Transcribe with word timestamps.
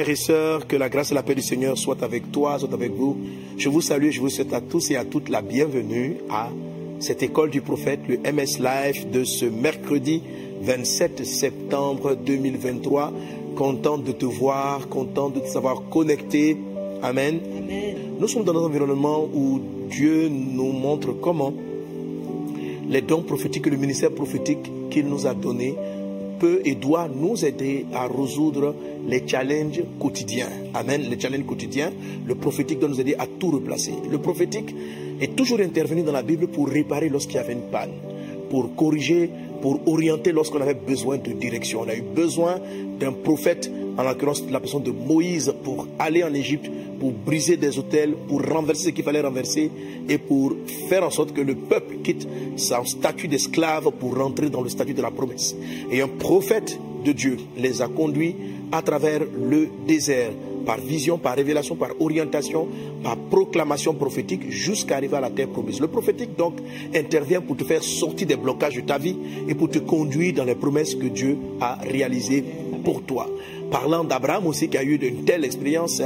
Frères 0.00 0.12
et 0.12 0.16
sœurs, 0.16 0.66
que 0.66 0.76
la 0.76 0.88
grâce 0.88 1.10
et 1.10 1.14
la 1.14 1.22
paix 1.22 1.34
du 1.34 1.42
Seigneur 1.42 1.76
soient 1.76 2.02
avec 2.02 2.32
toi, 2.32 2.58
soient 2.58 2.72
avec 2.72 2.90
vous. 2.92 3.18
Je 3.58 3.68
vous 3.68 3.82
salue 3.82 4.08
je 4.08 4.22
vous 4.22 4.30
souhaite 4.30 4.54
à 4.54 4.62
tous 4.62 4.90
et 4.90 4.96
à 4.96 5.04
toutes 5.04 5.28
la 5.28 5.42
bienvenue 5.42 6.16
à 6.30 6.48
cette 7.00 7.22
école 7.22 7.50
du 7.50 7.60
prophète, 7.60 8.00
le 8.08 8.16
MS 8.16 8.62
Life 8.62 9.10
de 9.10 9.24
ce 9.24 9.44
mercredi 9.44 10.22
27 10.62 11.26
septembre 11.26 12.14
2023. 12.14 13.12
Content 13.54 13.98
de 13.98 14.12
te 14.12 14.24
voir, 14.24 14.88
content 14.88 15.28
de 15.28 15.40
te 15.40 15.48
savoir 15.48 15.82
connecté. 15.90 16.56
Amen. 17.02 17.38
Nous 18.18 18.26
sommes 18.26 18.44
dans 18.44 18.58
un 18.58 18.64
environnement 18.64 19.28
où 19.34 19.60
Dieu 19.90 20.30
nous 20.30 20.72
montre 20.72 21.12
comment 21.12 21.52
les 22.88 23.02
dons 23.02 23.20
prophétiques 23.20 23.66
le 23.66 23.76
ministère 23.76 24.12
prophétique 24.12 24.72
qu'il 24.88 25.08
nous 25.08 25.26
a 25.26 25.34
donné 25.34 25.76
peut 26.40 26.60
et 26.64 26.74
doit 26.74 27.08
nous 27.08 27.44
aider 27.44 27.86
à 27.92 28.08
résoudre 28.08 28.74
les 29.06 29.22
challenges 29.26 29.82
quotidiens. 30.00 30.48
Amen. 30.74 31.02
Les 31.08 31.20
challenges 31.20 31.46
quotidiens, 31.46 31.92
le 32.26 32.34
prophétique 32.34 32.80
doit 32.80 32.88
nous 32.88 33.00
aider 33.00 33.14
à 33.18 33.26
tout 33.26 33.50
replacer. 33.50 33.92
Le 34.10 34.18
prophétique 34.18 34.74
est 35.20 35.36
toujours 35.36 35.60
intervenu 35.60 36.02
dans 36.02 36.12
la 36.12 36.22
Bible 36.22 36.48
pour 36.48 36.68
réparer 36.68 37.08
lorsqu'il 37.08 37.36
y 37.36 37.38
avait 37.38 37.52
une 37.52 37.70
panne, 37.70 37.92
pour 38.48 38.74
corriger, 38.74 39.30
pour 39.60 39.80
orienter 39.86 40.32
lorsqu'on 40.32 40.60
avait 40.60 40.74
besoin 40.74 41.18
de 41.18 41.32
direction. 41.32 41.82
On 41.82 41.88
a 41.88 41.94
eu 41.94 42.02
besoin 42.02 42.56
d'un 42.98 43.12
prophète, 43.12 43.70
en 44.00 44.04
l'occurrence 44.04 44.42
la 44.50 44.60
personne 44.60 44.82
de 44.82 44.90
Moïse, 44.90 45.52
pour 45.62 45.86
aller 45.98 46.24
en 46.24 46.32
Égypte, 46.32 46.70
pour 46.98 47.12
briser 47.12 47.56
des 47.56 47.78
hôtels, 47.78 48.14
pour 48.28 48.42
renverser 48.42 48.84
ce 48.84 48.88
qu'il 48.90 49.04
fallait 49.04 49.20
renverser 49.20 49.70
et 50.08 50.18
pour 50.18 50.54
faire 50.88 51.04
en 51.04 51.10
sorte 51.10 51.32
que 51.32 51.40
le 51.42 51.54
peuple 51.54 51.96
quitte 52.02 52.26
son 52.56 52.84
statut 52.84 53.28
d'esclave 53.28 53.90
pour 53.98 54.16
rentrer 54.16 54.48
dans 54.48 54.62
le 54.62 54.70
statut 54.70 54.94
de 54.94 55.02
la 55.02 55.10
promesse. 55.10 55.54
Et 55.90 56.00
un 56.00 56.08
prophète 56.08 56.78
de 57.04 57.12
Dieu 57.12 57.36
les 57.56 57.82
a 57.82 57.88
conduits 57.88 58.36
à 58.72 58.82
travers 58.82 59.20
le 59.20 59.68
désert, 59.86 60.30
par 60.64 60.78
vision, 60.78 61.18
par 61.18 61.36
révélation, 61.36 61.74
par 61.74 61.90
orientation, 62.00 62.68
par 63.02 63.16
proclamation 63.16 63.94
prophétique, 63.94 64.50
jusqu'à 64.50 64.96
arriver 64.96 65.16
à 65.16 65.20
la 65.20 65.30
terre 65.30 65.48
promise. 65.48 65.80
Le 65.80 65.88
prophétique, 65.88 66.36
donc, 66.36 66.54
intervient 66.94 67.40
pour 67.40 67.56
te 67.56 67.64
faire 67.64 67.82
sortir 67.82 68.26
des 68.26 68.36
blocages 68.36 68.76
de 68.76 68.82
ta 68.82 68.98
vie 68.98 69.16
et 69.48 69.54
pour 69.54 69.70
te 69.70 69.78
conduire 69.78 70.34
dans 70.34 70.44
les 70.44 70.54
promesses 70.54 70.94
que 70.94 71.06
Dieu 71.06 71.36
a 71.60 71.76
réalisées 71.82 72.44
pour 72.84 73.02
toi. 73.02 73.28
Parlant 73.70 74.04
d'Abraham 74.04 74.46
aussi, 74.46 74.68
qui 74.68 74.76
a 74.76 74.82
eu 74.82 74.96
une 74.96 75.24
telle 75.24 75.44
expérience, 75.44 76.02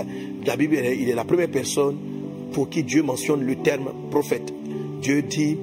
la 0.46 0.56
Bible, 0.56 0.76
il 0.76 1.08
est 1.08 1.14
la 1.14 1.24
première 1.24 1.50
personne 1.50 1.96
pour 2.52 2.68
qui 2.68 2.82
Dieu 2.84 3.02
mentionne 3.02 3.42
le 3.42 3.56
terme 3.56 3.90
prophète. 4.10 4.52
Dieu 5.00 5.22
dit 5.22 5.58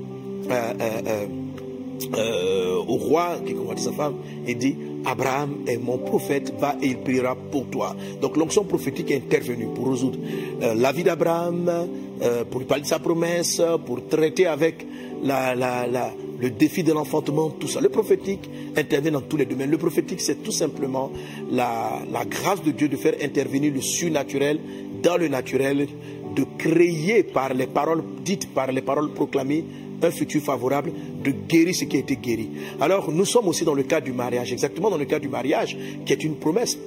euh, 0.50 0.74
euh, 0.82 1.26
euh, 2.16 2.76
au 2.88 2.98
roi 2.98 3.38
qui 3.46 3.54
combattait 3.54 3.82
sa 3.82 3.92
femme, 3.92 4.16
il 4.48 4.58
dit 4.58 4.76
Abraham 5.06 5.58
est 5.68 5.78
mon 5.78 5.98
prophète, 5.98 6.54
va 6.60 6.76
et 6.82 6.88
il 6.88 6.98
priera 6.98 7.36
pour 7.36 7.68
toi. 7.68 7.96
Donc 8.22 8.38
l'onction 8.38 8.64
prophétique 8.64 9.12
est 9.12 9.18
intervenue 9.18 9.68
pour 9.74 9.90
résoudre 9.90 10.20
la 10.60 10.92
vie 10.92 11.04
d'Abraham, 11.04 11.88
pour 12.50 12.60
lui 12.60 12.68
parler 12.68 12.84
de 12.84 12.88
sa 12.88 13.00
promesse, 13.00 13.62
pour 13.86 14.08
traiter 14.08 14.46
avec 14.48 14.86
le 15.24 16.50
défi 16.50 16.84
de 16.84 16.94
l'enfantement, 16.94 17.50
tout 17.50 17.68
ça. 17.68 17.82
Le 17.82 17.90
prophétique 17.90 18.50
intervient 18.76 19.12
dans 19.12 19.22
tous 19.22 19.38
les 19.38 19.46
domaines. 19.46 19.72
Le 19.72 19.78
prophétique, 19.78 20.22
c'est 20.22 20.44
tout 20.44 20.52
simplement 20.52 21.12
la 21.52 22.26
grâce 22.30 22.64
de 22.64 22.72
Dieu 22.72 22.88
de 22.88 22.96
faire 22.96 23.16
intervenir 23.22 23.74
le 23.74 23.82
surnaturel 23.82 24.60
dans 25.02 25.18
le 25.18 25.28
naturel, 25.28 25.88
de 26.36 26.46
créer 26.58 27.24
par 27.24 27.54
les 27.54 27.68
paroles 27.68 28.04
dites, 28.24 28.54
par 28.54 28.72
les 28.72 28.82
paroles 28.82 29.12
proclamées, 29.14 29.66
un 30.04 30.12
futur 30.12 30.42
favorable, 30.42 30.92
de 31.24 31.32
guérir 31.32 31.76
ce 31.76 31.86
qui 31.86 31.98
a 31.98 32.00
été 32.00 32.16
guéri. 32.16 32.50
Alors 32.80 33.12
nous 33.12 33.26
sommes 33.26 33.48
aussi 33.48 33.64
dans 33.64 33.76
le 33.76 33.84
cas 33.84 34.02
du 34.02 34.14
mariage, 34.14 34.52
exactement 34.52 34.90
dans 34.90 34.98
le 34.98 35.06
cas 35.06 35.20
du 35.20 35.28
mariage, 35.28 35.78
qui 36.06 36.14
est 36.14 36.24
une 36.24 36.36
promesse, 36.36 36.78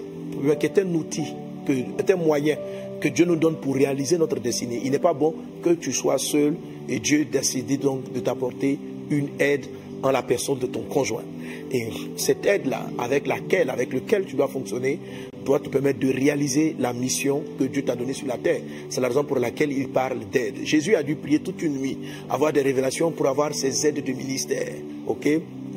qui 0.58 0.66
est 0.66 0.78
un 0.78 0.94
outil, 0.94 1.26
qui 1.64 1.84
est 1.96 2.10
un 2.10 2.16
moyen 2.16 2.56
que 3.04 3.10
Dieu 3.10 3.26
nous 3.26 3.36
donne 3.36 3.56
pour 3.56 3.74
réaliser 3.74 4.16
notre 4.16 4.40
destinée. 4.40 4.80
Il 4.82 4.90
n'est 4.90 4.98
pas 4.98 5.12
bon 5.12 5.34
que 5.62 5.74
tu 5.74 5.92
sois 5.92 6.16
seul 6.16 6.54
et 6.88 7.00
Dieu 7.00 7.26
décide 7.26 7.78
donc 7.78 8.10
de 8.10 8.20
t'apporter 8.20 8.78
une 9.10 9.28
aide 9.38 9.66
en 10.02 10.10
la 10.10 10.22
personne 10.22 10.58
de 10.58 10.64
ton 10.64 10.84
conjoint. 10.84 11.24
Et 11.70 11.88
cette 12.16 12.46
aide-là, 12.46 12.86
avec 12.96 13.26
laquelle, 13.26 13.68
avec 13.68 13.90
tu 13.90 14.36
dois 14.36 14.48
fonctionner, 14.48 14.98
doit 15.44 15.60
te 15.60 15.68
permettre 15.68 15.98
de 15.98 16.10
réaliser 16.10 16.76
la 16.78 16.94
mission 16.94 17.42
que 17.58 17.64
Dieu 17.64 17.82
t'a 17.82 17.94
donnée 17.94 18.14
sur 18.14 18.26
la 18.26 18.38
terre. 18.38 18.62
C'est 18.88 19.02
la 19.02 19.08
raison 19.08 19.24
pour 19.24 19.38
laquelle 19.38 19.70
il 19.70 19.90
parle 19.90 20.20
d'aide. 20.32 20.64
Jésus 20.64 20.94
a 20.94 21.02
dû 21.02 21.16
prier 21.16 21.40
toute 21.40 21.60
une 21.60 21.76
nuit, 21.76 21.98
avoir 22.30 22.54
des 22.54 22.62
révélations 22.62 23.10
pour 23.10 23.26
avoir 23.26 23.54
ses 23.54 23.86
aides 23.86 24.02
de 24.02 24.12
ministère. 24.12 24.72
Ok? 25.06 25.28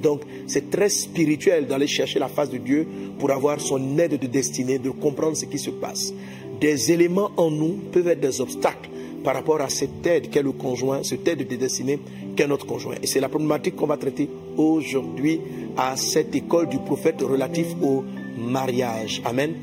Donc, 0.01 0.21
c'est 0.45 0.69
très 0.69 0.89
spirituel 0.89 1.67
d'aller 1.67 1.87
chercher 1.87 2.19
la 2.19 2.27
face 2.27 2.49
de 2.49 2.57
Dieu 2.57 2.87
pour 3.19 3.31
avoir 3.31 3.59
son 3.59 3.97
aide 3.97 4.17
de 4.17 4.27
destinée, 4.27 4.77
de 4.77 4.91
comprendre 4.91 5.35
ce 5.35 5.45
qui 5.45 5.57
se 5.59 5.71
passe. 5.71 6.13
Des 6.59 6.91
éléments 6.91 7.31
en 7.37 7.51
nous 7.51 7.77
peuvent 7.91 8.07
être 8.07 8.19
des 8.19 8.41
obstacles 8.41 8.89
par 9.23 9.35
rapport 9.35 9.61
à 9.61 9.69
cette 9.69 10.05
aide 10.05 10.29
qu'est 10.29 10.41
le 10.41 10.51
conjoint, 10.53 11.03
cette 11.03 11.27
aide 11.27 11.47
de 11.47 11.55
destinée 11.55 11.99
qu'est 12.35 12.47
notre 12.47 12.65
conjoint. 12.65 12.95
Et 13.01 13.07
c'est 13.07 13.19
la 13.19 13.29
problématique 13.29 13.75
qu'on 13.75 13.87
va 13.87 13.97
traiter 13.97 14.29
aujourd'hui 14.55 15.39
à 15.75 15.95
cette 15.97 16.35
école 16.35 16.69
du 16.69 16.77
prophète 16.79 17.21
relatif 17.21 17.67
au 17.81 18.03
mariage. 18.37 19.21
Amen. 19.25 19.55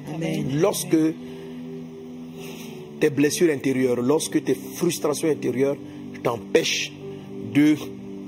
Lorsque 0.60 0.96
tes 3.00 3.10
blessures 3.10 3.52
intérieures, 3.52 4.00
lorsque 4.00 4.42
tes 4.42 4.54
frustrations 4.54 5.28
intérieures 5.28 5.76
t'empêchent 6.22 6.92
de 7.52 7.76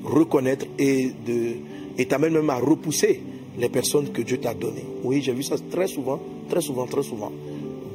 reconnaître 0.05 0.67
et 0.79 1.11
de 1.27 1.57
et 1.99 2.07
t'amènent 2.07 2.35
même 2.35 2.51
à 2.51 2.57
repousser 2.57 3.21
les 3.59 3.69
personnes 3.69 4.11
que 4.11 4.23
Dieu 4.23 4.39
t'a 4.39 4.55
données. 4.55 4.85
Oui, 5.03 5.23
j'ai 5.23 5.33
vu 5.33 5.43
ça 5.43 5.57
très 5.71 5.87
souvent, 5.87 6.21
très 6.49 6.61
souvent, 6.61 6.87
très 6.87 7.03
souvent. 7.03 7.33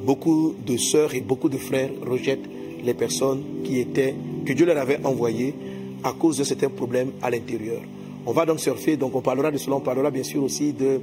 Beaucoup 0.04 0.54
de 0.66 0.76
sœurs 0.76 1.14
et 1.14 1.20
beaucoup 1.20 1.48
de 1.48 1.58
frères 1.58 1.90
rejettent 2.04 2.48
les 2.84 2.94
personnes 2.94 3.42
qui 3.64 3.78
étaient, 3.78 4.14
que 4.44 4.52
Dieu 4.52 4.66
leur 4.66 4.78
avait 4.78 4.98
envoyées 5.04 5.54
à 6.02 6.12
cause 6.12 6.38
de 6.38 6.44
certains 6.44 6.68
problèmes 6.68 7.12
à 7.22 7.30
l'intérieur. 7.30 7.80
On 8.26 8.32
va 8.32 8.46
donc 8.46 8.60
surfer, 8.60 8.96
donc 8.96 9.14
on 9.14 9.20
parlera 9.20 9.50
de 9.50 9.58
cela, 9.58 9.76
on 9.76 9.80
parlera 9.80 10.10
bien 10.10 10.22
sûr 10.22 10.42
aussi 10.42 10.72
de 10.72 11.00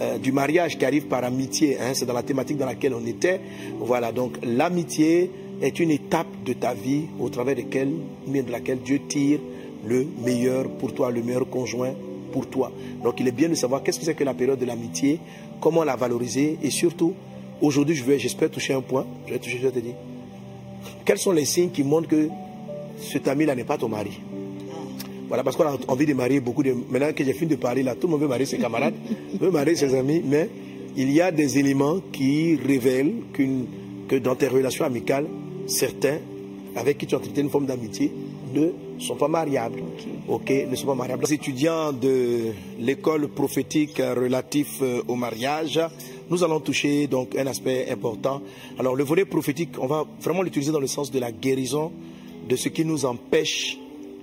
euh, 0.00 0.18
du 0.18 0.32
mariage 0.32 0.78
qui 0.78 0.84
arrive 0.84 1.06
par 1.06 1.22
amitié. 1.22 1.78
Hein, 1.78 1.92
c'est 1.92 2.06
dans 2.06 2.14
la 2.14 2.22
thématique 2.22 2.56
dans 2.56 2.66
laquelle 2.66 2.94
on 2.94 3.06
était. 3.06 3.40
Voilà, 3.78 4.10
donc 4.10 4.38
l'amitié 4.42 5.30
est 5.60 5.78
une 5.78 5.90
étape 5.90 6.26
de 6.44 6.54
ta 6.54 6.72
vie 6.72 7.02
au 7.20 7.28
travers 7.28 7.54
de, 7.54 7.62
de 7.62 8.50
laquelle 8.50 8.78
Dieu 8.78 9.00
tire 9.06 9.38
le 9.84 10.06
meilleur 10.24 10.68
pour 10.70 10.94
toi, 10.94 11.10
le 11.10 11.22
meilleur 11.22 11.48
conjoint 11.48 11.92
pour 12.32 12.48
toi. 12.48 12.72
Donc 13.04 13.20
il 13.20 13.28
est 13.28 13.32
bien 13.32 13.48
de 13.48 13.54
savoir 13.54 13.82
qu'est-ce 13.82 13.98
que 14.00 14.06
c'est 14.06 14.14
que 14.14 14.24
la 14.24 14.34
période 14.34 14.58
de 14.58 14.64
l'amitié, 14.64 15.20
comment 15.60 15.84
la 15.84 15.94
valoriser 15.94 16.58
et 16.62 16.70
surtout, 16.70 17.12
aujourd'hui, 17.62 17.94
je 17.94 18.04
vais, 18.04 18.18
j'espère 18.18 18.50
toucher 18.50 18.74
un 18.74 18.82
point. 18.82 19.06
Je 19.26 19.32
vais 19.32 19.38
toucher, 19.38 19.58
je 19.58 19.66
vais 19.66 19.72
te 19.72 19.78
dire. 19.78 19.94
Quels 21.04 21.18
sont 21.18 21.32
les 21.32 21.44
signes 21.44 21.70
qui 21.70 21.82
montrent 21.82 22.08
que 22.08 22.28
cet 22.98 23.28
ami-là 23.28 23.54
n'est 23.54 23.64
pas 23.64 23.78
ton 23.78 23.88
mari? 23.88 24.20
Voilà, 25.28 25.42
parce 25.42 25.56
qu'on 25.56 25.64
a 25.64 25.76
envie 25.88 26.04
de 26.04 26.12
marier 26.12 26.40
beaucoup 26.40 26.62
de. 26.62 26.74
Maintenant 26.90 27.12
que 27.14 27.24
j'ai 27.24 27.32
fini 27.32 27.52
de 27.52 27.56
parler 27.56 27.82
là, 27.82 27.94
tout 27.94 28.06
le 28.06 28.12
monde 28.12 28.20
veut 28.20 28.28
marier 28.28 28.44
ses 28.44 28.58
camarades, 28.58 28.94
veut 29.40 29.50
marier 29.50 29.76
ses 29.76 29.94
amis, 29.94 30.22
mais 30.22 30.50
il 30.96 31.10
y 31.10 31.22
a 31.22 31.30
des 31.30 31.58
éléments 31.58 32.00
qui 32.12 32.56
révèlent 32.56 33.14
que 33.32 34.16
dans 34.16 34.34
tes 34.34 34.48
relations 34.48 34.84
amicales, 34.84 35.26
certains 35.66 36.18
avec 36.76 36.98
qui 36.98 37.06
tu 37.06 37.14
as 37.14 37.18
traité 37.18 37.40
une 37.40 37.50
forme 37.50 37.66
d'amitié 37.66 38.12
ne 38.54 38.68
sont 38.98 39.16
pas 39.16 39.28
mariables. 39.28 39.82
Ok, 40.28 40.50
ne 40.70 40.76
sont 40.76 40.86
pas 40.86 40.94
mariables. 40.94 41.24
Les 41.24 41.34
étudiants 41.34 41.92
de 41.92 42.52
l'école 42.78 43.28
prophétique 43.28 43.98
relatif 43.98 44.78
euh, 44.82 45.02
au 45.08 45.14
mariage, 45.14 45.80
nous 46.32 46.42
allons 46.42 46.60
toucher 46.60 47.06
donc 47.08 47.36
un 47.36 47.46
aspect 47.46 47.90
important. 47.90 48.40
Alors 48.78 48.96
le 48.96 49.04
volet 49.04 49.26
prophétique, 49.26 49.72
on 49.78 49.86
va 49.86 50.06
vraiment 50.18 50.40
l'utiliser 50.40 50.72
dans 50.72 50.80
le 50.80 50.86
sens 50.86 51.10
de 51.10 51.18
la 51.18 51.30
guérison 51.30 51.92
de 52.48 52.56
ce 52.56 52.70
qui 52.70 52.86
nous 52.86 53.04
empêche 53.04 53.78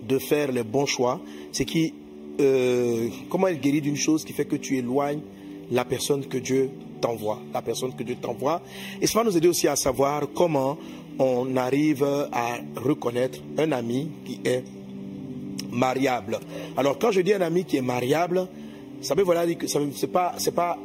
de 0.07 0.17
faire 0.17 0.51
les 0.51 0.63
bons 0.63 0.88
choix, 0.88 1.21
c'est 1.51 1.65
qui, 1.65 1.94
euh, 2.39 3.09
comment 3.29 3.45
elle 3.45 3.59
guérit 3.59 3.81
d'une 3.81 3.95
chose 3.95 4.25
qui 4.25 4.33
fait 4.33 4.45
que 4.45 4.56
tu 4.56 4.77
éloignes 4.77 5.21
la 5.69 5.85
personne 5.85 6.25
que 6.25 6.39
Dieu 6.39 6.71
t'envoie, 7.00 7.39
la 7.53 7.61
personne 7.61 7.94
que 7.95 8.01
Dieu 8.01 8.15
t'envoie. 8.19 8.63
Et 9.00 9.05
ça 9.05 9.19
va 9.19 9.25
nous 9.25 9.38
aider 9.38 9.47
aussi 9.47 9.67
à 9.67 9.75
savoir 9.75 10.23
comment 10.33 10.79
on 11.19 11.55
arrive 11.57 12.03
à 12.31 12.57
reconnaître 12.75 13.38
un 13.59 13.71
ami 13.71 14.09
qui 14.25 14.39
est 14.44 14.63
mariable. 15.71 16.39
Alors 16.75 16.97
quand 16.97 17.12
je 17.12 17.21
dis 17.21 17.35
un 17.35 17.41
ami 17.41 17.65
qui 17.65 17.77
est 17.77 17.81
mariable, 17.83 18.47
ça 19.00 19.13
veut 19.13 19.23
voilà 19.23 19.45
dire 19.45 19.59
que 19.59 19.67
ce 19.67 19.77
n'est 19.77 20.12
pas, 20.12 20.33
c'est 20.39 20.55
pas 20.55 20.75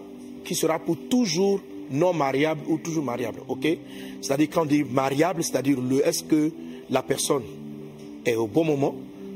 qui 0.44 0.54
sera 0.54 0.78
pour 0.78 0.96
toujours 1.08 1.60
non 1.90 2.12
mariable 2.12 2.62
ou 2.68 2.78
toujours 2.78 3.04
mariable, 3.04 3.40
ok? 3.48 3.66
C'est-à-dire 4.20 4.48
quand 4.52 4.62
on 4.62 4.66
dit 4.66 4.84
mariable, 4.84 5.42
c'est-à-dire 5.42 5.80
le 5.80 6.06
est-ce 6.06 6.24
que 6.24 6.50
la 6.90 7.02
personne 7.02 7.42
est 8.24 8.34
au 8.34 8.46
bon 8.46 8.64
moment 8.64 8.94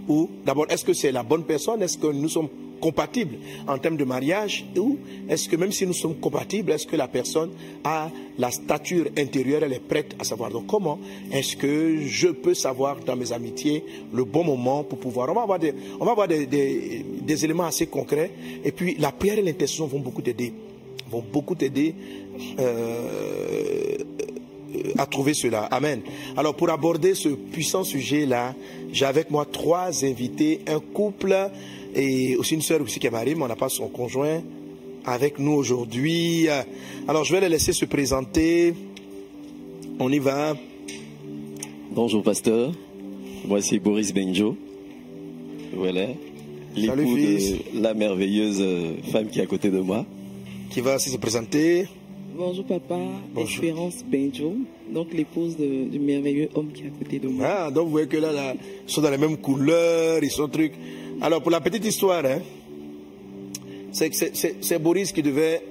ou 0.09 0.31
d'abord 0.45 0.67
est-ce 0.71 0.85
que 0.85 0.93
c'est 0.93 1.13
la 1.13 1.23
bonne 1.23 1.45
personne? 1.45 1.83
Est-ce 1.83 1.99
que 1.99 2.07
nous 2.07 2.29
sommes 2.29 2.49
compatibles 2.81 3.37
en 3.67 3.77
termes 3.79 3.97
de 3.97 4.05
mariage 4.05 4.65
ou 4.77 4.99
est-ce 5.29 5.49
que 5.49 5.57
même 5.57 5.73
si 5.73 5.87
nous 5.87 5.93
sommes 5.93 6.15
compatibles, 6.17 6.73
est-ce 6.73 6.87
que 6.87 6.97
la 6.97 7.09
personne 7.09 7.51
a 7.85 8.11
la 8.39 8.51
stature 8.51 9.07
intérieure, 9.19 9.63
elle 9.65 9.73
est 9.73 9.81
prête 9.87 10.15
à 10.19 10.25
savoir? 10.25 10.51
Donc 10.51 10.67
comment 10.67 10.99
est-ce 11.33 11.57
que 11.57 12.03
je 12.07 12.29
peux 12.29 12.55
savoir 12.55 12.97
dans 13.05 13.17
mes 13.17 13.33
amitiés 13.33 13.85
le 14.13 14.25
bon 14.25 14.45
moment 14.45 14.85
pour 14.85 14.99
pouvoir? 14.99 15.29
On 15.31 15.35
va 15.35 15.43
avoir 15.43 15.59
des, 15.59 15.75
on 16.01 16.05
va 16.05 16.13
avoir 16.13 16.29
des, 16.29 16.47
des, 16.47 17.45
éléments 17.45 17.65
assez 17.65 17.87
concrets. 17.87 18.31
Et 18.65 18.73
puis 18.73 18.97
la 18.99 19.13
prière 19.13 19.39
et 19.39 19.43
l'intercession 19.43 19.87
vont 19.87 20.01
beaucoup 20.01 20.23
t'aider 20.23 20.53
vont 21.11 21.25
beaucoup 21.33 21.55
t'aider 21.55 21.95
euh, 22.59 23.97
à 24.97 25.07
trouver 25.07 25.35
cela. 25.35 25.65
Amen. 25.65 26.01
Alors 26.37 26.55
pour 26.55 26.71
aborder 26.71 27.15
ce 27.15 27.29
puissant 27.29 27.85
sujet-là, 27.85 28.55
j'ai 28.93 29.05
avec 29.05 29.31
moi 29.31 29.47
trois 29.51 30.05
invités, 30.05 30.61
un 30.67 30.81
couple 30.81 31.35
et 31.95 32.37
aussi 32.37 32.55
une 32.55 32.63
sœur 32.63 32.81
aussi 32.83 32.99
qui 32.99 33.07
est 33.07 33.11
mariée, 33.11 33.35
mais 33.35 33.45
on 33.45 33.49
n'a 33.49 33.57
pas 33.57 33.69
son 33.69 33.89
conjoint 33.89 34.43
avec 35.05 35.39
nous 35.39 35.53
aujourd'hui. 35.53 36.49
Alors 37.07 37.25
je 37.25 37.33
vais 37.33 37.41
les 37.41 37.49
laisser 37.49 37.73
se 37.73 37.85
présenter. 37.85 38.75
On 39.99 40.13
y 40.13 40.19
va. 40.19 40.55
Bonjour 41.91 42.23
pasteur, 42.23 42.73
moi 43.47 43.61
c'est 43.63 43.79
Boris 43.79 44.13
Benjo. 44.13 44.57
Voilà, 45.75 46.07
l'époux 46.77 47.17
de 47.17 47.81
la 47.83 47.95
merveilleuse 47.95 48.65
femme 49.11 49.29
qui 49.29 49.41
est 49.41 49.43
à 49.43 49.47
côté 49.47 49.71
de 49.71 49.81
moi. 49.81 50.05
Qui 50.71 50.81
va 50.81 50.97
aussi 50.97 51.11
se 51.11 51.17
présenter. 51.17 51.89
Bonjour 52.37 52.65
papa, 52.65 52.99
Espérance 53.37 54.05
Benjo, 54.05 54.55
donc 54.93 55.13
l'épouse 55.13 55.57
du 55.57 55.99
merveilleux 55.99 56.51
homme 56.55 56.71
qui 56.73 56.85
est 56.85 56.87
à 56.87 56.91
côté 56.91 57.19
de 57.19 57.27
moi. 57.27 57.47
Ah, 57.49 57.71
donc 57.71 57.87
vous 57.87 57.91
voyez 57.93 58.07
que 58.07 58.17
là, 58.17 58.31
là, 58.31 58.55
ils 58.87 58.93
sont 58.93 59.01
dans 59.01 59.11
les 59.11 59.19
mêmes 59.19 59.39
couleurs, 59.39 60.23
ils 60.23 60.31
sont 60.31 60.47
trucs. 60.47 60.75
Alors 61.21 61.43
pour 61.43 61.51
la 61.51 61.61
petite 61.61 61.85
histoire, 61.85 62.25
hein, 62.25 62.41
c'est 63.93 64.79
Boris 64.79 65.11
qui 65.11 65.23
devait, 65.23 65.63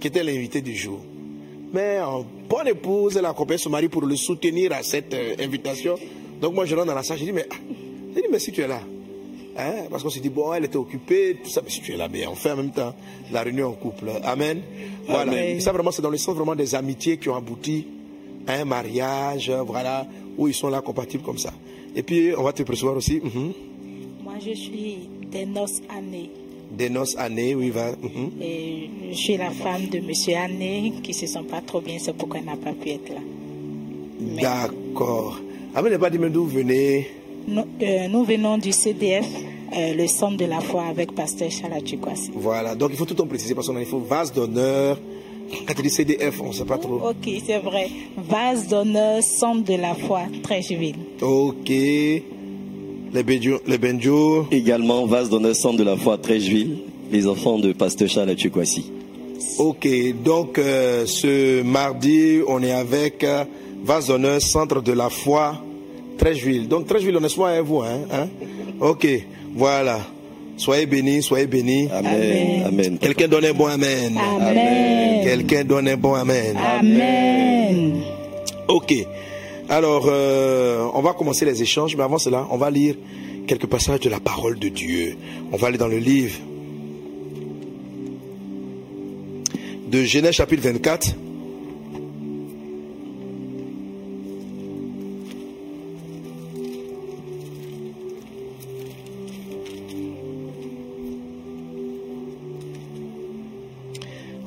qui 0.00 0.08
était 0.08 0.22
l'invité 0.22 0.60
du 0.60 0.74
jour. 0.74 1.00
Mais 1.72 2.00
en 2.00 2.26
bonne 2.48 2.68
épouse, 2.68 3.16
elle 3.16 3.24
a 3.24 3.30
accompagné 3.30 3.58
son 3.58 3.70
mari 3.70 3.88
pour 3.88 4.02
le 4.02 4.16
soutenir 4.16 4.72
à 4.72 4.82
cette 4.82 5.14
euh, 5.14 5.34
invitation. 5.40 5.94
Donc 6.40 6.54
moi 6.54 6.66
je 6.66 6.74
rentre 6.74 6.88
dans 6.88 6.94
la 6.94 7.02
salle, 7.02 7.18
je 7.18 7.24
dis 7.24 7.32
mais, 7.32 7.46
ah, 7.50 7.56
je 8.14 8.20
dis, 8.20 8.26
mais 8.30 8.38
si 8.38 8.52
tu 8.52 8.60
es 8.60 8.68
là, 8.68 8.80
hein, 9.58 9.86
parce 9.90 10.02
qu'on 10.02 10.10
s'est 10.10 10.20
dit 10.20 10.28
bon 10.28 10.52
elle 10.52 10.64
était 10.64 10.76
occupée, 10.76 11.38
tout 11.42 11.50
ça, 11.50 11.60
mais 11.62 11.70
si 11.70 11.80
tu 11.80 11.92
es 11.92 11.96
là, 11.96 12.08
mais 12.10 12.26
on 12.26 12.34
fait 12.34 12.52
en 12.52 12.56
même 12.56 12.72
temps 12.72 12.94
la 13.32 13.42
réunion 13.42 13.68
en 13.68 13.72
couple. 13.72 14.10
Amen. 14.24 14.60
Voilà. 15.06 15.60
Ça 15.60 15.72
vraiment 15.72 15.90
c'est 15.90 16.02
dans 16.02 16.10
le 16.10 16.18
sens 16.18 16.34
vraiment 16.34 16.54
des 16.54 16.74
amitiés 16.74 17.16
qui 17.18 17.28
ont 17.28 17.36
abouti 17.36 17.86
à 18.46 18.54
un 18.54 18.64
mariage, 18.64 19.50
voilà, 19.66 20.06
où 20.36 20.48
ils 20.48 20.54
sont 20.54 20.68
là 20.68 20.80
compatibles 20.80 21.24
comme 21.24 21.38
ça. 21.38 21.52
Et 21.94 22.02
puis 22.02 22.32
on 22.36 22.42
va 22.42 22.52
te 22.52 22.62
percevoir 22.62 22.96
aussi. 22.96 23.20
Mhm. 23.22 23.52
Moi 24.22 24.34
je 24.44 24.52
suis 24.52 25.08
des 25.30 25.46
noces 25.46 25.80
années 25.96 26.30
des 26.70 26.90
noces 26.90 27.16
années, 27.16 27.54
oui, 27.54 27.70
va. 27.70 27.92
Mhm. 27.92 28.30
Et 28.40 28.90
je 29.10 29.16
suis 29.16 29.36
la 29.36 29.50
femme 29.50 29.86
de 29.86 30.00
Monsieur 30.00 30.36
Anné 30.36 30.92
qui 31.02 31.14
se 31.14 31.26
sent 31.26 31.44
pas 31.48 31.60
trop 31.60 31.80
bien, 31.80 31.96
c'est 31.98 32.16
pourquoi 32.16 32.40
elle 32.40 32.46
n'a 32.46 32.56
pas 32.56 32.72
pu 32.72 32.90
être 32.90 33.08
là. 33.08 33.20
D'accord. 34.40 35.40
Ah, 35.74 35.82
mais 35.82 35.98
pas 35.98 36.10
dit 36.10 36.18
d'où 36.18 36.44
vous 36.44 36.58
venez? 36.58 37.08
Nous, 37.46 37.64
euh, 37.82 38.08
nous, 38.08 38.24
venons 38.24 38.58
du 38.58 38.72
CDF, 38.72 39.26
euh, 39.76 39.94
le 39.94 40.06
centre 40.06 40.36
de 40.36 40.44
la 40.44 40.60
foi 40.60 40.84
avec 40.84 41.12
Pasteur 41.12 41.50
Chalatukwasi. 41.50 42.30
Voilà, 42.34 42.74
donc 42.74 42.90
il 42.92 42.96
faut 42.96 43.04
tout 43.04 43.20
en 43.20 43.26
préciser 43.26 43.54
parce 43.54 43.68
qu'il 43.68 43.86
faut 43.86 44.00
vase 44.00 44.32
d'honneur. 44.32 44.98
Quand 45.66 45.74
tu 45.74 45.82
dis 45.82 45.90
CDF, 45.90 46.40
on 46.40 46.48
ne 46.48 46.52
sait 46.52 46.64
pas 46.64 46.78
trop. 46.78 46.96
Ok, 47.08 47.30
c'est 47.46 47.58
vrai. 47.58 47.88
Vase 48.16 48.66
d'honneur, 48.66 49.22
centre 49.22 49.64
de 49.64 49.74
la 49.74 49.94
foi, 49.94 50.22
très. 50.42 50.60
Ok 51.22 51.70
les 53.16 53.22
Benjo, 53.22 53.60
les 53.66 53.78
Benjo. 53.78 54.46
Également, 54.50 55.06
vase 55.06 55.30
d'honneur 55.30 55.56
centre 55.56 55.78
de 55.78 55.84
la 55.84 55.96
foi 55.96 56.18
Trècheville, 56.18 56.78
les 57.10 57.26
enfants 57.26 57.58
de 57.58 57.72
Pasteur 57.72 58.08
Charles 58.08 58.36
Chukwasi. 58.36 58.92
Ok, 59.58 59.88
donc 60.22 60.58
euh, 60.58 61.06
ce 61.06 61.62
mardi, 61.62 62.40
on 62.46 62.62
est 62.62 62.72
avec 62.72 63.24
euh, 63.24 63.44
vase 63.82 64.08
d'honneur 64.08 64.40
centre 64.42 64.82
de 64.82 64.92
la 64.92 65.08
foi 65.08 65.54
Trècheville. 66.18 66.68
Donc 66.68 66.86
Trècheville, 66.86 67.16
on 67.16 67.24
est 67.24 67.28
soin 67.28 67.52
à 67.52 67.62
vous, 67.62 67.80
hein, 67.80 68.00
hein, 68.12 68.28
Ok, 68.80 69.06
voilà. 69.54 70.00
Soyez 70.56 70.86
bénis, 70.86 71.22
soyez 71.22 71.46
bénis. 71.46 71.88
Amen. 71.92 72.64
amen. 72.66 72.98
Quelqu'un 72.98 73.28
donne 73.28 73.44
un 73.44 73.52
bon 73.52 73.66
amen. 73.66 74.18
Amen. 74.18 75.24
Quelqu'un 75.24 75.64
donne 75.64 75.88
un 75.88 75.96
bon 75.96 76.14
amen. 76.14 76.56
Amen. 76.56 78.00
Ok. 78.68 78.94
Alors, 79.68 80.06
euh, 80.08 80.86
on 80.94 81.02
va 81.02 81.12
commencer 81.12 81.44
les 81.44 81.60
échanges, 81.60 81.94
mais 81.96 82.04
avant 82.04 82.18
cela, 82.18 82.46
on 82.50 82.56
va 82.56 82.70
lire 82.70 82.94
quelques 83.46 83.66
passages 83.66 84.00
de 84.00 84.08
la 84.08 84.20
parole 84.20 84.58
de 84.58 84.68
Dieu. 84.68 85.16
On 85.52 85.56
va 85.56 85.68
aller 85.68 85.78
dans 85.78 85.88
le 85.88 85.98
livre 85.98 86.38
de 89.88 90.04
Genèse 90.04 90.34
chapitre 90.34 90.62
24. 90.62 91.14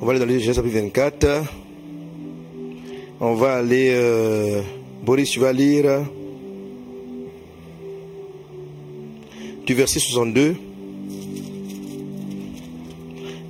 On 0.02 0.06
va 0.06 0.12
aller 0.12 0.18
dans 0.18 0.24
le 0.24 0.32
livre 0.32 0.40
de 0.40 0.44
Genèse 0.44 0.56
chapitre 0.56 0.78
24. 0.78 1.44
On 3.20 3.34
va 3.34 3.56
aller... 3.56 3.90
Euh, 3.92 4.62
Boris, 5.02 5.28
tu 5.28 5.40
vas 5.40 5.52
lire 5.52 6.06
du 9.66 9.74
verset 9.74 9.98
62. 10.00 10.56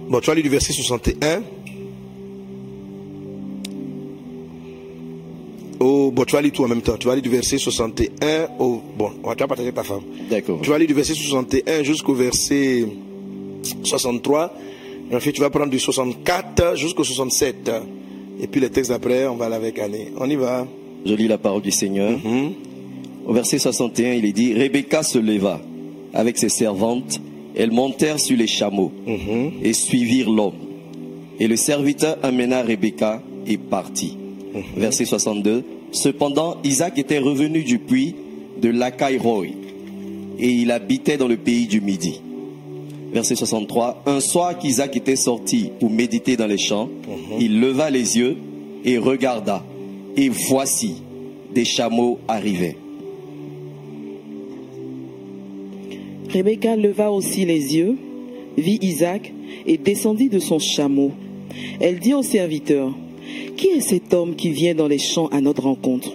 Bon, 0.08 0.18
tu 0.18 0.26
vas 0.26 0.34
lire 0.34 0.42
du 0.42 0.50
verset 0.50 0.72
61. 0.72 1.42
Oh, 5.78 6.10
bon, 6.10 6.24
tu 6.24 6.32
vas 6.34 6.42
lire 6.42 6.52
tout 6.52 6.64
en 6.64 6.68
même 6.68 6.82
temps. 6.82 6.96
Tu 6.96 7.06
vas 7.06 7.14
lire 7.14 7.22
du 7.22 7.30
verset 7.30 7.58
61 7.58 8.48
au. 8.58 8.80
Bon, 8.98 9.12
tu 9.22 9.38
vas 9.38 9.46
partager 9.46 9.72
ta 9.72 9.84
femme. 9.84 10.02
D'accord. 10.28 10.58
Tu 10.62 10.68
vas 10.68 10.78
lire 10.78 10.88
du 10.88 10.94
verset 10.94 11.14
61 11.14 11.84
jusqu'au 11.84 12.14
verset 12.14 12.88
63. 13.84 14.52
Et 15.10 15.16
ensuite, 15.16 15.34
tu 15.34 15.40
vas 15.40 15.50
prendre 15.50 15.70
du 15.70 15.78
64 15.78 16.76
jusqu'au 16.76 17.04
67. 17.04 17.70
Et 18.42 18.46
puis 18.46 18.60
les 18.60 18.70
textes 18.70 18.90
d'après, 18.90 19.26
on 19.26 19.36
va 19.36 19.46
aller 19.46 19.56
avec 19.56 19.78
Annie. 19.78 20.08
On 20.18 20.28
y 20.28 20.36
va. 20.36 20.66
Je 21.04 21.14
lis 21.14 21.28
la 21.28 21.38
parole 21.38 21.62
du 21.62 21.70
Seigneur. 21.70 22.12
Mhm. 22.12 22.52
Au 23.26 23.32
verset 23.32 23.58
61, 23.58 24.14
il 24.14 24.24
est 24.24 24.32
dit, 24.32 24.54
Rebecca 24.54 25.02
se 25.02 25.18
leva 25.18 25.60
avec 26.14 26.38
ses 26.38 26.48
servantes, 26.48 27.20
elles 27.54 27.70
montèrent 27.70 28.18
sur 28.18 28.36
les 28.36 28.46
chameaux 28.46 28.92
mhm. 29.06 29.52
et 29.62 29.72
suivirent 29.72 30.30
l'homme. 30.30 30.54
Et 31.38 31.48
le 31.48 31.56
serviteur 31.56 32.18
amena 32.22 32.62
Rebecca 32.62 33.22
et 33.46 33.58
partit. 33.58 34.16
Mhm. 34.54 34.62
Verset 34.76 35.04
62, 35.04 35.64
Cependant, 35.92 36.56
Isaac 36.62 36.98
était 36.98 37.18
revenu 37.18 37.62
du 37.62 37.78
puits 37.78 38.14
de 38.60 38.68
Lacaïroï 38.68 39.54
et 40.38 40.48
il 40.48 40.70
habitait 40.70 41.16
dans 41.16 41.28
le 41.28 41.36
pays 41.36 41.66
du 41.66 41.80
Midi. 41.80 42.20
Verset 43.12 43.34
63, 43.34 44.02
Un 44.06 44.20
soir 44.20 44.56
qu'Isaac 44.56 44.96
était 44.96 45.16
sorti 45.16 45.70
pour 45.80 45.90
méditer 45.90 46.36
dans 46.36 46.46
les 46.46 46.58
champs, 46.58 46.88
il 47.40 47.60
leva 47.60 47.90
les 47.90 48.18
yeux 48.18 48.36
et 48.84 48.98
regarda 48.98 49.64
et 50.16 50.28
voici, 50.28 51.02
des 51.52 51.64
chameaux 51.64 52.18
arrivaient. 52.28 52.76
Rebecca 56.32 56.76
leva 56.76 57.10
aussi 57.10 57.44
les 57.44 57.76
yeux, 57.76 57.96
vit 58.56 58.78
Isaac 58.82 59.32
et 59.66 59.76
descendit 59.76 60.28
de 60.28 60.38
son 60.38 60.58
chameau. 60.58 61.12
Elle 61.80 61.98
dit 61.98 62.14
au 62.14 62.22
serviteur, 62.22 62.92
Qui 63.56 63.68
est 63.68 63.80
cet 63.80 64.14
homme 64.14 64.36
qui 64.36 64.50
vient 64.50 64.74
dans 64.74 64.88
les 64.88 64.98
champs 64.98 65.26
à 65.28 65.40
notre 65.40 65.64
rencontre? 65.64 66.10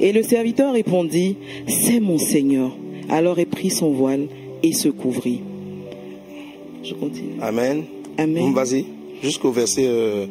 Et 0.00 0.12
le 0.12 0.22
serviteur 0.22 0.74
répondit, 0.74 1.36
C'est 1.66 2.00
mon 2.00 2.18
Seigneur. 2.18 2.76
Alors 3.08 3.38
elle 3.38 3.46
prit 3.46 3.70
son 3.70 3.90
voile 3.90 4.26
et 4.62 4.72
se 4.72 4.88
couvrit. 4.88 5.40
Je 6.88 6.94
continue. 6.94 7.40
Amen. 7.40 7.84
Amen. 8.18 8.52
Vas-y, 8.54 8.84
jusqu'au 9.22 9.50
verset... 9.50 9.84
Euh, 9.86 10.26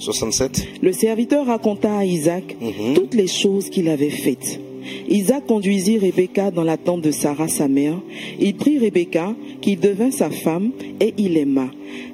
67. 0.00 0.64
Le 0.80 0.92
serviteur 0.92 1.46
raconta 1.46 1.98
à 1.98 2.04
Isaac 2.04 2.56
Mhm. 2.60 2.94
toutes 2.94 3.14
les 3.14 3.26
choses 3.26 3.68
qu'il 3.68 3.88
avait 3.88 4.10
faites. 4.10 4.60
Isaac 5.08 5.44
conduisit 5.48 5.98
Rebecca 5.98 6.52
dans 6.52 6.62
la 6.62 6.76
tente 6.76 7.00
de 7.02 7.10
Sarah 7.10 7.48
sa 7.48 7.66
mère. 7.66 7.94
Il 8.38 8.54
prit 8.54 8.78
Rebecca, 8.78 9.34
qui 9.60 9.74
devint 9.74 10.12
sa 10.12 10.30
femme, 10.30 10.70
et 11.00 11.14
il 11.18 11.36
aima. 11.36 11.68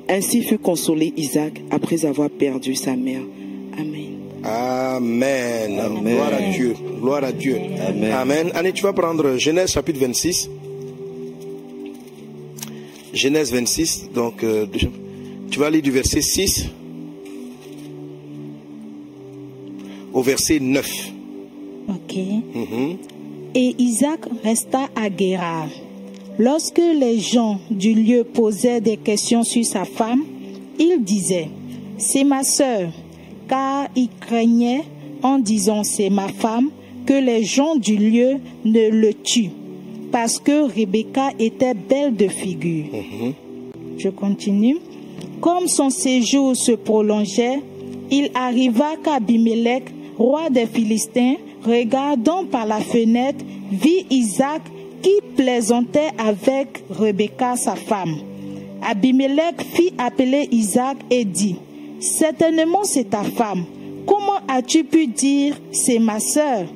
Ainsi 0.08 0.42
fut 0.42 0.56
consolé 0.56 1.12
Isaac 1.18 1.60
après 1.70 2.06
avoir 2.06 2.30
perdu 2.30 2.74
sa 2.74 2.96
mère. 2.96 3.20
Amen. 3.78 4.14
Amen. 4.42 5.78
Amen. 5.78 6.14
Gloire 6.14 6.32
à 6.32 6.40
Dieu. 6.52 6.74
Gloire 7.02 7.24
à 7.24 7.32
Dieu. 7.32 7.56
Amen. 7.86 8.12
Amen. 8.12 8.50
Allez, 8.54 8.72
tu 8.72 8.82
vas 8.82 8.94
prendre 8.94 9.36
Genèse 9.36 9.72
chapitre 9.72 10.00
26. 10.00 10.48
Genèse 13.14 13.52
26. 13.52 14.10
Donc, 14.12 14.42
euh, 14.42 14.66
tu 15.50 15.58
vas 15.58 15.70
lire 15.70 15.82
du 15.82 15.90
verset 15.90 16.20
6 16.20 16.66
au 20.12 20.22
verset 20.22 20.58
9. 20.60 21.12
Ok. 21.88 22.16
Mhm. 22.16 22.96
Et 23.54 23.74
Isaac 23.78 24.20
resta 24.42 24.88
à 24.96 25.08
Guérard. 25.08 25.68
Lorsque 26.38 26.78
les 26.78 27.20
gens 27.20 27.60
du 27.70 27.94
lieu 27.94 28.24
posaient 28.24 28.80
des 28.80 28.96
questions 28.96 29.44
sur 29.44 29.64
sa 29.64 29.84
femme, 29.84 30.24
il 30.80 31.04
disait, 31.04 31.48
c'est 31.98 32.24
ma 32.24 32.42
sœur, 32.42 32.90
car 33.48 33.88
il 33.94 34.08
craignait, 34.20 34.82
en 35.22 35.38
disant 35.38 35.84
c'est 35.84 36.10
ma 36.10 36.26
femme, 36.26 36.70
que 37.06 37.14
les 37.14 37.44
gens 37.44 37.76
du 37.76 37.96
lieu 37.96 38.38
ne 38.64 38.88
le 38.88 39.14
tuent, 39.14 39.52
parce 40.14 40.38
que 40.38 40.72
Rebecca 40.72 41.30
était 41.40 41.74
belle 41.74 42.14
de 42.14 42.28
figure. 42.28 42.84
Mhm. 42.92 43.32
Je 43.98 44.10
continue. 44.10 44.76
Comme 45.40 45.66
son 45.66 45.90
séjour 45.90 46.54
se 46.54 46.70
prolongeait, 46.70 47.58
il 48.12 48.30
arriva 48.32 48.94
qu'Abimelech, 49.02 49.82
roi 50.16 50.50
des 50.50 50.66
Philistins, 50.66 51.34
regardant 51.66 52.44
par 52.44 52.64
la 52.64 52.78
fenêtre, 52.78 53.44
vit 53.72 54.06
Isaac 54.08 54.62
qui 55.02 55.16
plaisantait 55.34 56.12
avec 56.16 56.84
Rebecca, 56.90 57.56
sa 57.56 57.74
femme. 57.74 58.14
Abimelech 58.82 59.62
fit 59.62 59.94
appeler 59.98 60.48
Isaac 60.52 60.96
et 61.10 61.24
dit, 61.24 61.56
Certainement 61.98 62.84
c'est 62.84 63.10
ta 63.10 63.24
femme. 63.24 63.64
Comment 64.06 64.38
as-tu 64.46 64.84
pu 64.84 65.08
dire, 65.08 65.56
c'est 65.72 65.98
ma 65.98 66.20
sœur? 66.20 66.66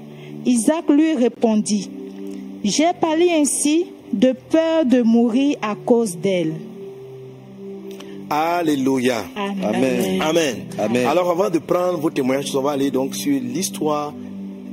Isaac 0.45 0.89
lui 0.89 1.15
répondit, 1.15 1.89
J'ai 2.65 2.93
parlé 3.01 3.31
ainsi 3.31 3.87
de 4.13 4.33
peur 4.33 4.85
de 4.85 5.03
mourir 5.03 5.57
à 5.63 5.75
cause 5.75 6.17
d'elle. 6.17 6.55
Alléluia. 8.31 9.25
Amen. 9.37 10.21
Amen. 10.21 10.57
Amen. 10.79 11.07
Alors 11.07 11.31
avant 11.31 11.49
de 11.49 11.59
prendre 11.59 11.99
vos 11.99 12.11
témoignages, 12.11 12.55
on 12.55 12.61
va 12.61 12.73
aller 12.73 12.91
donc 12.91 13.15
sur 13.15 13.41
l'histoire 13.41 14.13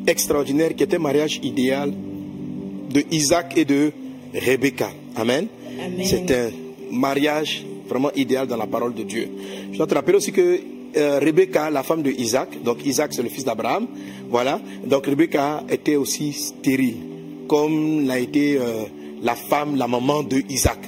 extraordinaire 0.07 0.75
qui 0.75 0.83
était 0.83 0.97
mariage 0.97 1.39
idéal 1.41 1.93
de 2.89 3.03
Isaac 3.11 3.57
et 3.57 3.65
de 3.65 3.91
Rebecca. 4.33 4.89
Amen. 5.15 5.47
Amen. 5.79 6.05
C'est 6.05 6.29
un 6.31 6.51
mariage 6.91 7.65
vraiment 7.87 8.11
idéal 8.15 8.47
dans 8.47 8.57
la 8.57 8.67
parole 8.67 8.93
de 8.93 9.03
Dieu. 9.03 9.29
Je 9.71 9.77
dois 9.77 9.87
te 9.87 9.95
rappeler 9.95 10.17
aussi 10.17 10.31
que 10.31 10.59
euh, 10.97 11.19
Rebecca, 11.19 11.69
la 11.69 11.83
femme 11.83 12.01
de 12.01 12.11
Isaac, 12.11 12.61
donc 12.63 12.85
Isaac 12.85 13.13
c'est 13.13 13.23
le 13.23 13.29
fils 13.29 13.43
d'Abraham, 13.43 13.87
voilà, 14.29 14.59
donc 14.85 15.05
Rebecca 15.05 15.63
était 15.69 15.95
aussi 15.95 16.33
stérile, 16.33 16.97
comme 17.47 18.05
l'a 18.07 18.19
été 18.19 18.57
euh, 18.57 18.83
la 19.21 19.35
femme, 19.35 19.75
la 19.75 19.87
maman 19.87 20.23
de 20.23 20.41
Isaac. 20.49 20.79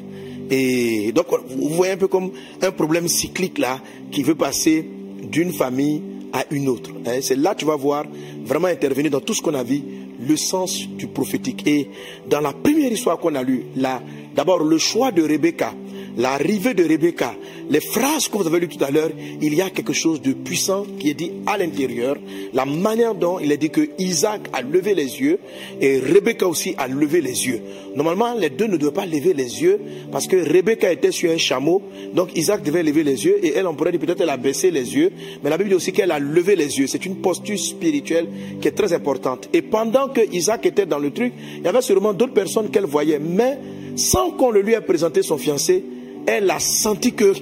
Et 0.50 1.12
donc 1.12 1.26
vous 1.50 1.70
voyez 1.70 1.94
un 1.94 1.98
peu 1.98 2.08
comme 2.08 2.32
un 2.62 2.72
problème 2.72 3.08
cyclique 3.08 3.58
là 3.58 3.82
qui 4.12 4.24
veut 4.24 4.36
passer 4.36 4.88
d'une 5.24 5.52
famille 5.52 6.02
à 6.34 6.46
une 6.52 6.68
autre. 6.68 6.92
hein. 7.06 7.20
C'est 7.22 7.36
là 7.36 7.54
que 7.54 7.60
tu 7.60 7.66
vas 7.66 7.76
voir 7.76 8.06
vraiment 8.46 8.68
intervenir 8.68 9.12
dans 9.12 9.20
tout 9.20 9.34
ce 9.34 9.42
qu'on 9.42 9.54
a 9.54 9.64
vu 9.64 9.82
le 10.20 10.36
sens 10.36 10.88
du 10.88 11.08
prophétique. 11.08 11.68
Et 11.68 11.90
dans 12.30 12.42
la 12.42 12.54
première 12.54 12.92
histoire 12.92 13.18
qu'on 13.20 13.36
a 13.36 13.44
lue, 13.44 13.66
là, 13.76 14.02
d'abord 14.36 14.64
le 14.64 14.78
choix 14.78 15.12
de 15.12 15.22
Rebecca, 15.22 15.74
l'arrivée 16.18 16.74
de 16.74 16.84
Rebecca, 16.84 17.36
les 17.70 17.80
phrases 17.80 18.28
que 18.28 18.38
vous 18.38 18.48
avez 18.48 18.60
lues 18.60 18.68
tout 18.68 18.84
à 18.84 18.92
l'heure, 18.92 19.10
il 19.42 19.54
y 19.54 19.62
a 19.62 19.70
quelque 19.70 19.94
chose 19.94 20.22
de 20.22 20.34
puissant 20.34 20.86
qui 21.00 21.10
est 21.10 21.14
dit 21.14 21.32
à 21.46 21.58
l'intérieur. 21.58 22.16
La 22.54 22.66
manière 22.66 23.14
dont 23.14 23.40
il 23.40 23.52
est 23.52 23.58
dit 23.58 23.70
que 23.70 23.90
Isaac 24.00 24.42
a 24.54 24.62
levé 24.62 24.96
les 24.96 25.22
yeux 25.22 25.40
et 25.82 26.00
Rebecca 26.00 26.48
aussi 26.48 26.74
a 26.78 26.88
levé 26.88 27.22
les 27.22 27.48
yeux. 27.48 27.62
Normalement, 27.96 28.34
les 28.34 28.50
deux 28.50 28.68
ne 28.68 28.78
doivent 28.78 28.94
pas 28.94 29.06
lever 29.06 29.34
les 29.34 29.62
yeux 29.62 29.80
parce 30.12 30.28
que 30.28 30.38
Rebecca 30.38 30.92
était 30.92 31.12
sur 31.12 31.32
un 31.32 31.38
chameau, 31.38 31.82
donc 32.14 32.36
Isaac 32.36 32.64
devait 32.64 32.84
lever 32.84 33.04
les 33.04 33.26
yeux 33.26 33.44
et 33.44 33.54
elle, 33.56 33.68
on 33.68 33.76
pourrait 33.76 33.92
dire 33.92 34.00
peut-être 34.00 34.22
elle 34.22 34.30
a 34.30 34.38
baissé 34.38 34.72
les 34.72 34.96
yeux, 34.96 35.12
mais 35.44 35.50
la 35.50 35.58
Bible 35.58 35.70
dit 35.70 35.76
aussi 35.76 35.92
qu'elle 35.92 36.12
a 36.12 36.20
levé 36.20 36.56
les 36.56 36.80
yeux. 36.80 36.88
C'est 36.88 37.06
une 37.06 37.18
posture 37.18 37.60
spirituelle 37.60 38.28
qui 38.62 38.68
est 38.68 38.72
très 38.72 38.94
importante. 38.94 39.50
Et 39.54 39.62
pendant 39.62 40.08
que 40.08 40.22
Isaac 40.34 40.66
était 40.66 40.86
dans 40.86 41.00
le 41.00 41.12
truc, 41.12 41.34
il 41.58 41.64
y 41.64 41.68
avait 41.68 41.82
sûrement 41.82 42.14
d'autres 42.14 42.34
personnes 42.34 42.70
qu'elle 42.70 42.86
voyait, 42.86 43.20
mais 43.20 43.58
sans 43.96 44.32
qu'on 44.32 44.52
le 44.52 44.62
lui 44.62 44.74
ait 44.74 44.82
présenté 44.82 45.24
son 45.24 45.38
fiancé, 45.38 45.84
elle 46.28 46.52
a 46.52 46.60
senti 46.60 47.14
que 47.14 47.34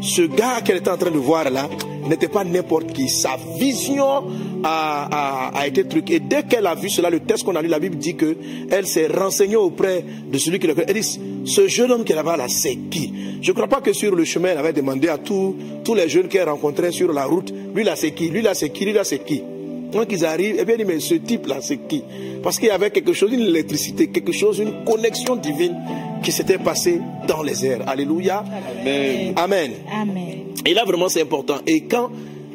ce 0.00 0.22
gars 0.22 0.60
qu'elle 0.64 0.78
était 0.78 0.90
en 0.90 0.96
train 0.96 1.10
de 1.10 1.18
voir 1.18 1.50
là 1.50 1.68
n'était 2.08 2.28
pas 2.28 2.42
n'importe 2.42 2.92
qui. 2.92 3.08
Sa 3.08 3.36
vision 3.58 4.24
a, 4.64 5.50
été 5.66 5.84
truc. 5.84 6.10
Et 6.10 6.20
dès 6.20 6.42
qu'elle 6.42 6.66
a 6.66 6.74
vu 6.74 6.88
cela, 6.88 7.10
le 7.10 7.20
texte 7.20 7.44
qu'on 7.44 7.54
a 7.54 7.62
lu, 7.62 7.68
la 7.68 7.78
Bible 7.78 7.96
dit 7.96 8.16
que 8.16 8.36
elle 8.70 8.86
s'est 8.86 9.08
renseignée 9.08 9.56
auprès 9.56 10.04
de 10.30 10.38
celui 10.38 10.58
qui 10.58 10.66
le 10.66 10.74
connaît. 10.74 10.86
Elle 10.88 11.00
dit, 11.00 11.20
ce 11.44 11.68
jeune 11.68 11.92
homme 11.92 12.04
qu'elle 12.04 12.18
avait 12.18 12.36
là, 12.36 12.46
c'est 12.48 12.76
qui? 12.90 13.12
Je 13.42 13.50
ne 13.50 13.54
crois 13.54 13.68
pas 13.68 13.80
que 13.80 13.92
sur 13.92 14.14
le 14.14 14.24
chemin, 14.24 14.50
elle 14.50 14.58
avait 14.58 14.72
demandé 14.72 15.08
à 15.08 15.18
tous, 15.18 15.54
tous 15.84 15.94
les 15.94 16.08
jeunes 16.08 16.28
qu'elle 16.28 16.48
rencontrait 16.48 16.92
sur 16.92 17.12
la 17.12 17.24
route, 17.24 17.52
lui 17.74 17.84
là 17.84 17.94
c'est 17.94 18.12
qui? 18.12 18.28
Lui 18.30 18.42
là 18.42 18.54
c'est 18.54 18.70
qui? 18.70 18.84
Lui 18.84 18.92
là 18.92 19.04
c'est 19.04 19.24
qui? 19.24 19.42
Donc 19.92 20.06
ils 20.10 20.24
arrivent, 20.24 20.58
et 20.60 20.64
bien 20.64 20.76
dit, 20.76 20.84
mais 20.84 21.00
ce 21.00 21.14
type-là, 21.14 21.58
c'est 21.60 21.78
qui? 21.88 22.02
Parce 22.42 22.58
qu'il 22.58 22.68
y 22.68 22.70
avait 22.70 22.90
quelque 22.90 23.12
chose, 23.12 23.32
une 23.32 23.40
électricité, 23.42 24.08
quelque 24.08 24.32
chose, 24.32 24.58
une 24.58 24.84
connexion 24.84 25.36
divine 25.36 25.76
qui 26.22 26.30
s'était 26.32 26.58
passée 26.58 27.00
dans 27.26 27.42
les 27.42 27.64
airs. 27.66 27.82
Alléluia. 27.88 28.44
Amen. 28.82 29.32
Amen. 29.36 29.70
Amen. 29.92 30.38
Et 30.66 30.74
là, 30.74 30.84
vraiment, 30.84 31.08
c'est 31.08 31.22
important. 31.22 31.56
Et 31.66 31.82
quand 31.82 32.10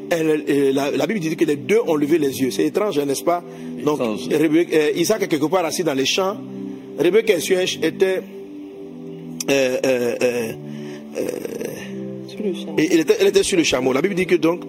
elle- 0.10 0.44
euh, 0.48 0.72
la, 0.74 0.92
la 0.92 1.08
Bible 1.08 1.20
dit 1.20 1.36
que 1.36 1.46
les 1.46 1.56
deux 1.56 1.80
ont 1.88 1.96
levé 1.96 2.18
les 2.20 2.42
yeux, 2.42 2.52
c'est 2.52 2.66
étrange, 2.66 3.00
hein, 3.00 3.06
n'est-ce 3.06 3.24
pas? 3.24 3.44
Donc, 3.84 4.00
euh, 4.02 4.92
Isaac 4.96 5.24
est 5.24 5.28
quelque 5.28 5.46
part 5.48 5.66
assis 5.66 5.84
dans 5.84 5.94
les 5.94 6.06
champs. 6.06 6.38
Rebecca 7.00 7.40
ch- 7.40 7.80
était. 7.82 8.22
euh, 9.50 9.78
euh, 9.86 10.16
euh, 11.18 11.28
Sur 12.28 12.40
le 12.46 12.54
chameau. 12.54 12.76
et 12.78 12.90
elle 12.94 13.00
était, 13.02 13.16
elle 13.20 13.28
était 13.28 13.44
sur 13.44 13.58
le 13.58 13.64
chameau. 13.64 13.94
La 13.94 14.02
Bible 14.02 14.16
dit 14.16 14.26
que 14.26 14.36
donc, 14.36 14.62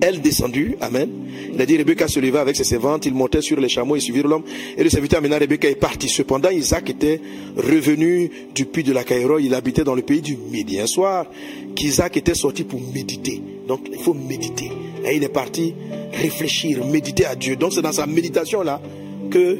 elle 0.00 0.20
descendue, 0.20 0.76
Amen. 0.80 1.08
Il 1.52 1.60
a 1.60 1.66
dit 1.66 1.76
Rebecca 1.76 2.08
se 2.08 2.20
leva 2.20 2.40
avec 2.40 2.56
ses 2.56 2.64
servantes, 2.64 3.06
ils 3.06 3.14
montaient 3.14 3.40
sur 3.40 3.58
les 3.58 3.68
chameaux 3.68 3.96
et 3.96 4.00
suivirent 4.00 4.28
l'homme. 4.28 4.44
Et 4.76 4.82
le 4.82 4.90
serviteur 4.90 5.18
amena 5.18 5.38
Rebecca 5.38 5.68
est 5.68 5.76
parti. 5.76 6.08
Cependant, 6.08 6.50
Isaac 6.50 6.90
était 6.90 7.20
revenu 7.56 8.30
du 8.54 8.66
puits 8.66 8.82
de 8.82 8.92
la 8.92 9.04
Caïro, 9.04 9.38
il 9.38 9.54
habitait 9.54 9.84
dans 9.84 9.94
le 9.94 10.02
pays 10.02 10.20
du 10.20 10.36
Midi. 10.36 10.78
Un 10.80 10.86
soir, 10.86 11.26
qu'Isaac 11.74 12.16
était 12.16 12.34
sorti 12.34 12.64
pour 12.64 12.80
méditer. 12.94 13.40
Donc, 13.66 13.80
il 13.90 13.98
faut 13.98 14.14
méditer. 14.14 14.70
Et 15.04 15.16
il 15.16 15.24
est 15.24 15.28
parti 15.28 15.74
réfléchir, 16.12 16.84
méditer 16.84 17.26
à 17.26 17.34
Dieu. 17.34 17.56
Donc, 17.56 17.72
c'est 17.72 17.82
dans 17.82 17.92
sa 17.92 18.06
méditation 18.06 18.62
là 18.62 18.80
que 19.30 19.58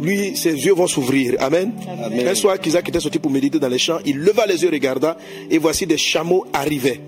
lui, 0.00 0.36
ses 0.36 0.52
yeux 0.52 0.74
vont 0.74 0.86
s'ouvrir. 0.86 1.36
Amen. 1.38 1.72
Amen. 2.04 2.26
Un 2.26 2.34
soir 2.34 2.58
qu'Isaac 2.58 2.88
était 2.88 3.00
sorti 3.00 3.18
pour 3.18 3.30
méditer 3.30 3.58
dans 3.58 3.68
les 3.68 3.78
champs, 3.78 3.98
il 4.04 4.18
leva 4.18 4.46
les 4.46 4.62
yeux, 4.62 4.70
regarda, 4.70 5.16
et 5.50 5.58
voici 5.58 5.86
des 5.86 5.98
chameaux 5.98 6.44
arrivaient. 6.52 7.00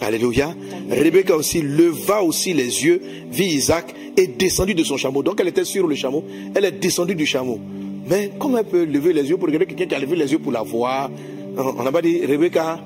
Alléluia. 0.00 0.54
Rebecca 0.90 1.36
aussi 1.36 1.62
leva 1.62 2.22
aussi 2.22 2.52
les 2.52 2.84
yeux, 2.84 3.00
vit 3.30 3.46
Isaac 3.46 3.94
et 4.16 4.26
descendit 4.26 4.74
de 4.74 4.84
son 4.84 4.96
chameau. 4.96 5.22
Donc 5.22 5.40
elle 5.40 5.48
était 5.48 5.64
sur 5.64 5.86
le 5.86 5.94
chameau, 5.94 6.24
elle 6.54 6.64
est 6.64 6.72
descendue 6.72 7.14
du 7.14 7.26
chameau. 7.26 7.58
Mais 8.06 8.32
comment 8.38 8.58
elle 8.58 8.66
peut 8.66 8.84
lever 8.84 9.12
les 9.12 9.28
yeux 9.28 9.36
pour 9.36 9.46
regarder 9.46 9.66
quelqu'un 9.66 9.86
qui 9.86 9.94
a 9.94 9.98
levé 9.98 10.16
les 10.16 10.30
yeux 10.30 10.38
pour 10.38 10.52
la 10.52 10.62
voir? 10.62 11.10
On 11.56 11.82
n'a 11.82 11.92
pas 11.92 12.02
dit 12.02 12.20
Rebecca 12.26 12.80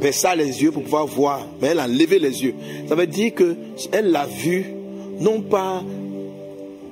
baissa 0.00 0.34
les 0.34 0.62
yeux 0.62 0.70
pour 0.70 0.82
pouvoir 0.82 1.06
voir, 1.06 1.46
mais 1.60 1.68
elle 1.68 1.80
a 1.80 1.88
levé 1.88 2.18
les 2.18 2.42
yeux. 2.42 2.54
Ça 2.88 2.94
veut 2.94 3.06
dire 3.06 3.34
que 3.34 3.56
elle 3.92 4.10
l'a 4.10 4.26
vu, 4.26 4.64
non 5.20 5.42
pas 5.42 5.82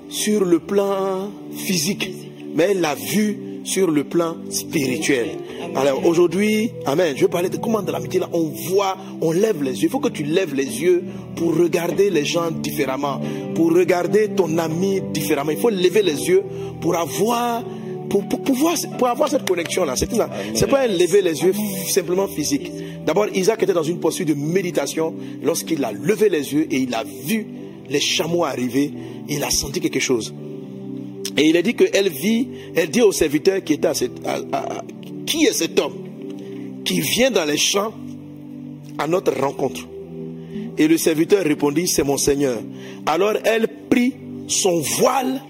sur 0.08 0.44
le 0.44 0.58
plan 0.58 1.30
physique, 1.56 2.10
mais 2.54 2.68
elle 2.72 2.80
l'a 2.80 2.94
vu 2.94 3.38
sur 3.64 3.90
le 3.90 4.04
plan 4.04 4.36
spirituel. 4.50 5.28
Alors 5.76 6.04
aujourd'hui, 6.06 6.70
Amen, 6.86 7.14
je 7.16 7.22
veux 7.22 7.28
parler 7.28 7.48
de 7.48 7.56
comment 7.56 7.82
dans 7.82 7.92
l'amitié 7.92 8.20
là, 8.20 8.28
on 8.32 8.44
voit, 8.68 8.96
on 9.20 9.32
lève 9.32 9.62
les 9.62 9.72
yeux. 9.82 9.84
Il 9.84 9.88
faut 9.90 10.00
que 10.00 10.08
tu 10.08 10.24
lèves 10.24 10.54
les 10.54 10.82
yeux 10.82 11.02
pour 11.36 11.56
regarder 11.56 12.10
les 12.10 12.24
gens 12.24 12.50
différemment, 12.50 13.20
pour 13.54 13.72
regarder 13.72 14.28
ton 14.30 14.58
ami 14.58 15.00
différemment. 15.12 15.50
Il 15.52 15.58
faut 15.58 15.70
lever 15.70 16.02
les 16.02 16.28
yeux 16.28 16.42
pour 16.80 16.96
avoir, 16.96 17.62
pour, 18.10 18.26
pour 18.28 18.42
pour 18.42 19.08
avoir 19.08 19.28
cette 19.30 19.48
connexion 19.48 19.84
là. 19.84 19.94
C'est 19.96 20.10
une- 20.12 20.26
c'est 20.54 20.66
pas 20.68 20.82
un 20.82 20.88
lever 20.88 21.22
les 21.22 21.42
yeux 21.42 21.52
simplement 21.88 22.26
physique. 22.28 22.70
D'abord, 23.06 23.26
Isaac 23.34 23.62
était 23.62 23.72
dans 23.72 23.82
une 23.82 23.98
posture 24.00 24.26
de 24.26 24.34
méditation 24.34 25.14
lorsqu'il 25.42 25.82
a 25.84 25.92
levé 25.92 26.28
les 26.28 26.52
yeux 26.52 26.66
et 26.70 26.78
il 26.78 26.94
a 26.94 27.04
vu 27.04 27.46
les 27.88 28.00
chameaux 28.00 28.44
arriver. 28.44 28.90
Il 29.28 29.42
a 29.44 29.50
senti 29.50 29.80
quelque 29.80 30.00
chose. 30.00 30.34
Et 31.36 31.48
il 31.48 31.56
a 31.56 31.62
dit 31.62 31.74
qu'elle 31.74 32.08
vit, 32.08 32.48
elle 32.74 32.90
dit 32.90 33.00
au 33.00 33.12
serviteur 33.12 33.62
qui 33.64 33.74
était 33.74 33.88
à 33.88 33.94
cette, 33.94 34.20
qui 35.26 35.44
est 35.44 35.52
cet 35.52 35.78
homme 35.80 35.94
qui 36.84 37.00
vient 37.00 37.30
dans 37.30 37.44
les 37.44 37.56
champs 37.56 37.92
à 38.98 39.06
notre 39.06 39.38
rencontre. 39.40 39.80
Et 40.78 40.88
le 40.88 40.96
serviteur 40.96 41.44
répondit, 41.44 41.88
c'est 41.88 42.02
mon 42.02 42.16
Seigneur. 42.16 42.58
Alors 43.06 43.34
elle 43.44 43.68
prit 43.88 44.14
son 44.48 44.80
voile 44.80 45.40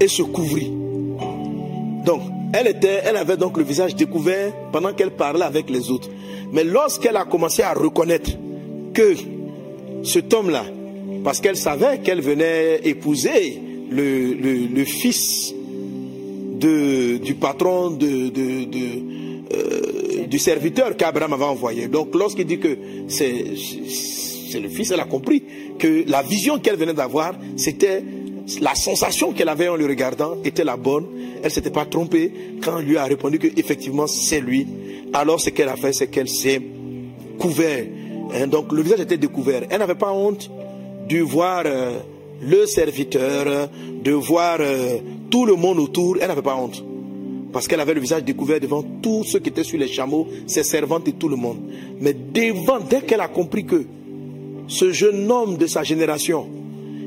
et 0.00 0.08
se 0.08 0.22
couvrit. 0.22 0.70
Donc, 2.04 2.22
elle, 2.54 2.68
était, 2.68 3.02
elle 3.04 3.16
avait 3.16 3.36
donc 3.36 3.58
le 3.58 3.64
visage 3.64 3.94
découvert 3.94 4.52
pendant 4.72 4.92
qu'elle 4.92 5.10
parlait 5.10 5.44
avec 5.44 5.68
les 5.68 5.90
autres. 5.90 6.08
Mais 6.52 6.64
lorsqu'elle 6.64 7.16
a 7.16 7.24
commencé 7.24 7.62
à 7.62 7.74
reconnaître 7.74 8.30
que 8.94 9.14
cet 10.02 10.32
homme-là, 10.32 10.64
parce 11.24 11.40
qu'elle 11.40 11.56
savait 11.56 11.98
qu'elle 11.98 12.20
venait 12.20 12.80
épouser 12.84 13.60
le, 13.90 14.34
le- 14.74 14.84
fils 14.84 15.54
de, 16.60 17.18
du 17.18 17.34
patron 17.34 17.90
de, 17.90 18.28
de- 18.28 18.64
euh, 19.54 20.26
du 20.26 20.38
serviteur 20.38 20.96
qu'Abraham 20.96 21.32
avait 21.32 21.44
envoyé. 21.44 21.88
Donc 21.88 22.14
lorsqu'il 22.14 22.46
dit 22.46 22.58
que 22.58 22.76
c'est 23.08 23.44
le 24.60 24.68
fils, 24.68 24.90
elle 24.90 25.00
a 25.00 25.04
compris 25.04 25.42
que 25.78 26.04
la 26.06 26.22
vision 26.22 26.58
qu'elle 26.58 26.76
venait 26.76 26.94
d'avoir, 26.94 27.34
c'était 27.56 28.02
la 28.60 28.74
sensation 28.74 29.32
qu'elle 29.32 29.48
avait 29.48 29.68
en 29.68 29.76
le 29.76 29.86
regardant 29.86 30.36
était 30.44 30.64
la 30.64 30.76
bonne. 30.76 31.06
Elle 31.42 31.50
s'était 31.50 31.70
pas 31.70 31.84
trompée 31.86 32.32
quand 32.62 32.78
lui 32.80 32.96
a 32.96 33.04
répondu 33.04 33.38
que 33.38 33.46
effectivement 33.58 34.06
c'est 34.06 34.40
lui. 34.40 34.66
Alors 35.12 35.40
ce 35.40 35.50
qu'elle 35.50 35.68
a 35.68 35.76
fait, 35.76 35.92
c'est 35.92 36.08
qu'elle 36.08 36.28
s'est 36.28 36.60
couvert. 37.38 37.84
Hein, 38.34 38.46
donc 38.48 38.72
le 38.72 38.82
visage 38.82 39.00
était 39.00 39.16
découvert. 39.18 39.62
Elle 39.70 39.78
n'avait 39.78 39.94
pas 39.94 40.12
honte 40.12 40.50
de 41.08 41.18
voir 41.20 41.62
euh, 41.66 41.98
le 42.40 42.66
serviteur, 42.66 43.68
de 44.02 44.12
voir 44.12 44.58
euh, 44.60 44.98
tout 45.30 45.44
le 45.44 45.54
monde 45.54 45.78
autour. 45.78 46.16
Elle 46.20 46.28
n'avait 46.28 46.42
pas 46.42 46.56
honte. 46.56 46.82
parce 47.52 47.66
qu'elle 47.66 47.80
avait 47.80 47.94
le 47.94 48.00
visage 48.00 48.24
découvert 48.24 48.60
devant 48.60 48.82
tous 48.82 49.24
ceux 49.24 49.38
qui 49.38 49.48
étaient 49.48 49.64
sur 49.64 49.78
les 49.78 49.88
chameaux, 49.88 50.28
ses 50.46 50.62
servantes 50.62 51.08
et 51.08 51.12
tout 51.12 51.28
le 51.28 51.36
monde. 51.36 51.58
Mais 52.00 52.12
devant, 52.14 52.78
dès 52.78 53.00
qu'elle 53.02 53.20
a 53.20 53.28
compris 53.28 53.64
que 53.64 53.84
ce 54.66 54.92
jeune 54.92 55.30
homme 55.30 55.56
de 55.56 55.66
sa 55.66 55.82
génération 55.82 56.46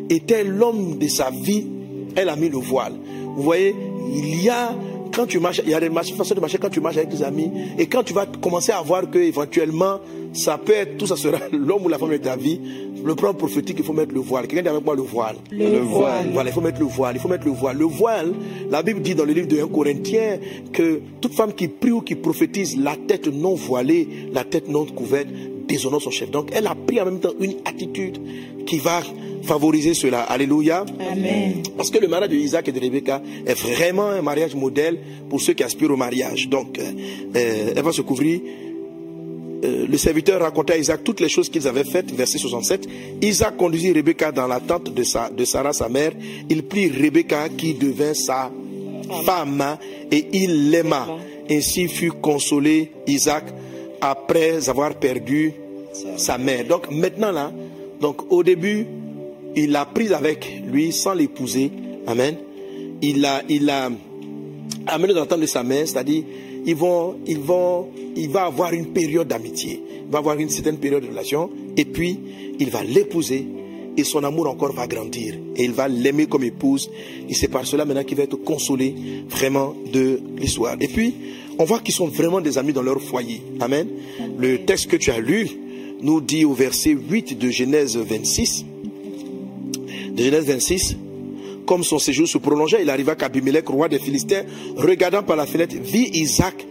était 0.09 0.43
l'homme 0.43 0.97
de 0.97 1.07
sa 1.07 1.29
vie, 1.29 1.67
elle 2.15 2.29
a 2.29 2.35
mis 2.35 2.49
le 2.49 2.57
voile. 2.57 2.93
Vous 3.35 3.43
voyez, 3.43 3.75
il 4.13 4.43
y 4.43 4.49
a 4.49 4.73
quand 5.13 5.27
tu 5.27 5.39
marches, 5.39 5.61
il 5.63 5.69
y 5.69 5.73
a 5.73 5.79
des 5.79 5.89
façons 5.89 6.33
de 6.33 6.39
marcher 6.39 6.57
quand 6.57 6.69
tu 6.69 6.79
marches 6.79 6.97
avec 6.97 7.09
tes 7.09 7.23
amis 7.23 7.51
et 7.77 7.87
quand 7.87 8.03
tu 8.03 8.13
vas 8.13 8.25
commencer 8.25 8.71
à 8.71 8.81
voir 8.81 9.09
que 9.09 9.19
éventuellement 9.19 9.99
ça 10.33 10.57
peut 10.57 10.73
être 10.73 10.97
tout 10.97 11.07
ça 11.07 11.15
sera 11.15 11.37
l'homme 11.51 11.85
ou 11.85 11.89
la 11.89 11.97
femme 11.97 12.11
de 12.11 12.17
ta 12.17 12.35
vie. 12.35 12.59
Le 13.03 13.15
plan 13.15 13.33
prophétique, 13.33 13.77
il 13.79 13.85
faut 13.85 13.93
mettre 13.93 14.13
le 14.13 14.19
voile. 14.19 14.47
Quelqu'un 14.47 14.61
dit 14.61 14.69
avec 14.69 14.85
moi 14.85 14.95
le 14.95 15.01
voile. 15.01 15.37
Le 15.51 15.79
voile. 15.79 16.29
Voilà, 16.33 16.51
il 16.51 16.53
faut 16.53 16.61
mettre 16.61 16.79
le 16.79 16.85
voile. 16.85 17.15
Il 17.15 17.19
faut 17.19 17.27
mettre 17.27 17.45
le 17.45 17.51
voile. 17.51 17.77
Le 17.77 17.85
voile, 17.85 18.31
la 18.69 18.83
Bible 18.83 19.01
dit 19.01 19.15
dans 19.15 19.25
le 19.25 19.33
livre 19.33 19.47
de 19.47 19.59
1 19.59 19.67
Corinthiens 19.67 20.37
que 20.71 21.01
toute 21.19 21.33
femme 21.33 21.53
qui 21.53 21.67
prie 21.67 21.91
ou 21.91 22.01
qui 22.01 22.15
prophétise 22.15 22.77
la 22.77 22.95
tête 22.95 23.27
non 23.27 23.55
voilée, 23.55 24.07
la 24.31 24.43
tête 24.43 24.69
non 24.69 24.85
couverte, 24.85 25.27
déshonore 25.67 26.01
son 26.01 26.11
chef. 26.11 26.29
Donc 26.29 26.49
elle 26.53 26.67
a 26.67 26.75
pris 26.75 27.01
en 27.01 27.05
même 27.05 27.19
temps 27.19 27.33
une 27.39 27.55
attitude 27.65 28.19
qui 28.65 28.77
va 28.77 29.01
favoriser 29.43 29.93
cela. 29.93 30.21
Alléluia. 30.21 30.85
Amen. 31.11 31.63
Parce 31.75 31.89
que 31.89 31.99
le 31.99 32.07
mariage 32.07 32.29
de 32.29 32.35
Isaac 32.35 32.67
et 32.67 32.71
de 32.71 32.79
Rebecca 32.79 33.21
est 33.45 33.59
vraiment 33.59 34.09
un 34.09 34.21
mariage 34.21 34.55
modèle 34.55 34.99
pour 35.29 35.41
ceux 35.41 35.53
qui 35.53 35.63
aspirent 35.63 35.91
au 35.91 35.97
mariage. 35.97 36.49
Donc, 36.49 36.77
euh, 36.77 36.83
euh, 37.35 37.73
elle 37.75 37.83
va 37.83 37.91
se 37.91 38.01
couvrir. 38.01 38.39
Euh, 39.63 39.85
le 39.87 39.97
serviteur 39.97 40.41
racontait 40.41 40.73
à 40.73 40.77
Isaac 40.77 41.03
toutes 41.03 41.19
les 41.19 41.29
choses 41.29 41.49
qu'ils 41.49 41.67
avaient 41.67 41.83
faites, 41.83 42.11
verset 42.11 42.39
67. 42.39 42.87
Isaac 43.21 43.57
conduisit 43.57 43.91
Rebecca 43.91 44.31
dans 44.31 44.47
la 44.47 44.59
tente 44.59 44.93
de, 44.93 45.03
sa, 45.03 45.29
de 45.29 45.45
Sarah, 45.45 45.73
sa 45.73 45.87
mère. 45.87 46.13
Il 46.49 46.63
prit 46.63 46.89
Rebecca 46.89 47.47
qui 47.49 47.75
devint 47.75 48.13
sa 48.13 48.51
femme 49.23 49.77
et 50.11 50.27
il 50.33 50.71
l'aima. 50.71 51.07
Ainsi 51.49 51.87
fut 51.87 52.11
consolé 52.11 52.91
Isaac 53.07 53.45
après 53.99 54.67
avoir 54.69 54.95
perdu 54.95 55.53
sa 56.17 56.37
mère. 56.37 56.65
Donc 56.65 56.89
maintenant 56.89 57.31
là, 57.31 57.51
donc 57.99 58.31
au 58.31 58.43
début, 58.43 58.87
il 59.55 59.71
l'a 59.71 59.85
prise 59.85 60.13
avec 60.13 60.61
lui 60.65 60.91
sans 60.91 61.13
l'épouser. 61.13 61.71
Amen. 62.07 62.35
Il 63.01 63.21
l'a, 63.21 63.43
il 63.47 63.69
a 63.69 63.89
amené 64.87 65.13
dans 65.13 65.21
la 65.21 65.25
tente 65.27 65.41
de 65.41 65.45
sa 65.45 65.63
mère, 65.63 65.87
c'est-à-dire 65.87 66.23
ils 66.65 66.75
vont, 66.75 67.15
ils 67.25 67.39
vont, 67.39 67.87
il 68.15 68.29
va 68.29 68.45
avoir 68.45 68.73
une 68.73 68.87
période 68.87 69.27
d'amitié, 69.27 69.81
il 70.05 70.11
va 70.11 70.19
avoir 70.19 70.37
une 70.37 70.49
certaine 70.49 70.77
période 70.77 71.03
de 71.03 71.09
relation, 71.09 71.49
et 71.77 71.85
puis 71.85 72.19
il 72.59 72.69
va 72.69 72.83
l'épouser, 72.83 73.45
et 73.97 74.03
son 74.03 74.23
amour 74.23 74.47
encore 74.47 74.71
va 74.71 74.87
grandir, 74.87 75.35
et 75.55 75.63
il 75.63 75.71
va 75.71 75.87
l'aimer 75.87 76.25
comme 76.25 76.43
épouse, 76.43 76.89
et 77.29 77.33
c'est 77.33 77.47
par 77.47 77.65
cela 77.65 77.85
maintenant 77.85 78.03
qu'il 78.03 78.17
va 78.17 78.23
être 78.23 78.37
consolé 78.37 78.93
vraiment 79.29 79.73
de 79.91 80.19
l'histoire. 80.37 80.75
Et 80.79 80.87
puis, 80.87 81.13
on 81.59 81.65
voit 81.65 81.79
qu'ils 81.79 81.93
sont 81.93 82.07
vraiment 82.07 82.41
des 82.41 82.57
amis 82.57 82.73
dans 82.73 82.81
leur 82.81 83.01
foyer. 83.01 83.41
Amen. 83.59 83.87
Le 84.37 84.65
texte 84.65 84.87
que 84.87 84.95
tu 84.95 85.11
as 85.11 85.19
lu 85.19 85.47
nous 86.01 86.21
dit 86.21 86.45
au 86.45 86.53
verset 86.53 86.91
8 86.91 87.37
de 87.37 87.49
Genèse 87.49 87.97
26, 87.97 88.65
de 90.15 90.23
Genèse 90.23 90.45
26, 90.45 90.97
comme 91.71 91.85
son 91.85 91.99
séjour 91.99 92.27
se 92.27 92.37
prolongeait, 92.37 92.79
il 92.81 92.89
arriva 92.89 93.15
qu'Abimelech, 93.15 93.65
roi 93.69 93.87
des 93.87 93.97
Philistins, 93.97 94.43
regardant 94.75 95.23
par 95.23 95.37
la 95.37 95.45
fenêtre, 95.45 95.73
vit 95.81 96.09
Isaac 96.15 96.67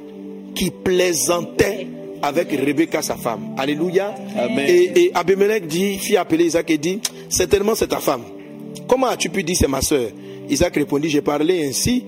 qui 0.54 0.70
plaisantait 0.70 1.86
avec 2.20 2.50
Rebecca, 2.50 3.00
sa 3.00 3.16
femme. 3.16 3.54
Alléluia. 3.56 4.14
Amen. 4.36 4.66
Et, 4.68 5.04
et 5.04 5.10
Abimelech 5.14 5.66
dit, 5.66 5.96
fit 5.96 6.18
appeler 6.18 6.44
Isaac 6.44 6.70
et 6.70 6.76
dit, 6.76 7.00
certainement 7.30 7.74
c'est 7.74 7.86
ta 7.86 7.96
femme. 7.96 8.24
Comment 8.86 9.06
as-tu 9.06 9.30
pu 9.30 9.42
dire 9.42 9.56
c'est 9.56 9.68
ma 9.68 9.80
soeur 9.80 10.10
Isaac 10.50 10.74
répondit, 10.74 11.08
j'ai 11.08 11.22
parlé 11.22 11.66
ainsi 11.66 12.04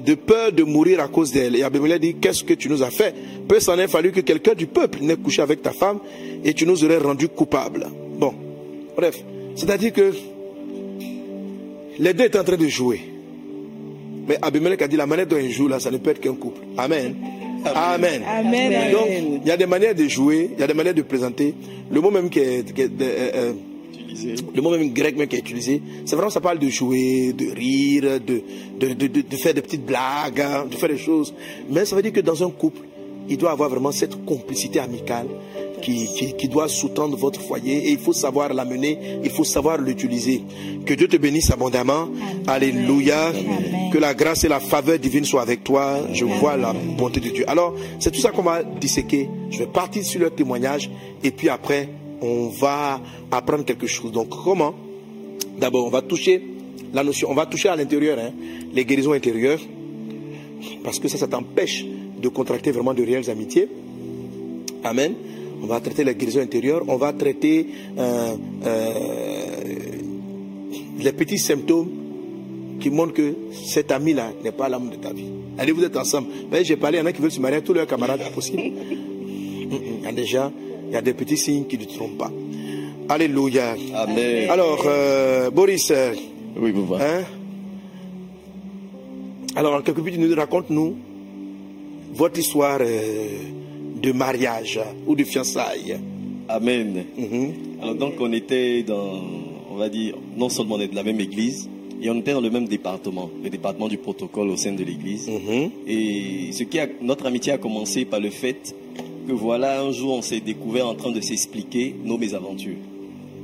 de 0.00 0.14
peur 0.14 0.52
de 0.52 0.62
mourir 0.62 1.00
à 1.00 1.08
cause 1.08 1.32
d'elle. 1.32 1.56
Et 1.56 1.64
Abimelech 1.64 2.00
dit, 2.00 2.14
qu'est-ce 2.20 2.44
que 2.44 2.54
tu 2.54 2.68
nous 2.68 2.84
as 2.84 2.90
fait? 2.90 3.12
Peu 3.48 3.58
s'en 3.58 3.76
est 3.80 3.88
fallu 3.88 4.12
que 4.12 4.20
quelqu'un 4.20 4.54
du 4.54 4.68
peuple 4.68 5.00
n'ait 5.00 5.16
couché 5.16 5.42
avec 5.42 5.60
ta 5.60 5.72
femme 5.72 5.98
et 6.44 6.54
tu 6.54 6.66
nous 6.66 6.84
aurais 6.84 6.98
rendu 6.98 7.26
coupables. 7.26 7.88
Bon, 8.16 8.32
bref, 8.96 9.24
c'est-à-dire 9.56 9.92
que 9.92 10.12
les 12.02 12.12
deux 12.14 12.24
étaient 12.24 12.38
en 12.38 12.44
train 12.44 12.56
de 12.56 12.68
jouer. 12.68 13.00
Mais 14.28 14.36
Abimelech 14.40 14.82
a 14.82 14.88
dit, 14.88 14.96
la 14.96 15.06
manière 15.06 15.26
dont 15.26 15.36
ils 15.38 15.50
jouent 15.50 15.68
là, 15.68 15.80
ça 15.80 15.90
ne 15.90 15.98
peut 15.98 16.10
être 16.10 16.20
qu'un 16.20 16.34
couple. 16.34 16.60
Amen. 16.76 17.14
Amen. 17.64 18.22
Amen. 18.26 18.92
Donc, 18.92 19.06
il 19.42 19.48
y 19.48 19.50
a 19.50 19.56
des 19.56 19.66
manières 19.66 19.94
de 19.94 20.06
jouer, 20.08 20.50
il 20.54 20.60
y 20.60 20.62
a 20.62 20.66
des 20.66 20.74
manières 20.74 20.94
de 20.94 21.02
présenter. 21.02 21.54
Le 21.90 22.00
mot 22.00 22.10
même 22.10 22.28
qui 22.28 22.38
est, 22.40 22.72
qui 22.74 22.82
est- 22.82 22.90
euh, 23.00 23.30
euh, 23.34 23.52
le 24.54 24.60
mot 24.62 24.70
même 24.70 24.92
grec 24.92 25.16
même 25.16 25.26
qui 25.28 25.36
est 25.36 25.40
utilisé, 25.40 25.80
c'est 26.04 26.14
vraiment 26.16 26.30
ça 26.30 26.40
parle 26.40 26.58
de 26.58 26.68
jouer, 26.68 27.32
de 27.32 27.50
rire, 27.52 28.20
de, 28.20 28.42
de, 28.78 28.94
de, 28.94 29.06
de- 29.06 29.20
de 29.22 29.36
faire 29.36 29.54
des 29.54 29.62
petites 29.62 29.84
blagues, 29.86 30.40
hein, 30.40 30.66
de 30.70 30.74
faire 30.76 30.88
des 30.88 30.98
choses. 30.98 31.32
Mais 31.70 31.84
ça 31.84 31.96
veut 31.96 32.02
dire 32.02 32.12
que 32.12 32.20
dans 32.20 32.42
un 32.46 32.50
couple, 32.50 32.82
il 33.28 33.36
doit 33.38 33.52
avoir 33.52 33.70
vraiment 33.70 33.92
cette 33.92 34.24
complicité 34.24 34.80
amicale 34.80 35.26
qui, 35.82 36.06
qui, 36.14 36.34
qui 36.34 36.48
doit 36.48 36.68
sous-tendre 36.68 37.16
votre 37.16 37.40
foyer 37.40 37.88
et 37.88 37.90
il 37.90 37.98
faut 37.98 38.12
savoir 38.12 38.54
l'amener, 38.54 38.98
il 39.22 39.30
faut 39.30 39.44
savoir 39.44 39.78
l'utiliser. 39.78 40.42
Que 40.86 40.94
Dieu 40.94 41.08
te 41.08 41.16
bénisse 41.16 41.50
abondamment. 41.50 42.08
Alléluia. 42.46 43.28
Amen. 43.28 43.90
Que 43.92 43.98
la 43.98 44.14
grâce 44.14 44.44
et 44.44 44.48
la 44.48 44.60
faveur 44.60 44.98
divine 44.98 45.24
soient 45.24 45.42
avec 45.42 45.62
toi. 45.64 45.98
Je 46.12 46.24
vois 46.24 46.56
la 46.56 46.72
bonté 46.72 47.20
de 47.20 47.28
Dieu. 47.28 47.44
Alors, 47.48 47.74
c'est 47.98 48.10
tout 48.10 48.20
ça 48.20 48.30
qu'on 48.30 48.42
va 48.42 48.62
disséquer. 48.62 49.28
Je 49.50 49.58
vais 49.58 49.66
partir 49.66 50.02
sur 50.04 50.20
leur 50.20 50.34
témoignage 50.34 50.90
et 51.22 51.30
puis 51.30 51.48
après, 51.48 51.88
on 52.22 52.48
va 52.48 53.00
apprendre 53.30 53.64
quelque 53.64 53.86
chose. 53.86 54.12
Donc, 54.12 54.28
comment? 54.30 54.74
D'abord, 55.58 55.86
on 55.86 55.90
va 55.90 56.02
toucher 56.02 56.42
la 56.92 57.02
notion, 57.02 57.30
on 57.30 57.34
va 57.34 57.46
toucher 57.46 57.68
à 57.68 57.76
l'intérieur, 57.76 58.18
hein, 58.18 58.32
les 58.72 58.84
guérisons 58.84 59.12
intérieures, 59.12 59.60
parce 60.84 60.98
que 60.98 61.08
ça, 61.08 61.16
ça 61.18 61.26
t'empêche 61.26 61.84
de 62.20 62.28
contracter 62.28 62.70
vraiment 62.70 62.94
de 62.94 63.02
réelles 63.02 63.30
amitiés. 63.30 63.68
Amen. 64.84 65.14
On 65.62 65.66
va 65.66 65.80
traiter 65.80 66.02
les 66.04 66.14
guérisons 66.14 66.40
intérieures, 66.40 66.82
on 66.88 66.96
va 66.96 67.12
traiter 67.12 67.66
euh, 67.96 68.34
euh, 68.64 68.84
les 70.98 71.12
petits 71.12 71.38
symptômes 71.38 71.88
qui 72.80 72.90
montrent 72.90 73.12
que 73.14 73.34
cet 73.66 73.92
ami-là 73.92 74.32
n'est 74.42 74.50
pas 74.52 74.68
l'homme 74.68 74.90
de 74.90 74.96
ta 74.96 75.12
vie. 75.12 75.26
Allez, 75.58 75.70
vous 75.72 75.84
êtes 75.84 75.96
ensemble. 75.96 76.28
J'ai 76.62 76.76
parlé, 76.76 76.98
il 76.98 77.00
y 77.00 77.04
en 77.04 77.06
a 77.06 77.12
qui 77.12 77.22
veulent 77.22 77.30
se 77.30 77.40
marier, 77.40 77.60
tous 77.62 77.74
leurs 77.74 77.86
camarades, 77.86 78.22
impossible. 78.26 78.60
Il 78.60 80.02
y 80.02 80.06
a 80.06 80.12
déjà, 80.12 80.50
il 80.88 80.92
y 80.92 80.96
a 80.96 81.02
des 81.02 81.12
petits 81.14 81.36
signes 81.36 81.66
qui 81.66 81.78
ne 81.78 81.84
trompent 81.84 82.18
pas. 82.18 82.32
Alléluia. 83.08 83.76
Amen. 83.94 84.50
Alors, 84.50 84.82
euh, 84.86 85.50
Boris, 85.50 85.92
Oui, 86.56 86.72
vous 86.72 86.86
voyez. 86.86 87.04
hein? 87.04 87.22
Alors, 89.54 89.74
en 89.74 89.82
quelques 89.82 89.98
minutes, 89.98 90.18
nous 90.20 90.34
raconte-nous 90.34 90.96
votre 92.14 92.38
histoire 92.40 92.78
euh, 92.80 93.28
de 94.02 94.12
mariage 94.12 94.80
ou 95.06 95.14
de 95.14 95.24
fiançailles. 95.24 95.98
Amen. 96.48 97.04
Mhm. 97.16 97.52
Alors 97.80 97.94
donc 97.94 98.14
on 98.20 98.32
était 98.32 98.82
dans, 98.82 99.20
on 99.70 99.76
va 99.76 99.88
dire, 99.88 100.16
non 100.36 100.48
seulement 100.48 100.74
on 100.74 100.80
est 100.80 100.88
de 100.88 100.94
la 100.94 101.02
même 101.04 101.20
église, 101.20 101.68
et 102.02 102.10
on 102.10 102.16
était 102.16 102.32
dans 102.32 102.40
le 102.40 102.50
même 102.50 102.66
département, 102.66 103.30
le 103.42 103.48
département 103.48 103.86
du 103.86 103.96
protocole 103.96 104.48
au 104.50 104.56
sein 104.56 104.72
de 104.72 104.82
l'église. 104.82 105.28
Mhm. 105.28 105.70
Et 105.86 106.50
ce 106.52 106.64
qui 106.64 106.78
a, 106.80 106.88
notre 107.00 107.26
amitié 107.26 107.52
a 107.52 107.58
commencé 107.58 108.04
par 108.04 108.18
le 108.20 108.30
fait 108.30 108.74
que 109.28 109.32
voilà, 109.32 109.80
un 109.80 109.92
jour 109.92 110.14
on 110.14 110.22
s'est 110.22 110.40
découvert 110.40 110.88
en 110.88 110.94
train 110.94 111.12
de 111.12 111.20
s'expliquer 111.20 111.94
nos 112.04 112.18
mésaventures. 112.18 112.76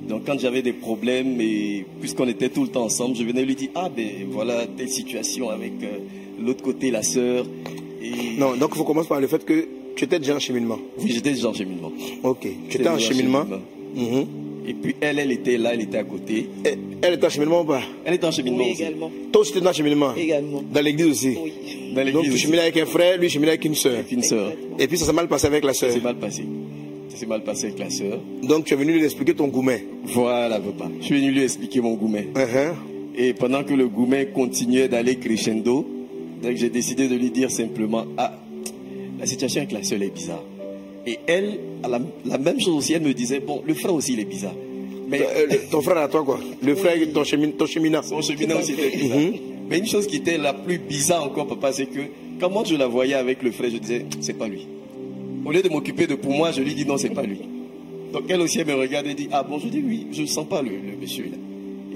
Donc 0.08 0.22
quand 0.26 0.38
j'avais 0.40 0.62
des 0.62 0.72
problèmes 0.72 1.40
et 1.40 1.84
puisqu'on 2.00 2.26
était 2.28 2.48
tout 2.48 2.62
le 2.62 2.68
temps 2.68 2.84
ensemble, 2.84 3.14
je 3.14 3.22
venais 3.22 3.44
lui 3.44 3.54
dire 3.54 3.68
ah 3.76 3.88
ben 3.94 4.26
voilà 4.28 4.66
telle 4.66 4.88
situation 4.88 5.50
avec 5.50 5.74
euh, 5.82 5.98
l'autre 6.44 6.64
côté 6.64 6.90
la 6.90 7.02
sœur. 7.02 7.46
Et 8.02 8.38
Non, 8.38 8.56
donc 8.56 8.70
il 8.74 8.78
faut 8.78 8.84
commencer 8.84 9.08
par 9.08 9.20
le 9.20 9.26
fait 9.28 9.44
que 9.44 9.68
tu 9.98 10.04
étais 10.04 10.18
déjà 10.18 10.36
en 10.36 10.38
cheminement. 10.38 10.78
oui, 10.98 11.10
j'étais 11.12 11.30
déjà 11.32 11.48
en 11.48 11.52
cheminement. 11.54 11.92
Ok, 12.22 12.38
tu 12.42 12.48
J'étais 12.70 12.78
étais 12.84 12.88
en 12.88 12.98
cheminement. 12.98 13.44
Mhm. 13.94 14.26
Et 14.68 14.74
puis 14.74 14.94
elle, 15.00 15.18
elle 15.18 15.32
était 15.32 15.56
là, 15.56 15.70
elle 15.74 15.80
était 15.80 15.98
à 15.98 16.04
côté. 16.04 16.46
Et- 16.64 16.74
Elle 17.00 17.14
était 17.14 17.26
en 17.26 17.30
cheminement 17.30 17.62
ou 17.62 17.64
pas? 17.64 17.80
Elle 18.04 18.14
était 18.14 18.26
en 18.26 18.30
cheminement 18.30 18.64
Oui, 18.64 18.72
aussi. 18.72 18.82
également. 18.82 19.10
Toi 19.32 19.40
aussi, 19.42 19.52
tu 19.52 19.58
étais 19.58 19.66
en 19.68 19.72
cheminement? 19.72 20.14
Également. 20.14 20.62
Dans 20.72 20.80
l'église 20.80 21.06
aussi? 21.06 21.36
Oui. 21.42 21.52
Dans 21.94 21.96
Donc 21.96 22.04
l'église 22.06 22.22
tu 22.24 22.30
aussi. 22.32 22.38
cheminais 22.42 22.62
avec 22.62 22.76
un 22.76 22.86
frère, 22.86 23.18
lui 23.18 23.28
cheminait 23.30 23.52
avec 23.52 23.64
une 23.64 23.74
soeur. 23.74 23.94
Avec 23.94 24.12
une 24.12 24.22
sœur. 24.22 24.52
Et 24.78 24.86
puis 24.86 24.98
ça 24.98 25.06
s'est 25.06 25.12
mal 25.12 25.26
passé 25.28 25.46
avec 25.46 25.64
la 25.64 25.72
Ça 25.72 25.80
soeur. 25.86 25.92
s'est 25.92 26.00
mal 26.00 26.16
passé. 26.16 26.42
Ça 27.08 27.16
s'est 27.16 27.26
mal 27.26 27.42
passé 27.44 27.66
avec 27.66 27.78
la 27.78 27.88
sœur. 27.90 28.18
Donc 28.42 28.64
tu 28.66 28.74
es 28.74 28.76
venu 28.76 28.92
lui 28.92 29.04
expliquer 29.04 29.34
ton 29.34 29.48
gourmet. 29.48 29.84
Voilà, 30.04 30.60
papa. 30.60 30.90
Je 31.00 31.04
suis 31.06 31.14
venu 31.20 31.30
lui 31.32 31.42
expliquer 31.42 31.80
mon 31.80 31.94
gourmet. 31.94 32.28
Mhm. 32.36 32.74
Et 33.16 33.32
pendant 33.32 33.64
que 33.64 33.72
le 33.74 33.88
gourmet 33.88 34.26
continuait 34.34 34.88
d'aller 34.88 35.16
crescendo, 35.16 35.86
donc 36.42 36.56
j'ai 36.56 36.68
décidé 36.68 37.08
de 37.08 37.14
lui 37.16 37.30
dire 37.30 37.50
simplement 37.50 38.04
Ah, 38.18 38.34
la 39.18 39.26
situation 39.26 39.60
avec 39.62 39.72
la 39.72 39.82
sœur 39.82 40.00
est 40.02 40.10
bizarre. 40.14 40.42
Et 41.06 41.18
elle, 41.26 41.58
la, 41.88 42.00
la 42.26 42.38
même 42.38 42.60
chose 42.60 42.74
aussi, 42.74 42.92
elle 42.92 43.02
me 43.02 43.14
disait 43.14 43.40
Bon, 43.40 43.62
le 43.66 43.74
frère 43.74 43.94
aussi, 43.94 44.12
il 44.14 44.20
est 44.20 44.24
bizarre. 44.24 44.54
Mais 45.08 45.20
Euh, 45.22 45.46
le- 45.50 45.70
ton 45.70 45.80
frère 45.80 45.96
à 45.98 46.08
toi 46.08 46.22
quoi? 46.24 46.38
Le 46.62 46.74
frère, 46.74 46.94
ton, 47.14 47.24
chemin, 47.24 47.48
ton 47.50 47.66
cheminat. 47.66 48.02
son 48.02 48.20
cheminat 48.20 48.56
aussi 48.56 48.72
était 48.72 48.96
bizarre. 48.96 49.18
Mais 49.70 49.78
une 49.78 49.86
chose 49.86 50.06
qui 50.06 50.16
était 50.16 50.38
la 50.38 50.52
plus 50.54 50.78
bizarre 50.78 51.24
encore, 51.24 51.46
papa, 51.46 51.72
c'est 51.72 51.86
que 51.86 52.00
quand 52.40 52.50
moi 52.50 52.62
je 52.66 52.74
la 52.76 52.86
voyais 52.86 53.14
avec 53.14 53.42
le 53.42 53.50
frère, 53.50 53.70
je 53.70 53.78
disais 53.78 54.04
C'est 54.20 54.34
pas 54.36 54.48
lui. 54.48 54.66
Au 55.44 55.50
lieu 55.52 55.62
de 55.62 55.68
m'occuper 55.70 56.06
de 56.06 56.14
pour 56.14 56.32
moi, 56.32 56.52
je 56.52 56.60
lui 56.60 56.74
dis 56.74 56.84
Non, 56.84 56.96
c'est 56.98 57.10
pas 57.10 57.22
lui. 57.22 57.38
Donc 58.12 58.22
elle 58.28 58.40
aussi, 58.40 58.58
elle 58.60 58.66
me 58.66 58.74
regarde 58.74 59.06
et 59.06 59.14
dit 59.14 59.28
Ah 59.32 59.42
bon, 59.42 59.58
je 59.58 59.68
dis 59.68 59.82
oui, 59.86 60.06
je 60.12 60.22
ne 60.22 60.26
sens 60.26 60.46
pas 60.46 60.60
le, 60.62 60.70
le 60.70 60.96
monsieur 61.00 61.24
là. 61.24 61.38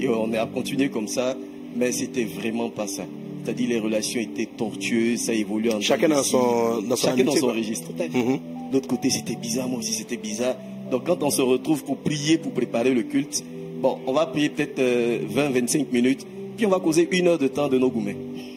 Et 0.00 0.08
on 0.08 0.32
a 0.32 0.46
continué 0.46 0.88
comme 0.88 1.08
ça, 1.08 1.36
mais 1.76 1.92
c'était 1.92 2.24
vraiment 2.24 2.70
pas 2.70 2.86
ça. 2.86 3.04
C'est-à-dire 3.42 3.68
les 3.68 3.78
relations 3.78 4.20
étaient 4.20 4.46
tortueuses, 4.46 5.20
ça 5.20 5.34
évoluait 5.34 5.74
en 5.74 5.80
Chacun 5.80 6.08
dans 6.08 6.22
son, 6.22 6.82
dans 6.82 6.96
son 6.96 7.08
Chacun 7.08 7.24
dans 7.24 7.36
son 7.36 7.48
registre. 7.48 7.90
De 7.92 8.72
l'autre 8.72 8.88
côté, 8.88 9.10
c'était 9.10 9.36
bizarre, 9.36 9.68
moi 9.68 9.80
aussi 9.80 9.92
c'était 9.92 10.16
bizarre. 10.16 10.56
Donc 10.90 11.04
quand 11.04 11.22
on 11.22 11.30
se 11.30 11.42
retrouve 11.42 11.84
pour 11.84 11.96
prier, 11.98 12.38
pour 12.38 12.52
préparer 12.52 12.94
le 12.94 13.02
culte, 13.02 13.44
bon, 13.80 13.98
on 14.06 14.12
va 14.12 14.26
prier 14.26 14.48
peut-être 14.48 14.80
20-25 14.80 15.86
minutes, 15.92 16.26
puis 16.56 16.66
on 16.66 16.70
va 16.70 16.80
causer 16.80 17.08
une 17.10 17.28
heure 17.28 17.38
de 17.38 17.48
temps 17.48 17.68
de 17.68 17.78
nos 17.78 17.90
gourmets. 17.90 18.16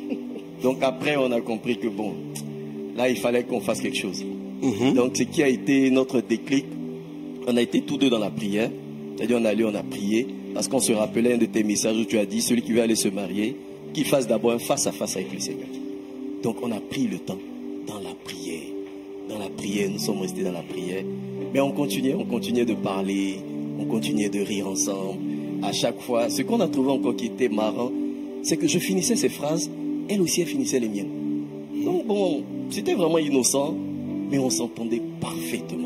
Donc 0.63 0.77
après, 0.81 1.15
on 1.17 1.31
a 1.31 1.41
compris 1.41 1.77
que 1.77 1.87
bon, 1.87 2.13
là, 2.95 3.09
il 3.09 3.17
fallait 3.17 3.43
qu'on 3.43 3.59
fasse 3.59 3.81
quelque 3.81 3.97
chose. 3.97 4.23
Mhm. 4.61 4.93
Donc 4.93 5.17
ce 5.17 5.23
qui 5.23 5.43
a 5.43 5.47
été 5.47 5.89
notre 5.89 6.21
déclic, 6.21 6.65
on 7.47 7.57
a 7.57 7.61
été 7.61 7.81
tous 7.81 7.97
deux 7.97 8.09
dans 8.09 8.19
la 8.19 8.29
prière. 8.29 8.69
C'est-à-dire 9.15 9.37
on 9.39 9.45
a 9.45 9.49
allé, 9.49 9.63
on 9.63 9.75
a 9.75 9.83
prié, 9.83 10.27
parce 10.53 10.67
qu'on 10.67 10.79
se 10.79 10.91
rappelait 10.91 11.33
un 11.33 11.37
de 11.37 11.45
tes 11.45 11.63
messages 11.63 11.97
où 11.97 12.05
tu 12.05 12.17
as 12.17 12.25
dit, 12.25 12.41
celui 12.41 12.61
qui 12.61 12.71
veut 12.73 12.81
aller 12.81 12.95
se 12.95 13.07
marier, 13.07 13.55
qu'il 13.95 14.05
fasse 14.05 14.27
d'abord 14.27 14.51
un 14.51 14.59
face-à-face 14.59 15.15
avec 15.15 15.33
le 15.33 15.39
Seigneur. 15.39 15.69
Donc 16.43 16.57
on 16.61 16.71
a 16.71 16.81
pris 16.81 17.07
le 17.07 17.17
temps 17.17 17.37
dans 17.87 17.99
la 18.01 18.13
prière. 18.13 18.67
Dans 19.29 19.39
la 19.39 19.49
prière, 19.49 19.89
nous 19.89 19.99
sommes 19.99 20.19
restés 20.19 20.43
dans 20.43 20.51
la 20.51 20.61
prière. 20.63 21.03
Mais 21.53 21.61
on 21.61 21.71
continuait, 21.71 22.13
on 22.13 22.25
continuait 22.25 22.65
de 22.65 22.73
parler, 22.73 23.37
on 23.79 23.85
continuait 23.85 24.27
de 24.27 24.41
rire 24.41 24.67
ensemble. 24.67 25.19
À 25.63 25.71
chaque 25.71 26.01
fois, 26.01 26.29
ce 26.29 26.41
qu'on 26.41 26.59
a 26.59 26.67
trouvé 26.67 26.91
encore 26.91 27.15
qui 27.15 27.27
était 27.27 27.47
marrant, 27.47 27.89
c'est 28.43 28.57
que 28.57 28.67
je 28.67 28.79
finissais 28.79 29.15
ces 29.15 29.29
phrases, 29.29 29.71
elle 30.09 30.21
aussi 30.21 30.41
elle 30.41 30.47
finissait 30.47 30.79
les 30.79 30.89
miennes. 30.89 31.11
Donc 31.85 32.05
bon, 32.05 32.43
c'était 32.69 32.95
vraiment 32.95 33.17
innocent, 33.17 33.73
mais 34.29 34.39
on 34.39 34.49
s'entendait 34.49 35.01
parfaitement. 35.21 35.84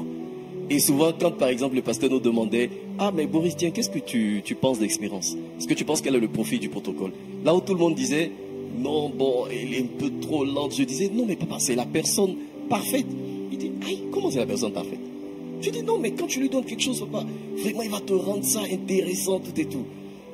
Et 0.72 0.80
souvent, 0.80 1.12
quand 1.20 1.32
par 1.32 1.50
exemple 1.50 1.76
le 1.76 1.82
pasteur 1.82 2.12
nous 2.12 2.20
demandait 2.20 2.70
Ah, 3.00 3.12
mais 3.14 3.26
Boris, 3.26 3.56
tiens, 3.58 3.72
qu'est-ce 3.72 3.90
que 3.90 4.00
tu, 4.00 4.42
tu 4.46 4.54
penses 4.54 4.78
d'expérience? 4.78 5.36
Est-ce 5.58 5.68
que 5.68 5.74
tu 5.74 5.84
penses 5.84 6.02
qu'elle 6.02 6.16
a 6.16 6.20
le 6.20 6.28
profil 6.28 6.60
du 6.60 6.70
protocole 6.70 7.12
Là 7.44 7.56
où 7.56 7.62
tout 7.62 7.74
le 7.74 7.80
monde 7.80 7.96
disait 7.96 8.32
Non, 8.78 9.10
bon, 9.10 9.46
elle 9.52 9.74
est 9.74 9.82
un 9.82 9.98
peu 9.98 10.12
trop 10.22 10.46
lente, 10.46 10.76
je 10.76 10.84
disais 10.84 11.10
Non, 11.12 11.26
mais 11.28 11.36
papa, 11.36 11.56
c'est 11.58 11.76
la 11.76 11.86
personne 11.86 12.36
parfaite. 12.70 13.08
Il 13.52 13.58
dit 13.58 13.72
Aïe, 13.88 14.04
comment 14.12 14.30
c'est 14.30 14.38
la 14.38 14.46
personne 14.46 14.72
parfaite 14.72 15.00
Je 15.62 15.72
dis 15.72 15.82
Non, 15.82 15.98
mais 15.98 16.12
quand 16.12 16.28
tu 16.28 16.40
lui 16.40 16.50
donnes 16.50 16.66
quelque 16.66 16.84
chose, 16.84 17.00
papa, 17.00 17.26
vraiment, 17.58 17.82
il 17.82 17.90
va 17.90 18.00
te 18.00 18.14
rendre 18.14 18.44
ça 18.44 18.62
intéressant, 18.72 19.40
tout 19.40 19.60
et 19.60 19.66
tout. 19.66 19.86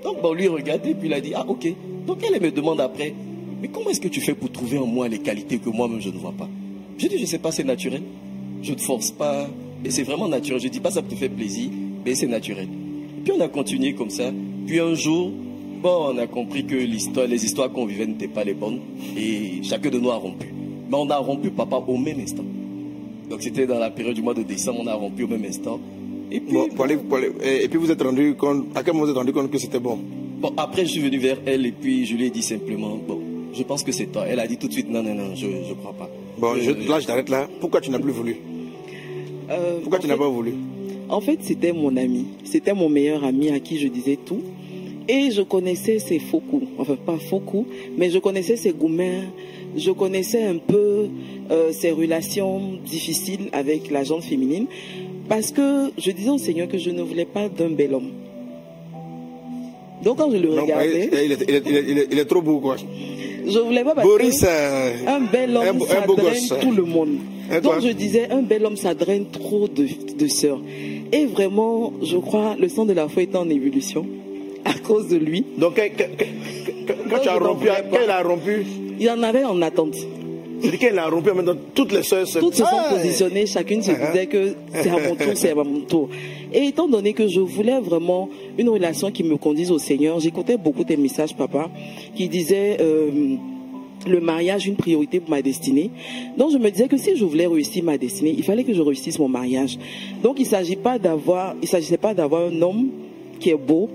Donc, 0.04 0.21
bon, 0.21 0.34
lui 0.34 0.50
regardait, 0.50 0.93
puis 0.95 1.08
il 1.08 1.13
a 1.13 1.21
dit 1.21 1.34
Ah, 1.34 1.45
ok. 1.48 1.74
Donc, 2.06 2.17
elle 2.30 2.41
me 2.41 2.52
demande 2.52 2.82
après 2.82 3.13
Mais 3.62 3.69
comment 3.69 3.89
est-ce 3.89 4.02
que 4.02 4.10
tu 4.10 4.19
fais 4.19 4.34
pour 4.34 4.52
trouver 4.52 4.78
en 4.80 4.86
moi 4.86 5.08
les 5.08 5.19
qualités 5.19 5.60
que 5.60 5.69
moi-même 5.69 6.02
je 6.02 6.10
ne 6.10 6.17
vois 6.17 6.34
pas 6.34 6.50
Je 6.98 7.08
dis 7.08 7.17
Je 7.19 7.26
sais 7.26 7.39
pas, 7.39 7.54
c'est 7.54 7.63
naturel. 7.63 8.04
Je 8.62 8.74
ne 8.74 8.80
force 8.80 9.12
pas. 9.12 9.48
Et 9.86 9.91
c'est 9.91 10.04
vraiment 10.04 10.28
naturel. 10.28 10.60
Je 10.60 10.67
ne 10.67 10.71
dis 10.71 10.80
pas 10.80 10.91
ça 10.91 11.02
te 11.02 11.13
fait 11.15 11.30
plaisir, 11.30 11.69
mais 12.04 12.15
c'est 12.15 12.28
naturel. 12.28 12.67
Puis 13.24 13.34
on 13.38 13.39
a 13.41 13.48
continué 13.48 13.93
comme 13.93 14.10
ça. 14.10 14.32
Puis 14.65 14.80
un 14.80 14.93
jour, 14.95 15.32
bon, 15.82 16.13
on 16.13 16.17
a 16.17 16.28
compris 16.28 16.65
que 16.65 16.76
l'histoire, 16.76 17.28
les 17.28 17.43
histoires 17.45 17.71
qu'on 17.71 17.86
vivait 17.86 18.08
n'étaient 18.08 18.28
pas 18.28 18.43
les 18.43 18.54
bonnes. 18.54 18.80
Et 19.17 19.62
chacun 19.63 19.89
de 19.89 20.00
nous 20.00 20.10
a 20.12 20.15
rompu. 20.15 20.54
Mais 20.89 20.98
on 20.98 21.10
a 21.10 21.17
rompu, 21.17 21.50
papa, 21.52 21.84
au 21.88 21.98
même 21.98 22.19
instant. 22.19 22.43
Donc 23.30 23.41
c'était 23.41 23.65
dans 23.67 23.80
la 23.80 23.89
période 23.89 24.15
du 24.15 24.21
mois 24.21 24.34
de 24.34 24.43
décembre, 24.43 24.80
on 24.84 24.88
a 24.88 24.93
rompu 24.93 25.24
au 25.24 25.28
même 25.28 25.45
instant. 25.45 25.80
Et 26.32 26.39
puis, 26.39 26.54
Bon, 26.54 26.67
pour 26.69 26.86
aller- 26.86 26.98
pour 26.98 27.17
aller- 27.17 27.32
et 27.43 27.63
et 27.65 27.67
puis 27.67 27.78
vous 27.78 27.89
êtes 27.91 28.02
rendu 28.02 28.36
compte, 28.36 28.65
à 28.76 28.84
quel 28.84 28.93
moment 28.93 29.06
vous 29.06 29.12
êtes 29.12 29.17
rendu 29.17 29.32
compte 29.34 29.50
que 29.52 29.58
c'était 29.60 29.80
bon? 29.80 30.00
Bon, 30.41 30.52
après 30.58 30.86
je 30.86 30.91
suis 30.91 31.00
venu 31.02 31.17
vers 31.17 31.38
elle 31.45 31.65
et 31.65 31.71
puis 31.71 32.06
je 32.06 32.15
lui 32.15 32.26
ai 32.26 32.30
dit 32.30 32.41
simplement, 32.43 32.98
bon, 33.08 33.19
je 33.54 33.63
pense 33.63 33.84
que 33.84 33.91
c'est 33.91 34.08
toi. 34.08 34.26
Elle 34.28 34.39
a 34.39 34.48
dit 34.48 34.58
tout 34.58 34.67
de 34.67 34.74
suite, 34.74 34.89
non, 34.89 35.02
non, 35.04 35.13
non, 35.15 35.34
je 35.36 35.45
ne 35.48 35.74
crois 35.76 35.93
pas. 35.93 36.10
Bon, 36.38 36.54
Euh, 36.56 36.60
je, 36.62 36.71
là 36.89 37.00
je 37.00 37.06
t'arrête 37.08 37.30
là. 37.30 37.48
Pourquoi 37.60 37.80
tu 37.82 37.89
n'as 37.91 38.00
plus 38.00 38.12
voulu? 38.12 38.36
Euh, 39.49 39.79
Pourquoi 39.81 39.99
tu 39.99 40.08
n'as 40.08 40.17
pas 40.17 40.27
voulu 40.27 40.53
En 41.10 41.21
fait, 41.21 41.39
c'était 41.41 41.71
mon 41.73 41.95
ami. 41.97 42.25
C'était 42.43 42.73
mon 42.73 42.89
meilleur 42.89 43.23
ami 43.23 43.49
à 43.49 43.60
qui 43.60 43.77
je 43.77 43.88
disais 43.88 44.17
tout. 44.23 44.41
Et 45.08 45.29
je 45.29 45.43
connaissais 45.43 45.99
ses 45.99 46.17
faux 46.19 46.39
coups. 46.39 46.65
Enfin, 46.79 46.95
pas 46.95 47.17
faux 47.17 47.39
coups, 47.39 47.67
mais 47.97 48.10
je 48.10 48.17
connaissais 48.17 48.55
ses 48.58 48.71
gourmets. 48.71 49.21
Je 49.77 49.91
connaissais 49.91 50.43
un 50.43 50.58
peu 50.58 51.08
euh, 51.51 51.71
ses 51.71 51.91
relations 51.91 52.79
difficiles 52.86 53.49
avec 53.51 53.91
la 53.91 54.03
gente 54.03 54.23
féminine. 54.23 54.65
Parce 55.29 55.51
que 55.51 55.91
je 55.97 56.10
disais 56.12 56.29
au 56.29 56.38
Seigneur 56.39 56.67
que 56.67 56.77
je 56.79 56.89
ne 56.89 57.01
voulais 57.03 57.25
pas 57.25 57.49
d'un 57.49 57.69
bel 57.69 57.93
homme. 57.93 58.10
Donc 60.03 60.17
quand 60.17 60.29
je 60.31 60.38
le 60.38 60.49
regardais, 60.60 61.10
est- 61.12 61.15
est- 61.49 61.63
il 61.67 61.97
est- 61.97 62.08
il 62.12 62.19
est 62.19 62.25
trop 62.25 62.41
beau 62.41 62.60
quoi. 62.60 62.75
Je 63.47 63.60
voulais 63.60 63.84
pas 63.84 63.93
parce 63.95 64.08
Boris, 64.08 64.41
que 64.41 64.45
euh, 64.47 64.91
un 65.08 65.19
bel 65.21 65.55
homme, 65.55 65.79
ça 65.88 66.01
un 66.03 66.05
beau 66.05 66.15
draine 66.15 66.34
gosse. 66.47 66.60
tout 66.62 66.71
le 66.71 66.84
monde. 66.84 67.15
Et 67.55 67.62
Donc 67.62 67.81
je 67.81 67.89
disais, 67.89 68.27
un 68.31 68.41
bel 68.41 68.65
homme, 68.65 68.75
ça 68.77 68.93
draine 68.93 69.25
trop 69.31 69.67
de, 69.67 69.88
de 70.17 70.27
sœurs. 70.27 70.60
Et 71.12 71.25
vraiment, 71.25 71.93
je 72.01 72.17
crois, 72.17 72.55
le 72.60 72.67
sang 72.69 72.86
de 72.86 72.93
la 72.93 73.08
foi 73.08 73.21
est 73.23 73.36
en 73.36 73.47
évolution 73.49 74.05
à 74.65 74.73
cause 74.73 75.08
de 75.10 75.17
lui. 75.17 75.45
donc 75.58 75.75
quand, 75.75 75.88
quand- 75.97 76.05
quand- 76.17 76.93
quand 77.10 77.19
tu 77.19 77.29
as 77.29 77.36
rompu, 77.38 77.67
quand 77.91 77.99
il 78.03 78.10
a 78.10 78.21
rompu, 78.23 78.65
Il 78.99 79.05
y 79.05 79.10
en 79.10 79.21
avait 79.23 79.43
en 79.43 79.62
attente. 79.62 79.95
C'est 80.62 80.78
quand 80.78 80.88
il 80.91 80.98
a 81.00 81.08
rompu, 81.10 81.32
maintenant 81.32 81.56
toutes 81.74 81.91
les 81.91 82.04
soeurs 82.04 82.28
se 82.28 82.39
Toutes 82.39 82.56
se 82.56 82.63
sont 82.63 82.70
Ah, 82.72 82.94
positionnées, 82.96 83.46
chacune 83.46 83.82
se 83.82 83.91
Uh-huh. 83.91 84.12
disait 84.12 84.26
que 84.28 84.54
c'est 84.74 84.89
à 84.89 84.98
mon 84.98 85.15
tour, 85.15 85.32
c'est 85.36 85.52
à 85.52 85.56
mon 85.56 85.80
tour. 85.82 86.10
Et 86.54 86.65
étant 86.68 86.88
donné 86.88 87.13
que 87.13 87.28
je 87.28 87.39
voulais 87.39 87.80
vraiment 87.80 88.30
une 88.58 88.70
relation 88.70 89.12
qui 89.12 89.24
me 89.24 89.38
conduise 89.38 89.72
au 89.72 89.80
Seigneur, 89.80 90.20
j'écoutais 90.20 90.58
beaucoup 90.58 90.84
tes 90.84 90.98
messages, 90.98 91.36
papa, 91.36 91.70
qui 92.15 92.28
disaient 92.30 92.78
euh, 92.80 93.36
le 94.08 94.20
mariage 94.22 94.68
une 94.68 94.76
priorité 94.76 95.20
pour 95.20 95.30
ma 95.32 95.41
destinée. 95.41 95.89
Donc 96.38 96.52
je 96.52 96.58
me 96.58 96.70
disais 96.70 96.88
que 96.88 96.98
si 96.98 97.15
je 97.15 97.26
voulais 97.26 97.48
réussir 97.48 97.84
ma 97.84 97.98
destinée, 97.98 98.34
il 98.38 98.44
fallait 98.44 98.63
que 98.63 98.74
je 98.74 98.82
réussisse 98.82 99.18
mon 99.20 99.28
mariage. 99.28 99.78
Donc 100.24 100.39
il 100.39 100.46
s'agit 100.46 100.76
pas 100.76 101.00
d'avoir, 101.00 101.56
il 101.62 101.68
s'agissait 101.68 101.98
pas 101.98 102.13
d'avoir 102.13 102.48
un 102.50 102.62
homme 102.62 102.89
qui 103.39 103.50
est 103.50 103.56
beau 103.58 103.89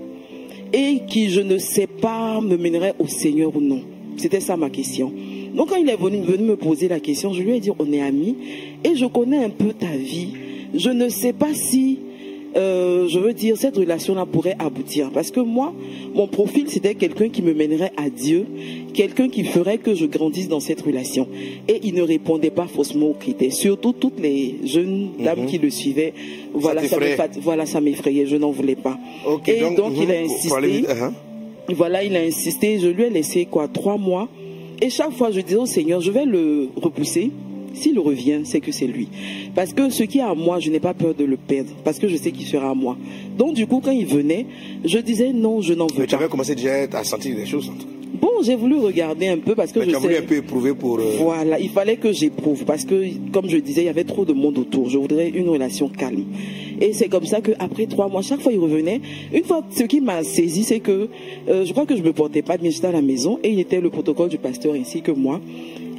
et 0.73 1.01
qui 1.07 1.29
je 1.29 1.41
ne 1.41 1.57
sais 1.57 1.87
pas 1.87 2.39
me 2.41 2.57
mènerait 2.57 2.93
au 2.99 3.07
Seigneur 3.07 3.55
ou 3.55 3.61
non. 3.61 3.81
C'était 4.17 4.39
ça 4.41 4.55
ma 4.57 4.69
question. 4.69 5.11
Donc 5.55 5.69
quand 5.69 5.75
il 5.75 5.89
est 5.89 5.95
venu, 5.99 6.21
venu 6.21 6.43
me 6.43 6.55
poser 6.55 6.87
la 6.87 6.99
question, 6.99 7.33
je 7.33 7.41
lui 7.41 7.55
ai 7.55 7.59
dit 7.59 7.71
on 7.77 7.91
est 7.91 8.01
amis 8.01 8.35
et 8.83 8.95
je 8.95 9.05
connais 9.05 9.43
un 9.43 9.49
peu 9.49 9.73
ta 9.73 9.87
vie. 9.97 10.29
Je 10.73 10.89
ne 10.89 11.09
sais 11.09 11.33
pas 11.33 11.53
si 11.53 11.99
euh, 12.57 13.07
je 13.07 13.17
veux 13.19 13.31
dire 13.33 13.55
cette 13.57 13.77
relation-là 13.77 14.25
pourrait 14.25 14.55
aboutir 14.59 15.09
parce 15.13 15.31
que 15.31 15.39
moi, 15.39 15.73
mon 16.13 16.27
profil 16.27 16.65
c'était 16.67 16.95
quelqu'un 16.95 17.29
qui 17.29 17.41
me 17.41 17.53
mènerait 17.53 17.91
à 17.97 18.09
Dieu, 18.09 18.45
quelqu'un 18.93 19.29
qui 19.29 19.43
ferait 19.45 19.77
que 19.77 19.93
je 19.95 20.05
grandisse 20.05 20.47
dans 20.49 20.59
cette 20.59 20.81
relation. 20.81 21.27
Et 21.69 21.79
il 21.83 21.93
ne 21.95 22.01
répondait 22.01 22.49
pas 22.49 22.67
faussement 22.67 23.07
aux 23.07 23.13
critères. 23.13 23.53
Surtout 23.53 23.93
toutes 23.93 24.19
les 24.21 24.55
jeunes 24.65 25.09
dames 25.19 25.45
qui 25.47 25.57
le 25.59 25.69
suivaient, 25.69 26.13
voilà, 26.53 26.81
ça, 26.89 26.97
fat- 27.15 27.39
voilà, 27.41 27.65
ça 27.65 27.79
m'effrayait. 27.81 28.25
Je 28.25 28.35
n'en 28.37 28.51
voulais 28.51 28.75
pas. 28.75 28.97
Et 29.47 29.59
donc, 29.75 29.93
il 30.01 30.11
a 30.11 30.19
mhm, 30.19 30.25
insisté. 30.25 30.49
uh-huh. 30.89 31.11
Voilà, 31.75 32.03
il 32.03 32.15
a 32.17 32.21
insisté. 32.21 32.79
Je 32.79 32.87
lui 32.87 33.03
ai 33.03 33.09
laissé 33.09 33.45
quoi 33.45 33.67
trois 33.69 33.97
mois. 33.97 34.27
Et 34.81 34.89
chaque 34.89 35.11
fois, 35.11 35.31
je 35.31 35.41
disais 35.41 35.57
au 35.57 35.65
Seigneur, 35.65 36.01
je 36.01 36.11
vais 36.11 36.25
le 36.25 36.69
repousser. 36.75 37.31
S'il 37.73 37.97
revient, 37.99 38.41
c'est 38.43 38.59
que 38.59 38.71
c'est 38.73 38.87
lui. 38.87 39.07
Parce 39.55 39.71
que 39.73 39.89
ce 39.89 40.03
qui 40.03 40.17
est 40.17 40.21
à 40.23 40.33
moi, 40.33 40.59
je 40.59 40.69
n'ai 40.69 40.81
pas 40.81 40.93
peur 40.93 41.13
de 41.15 41.23
le 41.23 41.37
perdre. 41.37 41.69
Parce 41.85 41.99
que 41.99 42.07
je 42.09 42.17
sais 42.17 42.31
qu'il 42.31 42.45
sera 42.45 42.71
à 42.71 42.73
moi. 42.73 42.97
Donc, 43.37 43.53
du 43.53 43.65
coup, 43.65 43.79
quand 43.79 43.91
il 43.91 44.05
venait, 44.05 44.45
je 44.83 44.97
disais 44.97 45.31
non, 45.31 45.61
je 45.61 45.73
n'en 45.73 45.87
veux 45.87 45.99
Mais 45.99 46.05
tu 46.05 46.11
pas. 46.11 46.17
avais 46.21 46.27
commencé 46.29 46.53
déjà 46.55 46.73
à 46.91 47.03
sentir 47.05 47.33
des 47.35 47.45
choses. 47.45 47.69
en 47.69 47.73
tout 47.73 47.85
cas. 47.85 48.10
Bon, 48.21 48.29
j'ai 48.43 48.55
voulu 48.55 48.75
regarder 48.75 49.27
un 49.29 49.37
peu 49.39 49.55
parce 49.55 49.71
que 49.71 49.83
je 49.83 49.95
as 49.95 49.99
voulu 49.99 50.13
sais. 50.13 50.19
un 50.19 50.23
peu 50.23 50.35
éprouver 50.35 50.73
pour. 50.75 50.99
euh, 50.99 51.15
Voilà, 51.19 51.59
il 51.59 51.69
fallait 51.69 51.97
que 51.97 52.11
j'éprouve 52.11 52.63
parce 52.65 52.85
que, 52.85 53.03
comme 53.31 53.49
je 53.49 53.57
disais, 53.57 53.81
il 53.81 53.85
y 53.85 53.89
avait 53.89 54.03
trop 54.03 54.25
de 54.25 54.33
monde 54.33 54.59
autour. 54.59 54.89
Je 54.89 54.97
voudrais 54.99 55.29
une 55.29 55.49
relation 55.49 55.89
calme. 55.89 56.25
Et 56.79 56.93
c'est 56.93 57.09
comme 57.09 57.25
ça 57.25 57.41
qu'après 57.41 57.87
trois 57.87 58.07
mois, 58.09 58.21
chaque 58.21 58.41
fois 58.41 58.51
il 58.53 58.59
revenait. 58.59 59.01
Une 59.33 59.43
fois, 59.43 59.63
ce 59.71 59.83
qui 59.83 60.01
m'a 60.01 60.23
saisi, 60.23 60.63
c'est 60.63 60.79
que 60.79 61.09
euh, 61.49 61.65
je 61.65 61.71
crois 61.71 61.85
que 61.87 61.95
je 61.97 62.03
me 62.03 62.13
portais 62.13 62.43
pas 62.43 62.57
bien, 62.57 62.69
j'étais 62.69 62.87
à 62.87 62.91
la 62.91 63.01
maison 63.01 63.39
et 63.43 63.49
il 63.49 63.59
était 63.59 63.81
le 63.81 63.89
protocole 63.89 64.29
du 64.29 64.37
pasteur 64.37 64.73
ainsi 64.75 65.01
que 65.01 65.11
moi. 65.11 65.41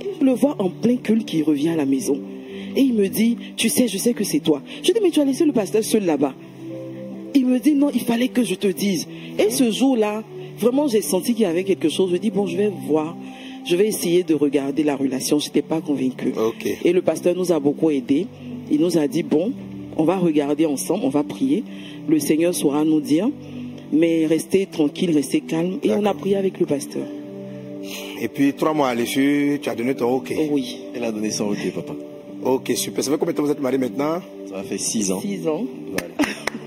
Et 0.01 0.07
je 0.21 0.25
le 0.25 0.33
vois 0.33 0.55
en 0.61 0.71
plein 0.71 0.97
culte 0.97 1.25
qui 1.27 1.43
revient 1.43 1.71
à 1.71 1.77
la 1.77 1.87
maison. 1.87 2.19
Et 2.77 2.81
il 2.83 2.95
me 2.95 3.09
dit, 3.09 3.37
tu 3.57 3.69
sais, 3.69 3.87
je 3.89 3.99
sais 3.99 4.15
que 4.15 4.25
c'est 4.25 4.41
toi. 4.41 4.63
Je 4.83 4.93
dis, 4.93 4.99
mais 5.03 5.11
tu 5.11 5.21
as 5.21 5.25
laissé 5.25 5.45
le 5.45 5.53
pasteur 5.53 5.83
seul 5.85 6.05
là-bas. 6.05 6.35
Il 7.35 7.47
me 7.47 7.59
dit 7.59 7.75
non, 7.75 7.89
il 7.93 8.01
fallait 8.01 8.29
que 8.29 8.45
je 8.45 8.55
te 8.55 8.67
dise. 8.69 9.09
Et 9.39 9.51
ce 9.51 9.71
jour-là, 9.71 10.23
vraiment, 10.59 10.89
j'ai 10.89 11.03
senti 11.03 11.35
qu'il 11.35 11.43
y 11.43 11.47
avait 11.47 11.65
quelque 11.65 11.89
chose. 11.89 12.11
Je 12.13 12.17
dis 12.17 12.31
bon, 12.31 12.47
je 12.47 12.57
vais 12.57 12.71
voir, 12.89 13.17
je 13.65 13.77
vais 13.77 13.87
essayer 13.87 14.23
de 14.23 14.35
regarder 14.35 14.83
la 14.83 14.97
relation. 14.97 15.39
Je 15.39 15.47
n'étais 15.47 15.63
pas 15.63 15.81
convaincue. 15.81 16.33
Et 16.85 16.93
le 16.93 17.03
pasteur 17.03 17.35
nous 17.37 17.53
a 17.53 17.61
beaucoup 17.61 17.91
aidés. 17.91 18.27
Il 18.71 18.81
nous 18.81 18.99
a 18.99 19.07
dit 19.07 19.23
bon, 19.23 19.53
on 19.97 20.05
va 20.05 20.17
regarder 20.17 20.67
ensemble, 20.67 21.05
on 21.05 21.11
va 21.11 21.23
prier. 21.23 21.65
Le 22.09 22.19
Seigneur 22.19 22.55
saura 22.55 22.85
nous 22.85 23.01
dire. 23.01 23.29
Mais 23.93 24.25
restez 24.25 24.65
tranquille, 24.67 25.11
restez 25.15 25.41
calme. 25.43 25.79
Et 25.83 25.93
on 25.93 26.07
a 26.07 26.15
prié 26.15 26.37
avec 26.37 26.59
le 26.59 26.65
pasteur. 26.65 27.05
Et 28.21 28.29
puis 28.29 28.55
trois 28.55 28.73
mois 28.73 28.89
à 28.89 28.95
l'issue, 28.95 29.59
tu 29.61 29.69
as 29.69 29.75
donné 29.75 29.95
ton 29.95 30.11
OK. 30.15 30.33
Oh 30.39 30.43
oui, 30.53 30.79
Elle 30.95 31.05
a 31.05 31.13
donné 31.13 31.31
son 31.31 31.49
ok, 31.51 31.73
papa. 31.75 31.93
Ok, 32.45 32.73
super. 32.75 33.05
Ça 33.05 33.11
fait 33.11 33.19
combien 33.19 33.33
de 33.33 33.37
temps 33.37 33.45
vous 33.45 33.51
êtes 33.51 33.61
mariés 33.61 33.79
maintenant? 33.79 34.21
Ça 34.49 34.63
faire 34.63 34.81
six 34.81 35.13
ans. 35.13 35.21
six 35.21 35.47
ans. 35.47 35.65
Voilà. 35.91 36.15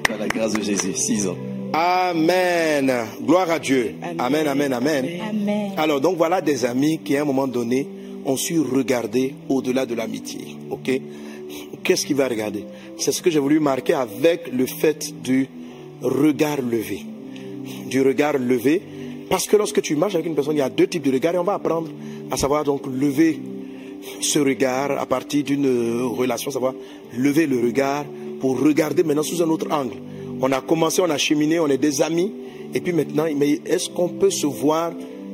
Par 0.08 0.18
la 0.18 0.28
grâce 0.28 0.54
de 0.54 0.62
Jésus, 0.62 0.94
six 0.94 1.28
ans. 1.28 1.36
Amen. 1.78 2.90
Gloire 3.22 3.52
à 3.52 3.60
Dieu. 3.60 3.96
Amen, 4.18 4.48
Amen. 4.48 4.72
amen. 4.72 5.72
Alors, 5.76 6.00
donc 6.00 6.16
voilà 6.16 6.40
des 6.40 6.64
amis 6.64 7.00
qui, 7.04 7.18
à 7.18 7.24
un 7.24 7.26
moment 7.26 7.48
donné, 7.48 7.86
ont 8.26 8.38
su 8.38 8.62
regarder 8.62 9.36
au-delà 9.50 9.86
de 9.86 9.94
l'amitié. 9.94 10.56
Ok? 10.70 10.90
Qu'est-ce 11.84 12.06
qu'il 12.06 12.16
va 12.16 12.30
regarder? 12.30 12.64
C'est 12.98 13.12
ce 13.12 13.22
que 13.22 13.30
j'ai 13.30 13.40
voulu 13.40 13.60
marquer 13.60 13.94
avec 13.94 14.48
le 14.54 14.66
fait 14.68 15.14
du 15.22 15.50
regard 16.02 16.62
levé. 16.62 17.02
Du 17.90 18.02
regard 18.02 18.38
levé. 18.38 18.82
Parce 19.30 19.46
que 19.46 19.58
lorsque 19.58 19.82
tu 19.82 19.98
marches 19.98 20.16
avec 20.16 20.28
une 20.28 20.36
personne, 20.36 20.56
il 20.56 20.60
y 20.60 20.62
a 20.62 20.70
deux 20.70 20.88
types 20.88 21.04
de 21.04 21.12
regards 21.12 21.36
et 21.36 21.40
on 21.40 21.44
va 21.44 21.56
apprendre 21.56 21.90
à 22.32 22.38
savoir 22.38 22.64
donc 22.64 22.88
lever 22.88 23.38
ce 24.22 24.40
regard 24.40 24.92
à 24.92 25.06
partir 25.06 25.44
d'une 25.44 26.04
relation, 26.04 26.52
savoir 26.52 26.74
lever 27.18 27.48
le 27.48 27.60
regard 27.60 28.06
pour 28.40 28.62
regarder 28.62 29.04
maintenant 29.04 29.24
sous 29.24 29.42
un 29.44 29.50
autre 29.50 29.68
angle. 29.72 29.98
On 30.42 30.52
a 30.52 30.62
commencé, 30.62 31.02
on 31.02 31.10
a 31.10 31.18
cheminé, 31.18 31.60
on 31.60 31.68
est 31.68 31.78
des 31.78 32.02
amis, 32.02 32.32
et 32.74 32.82
puis 32.82 32.94
maintenant, 32.94 33.26
mais 33.36 33.60
est-ce 33.66 33.90
qu'on 33.90 34.10
peut 34.10 34.30
se 34.30 34.46
voir, 34.46 34.92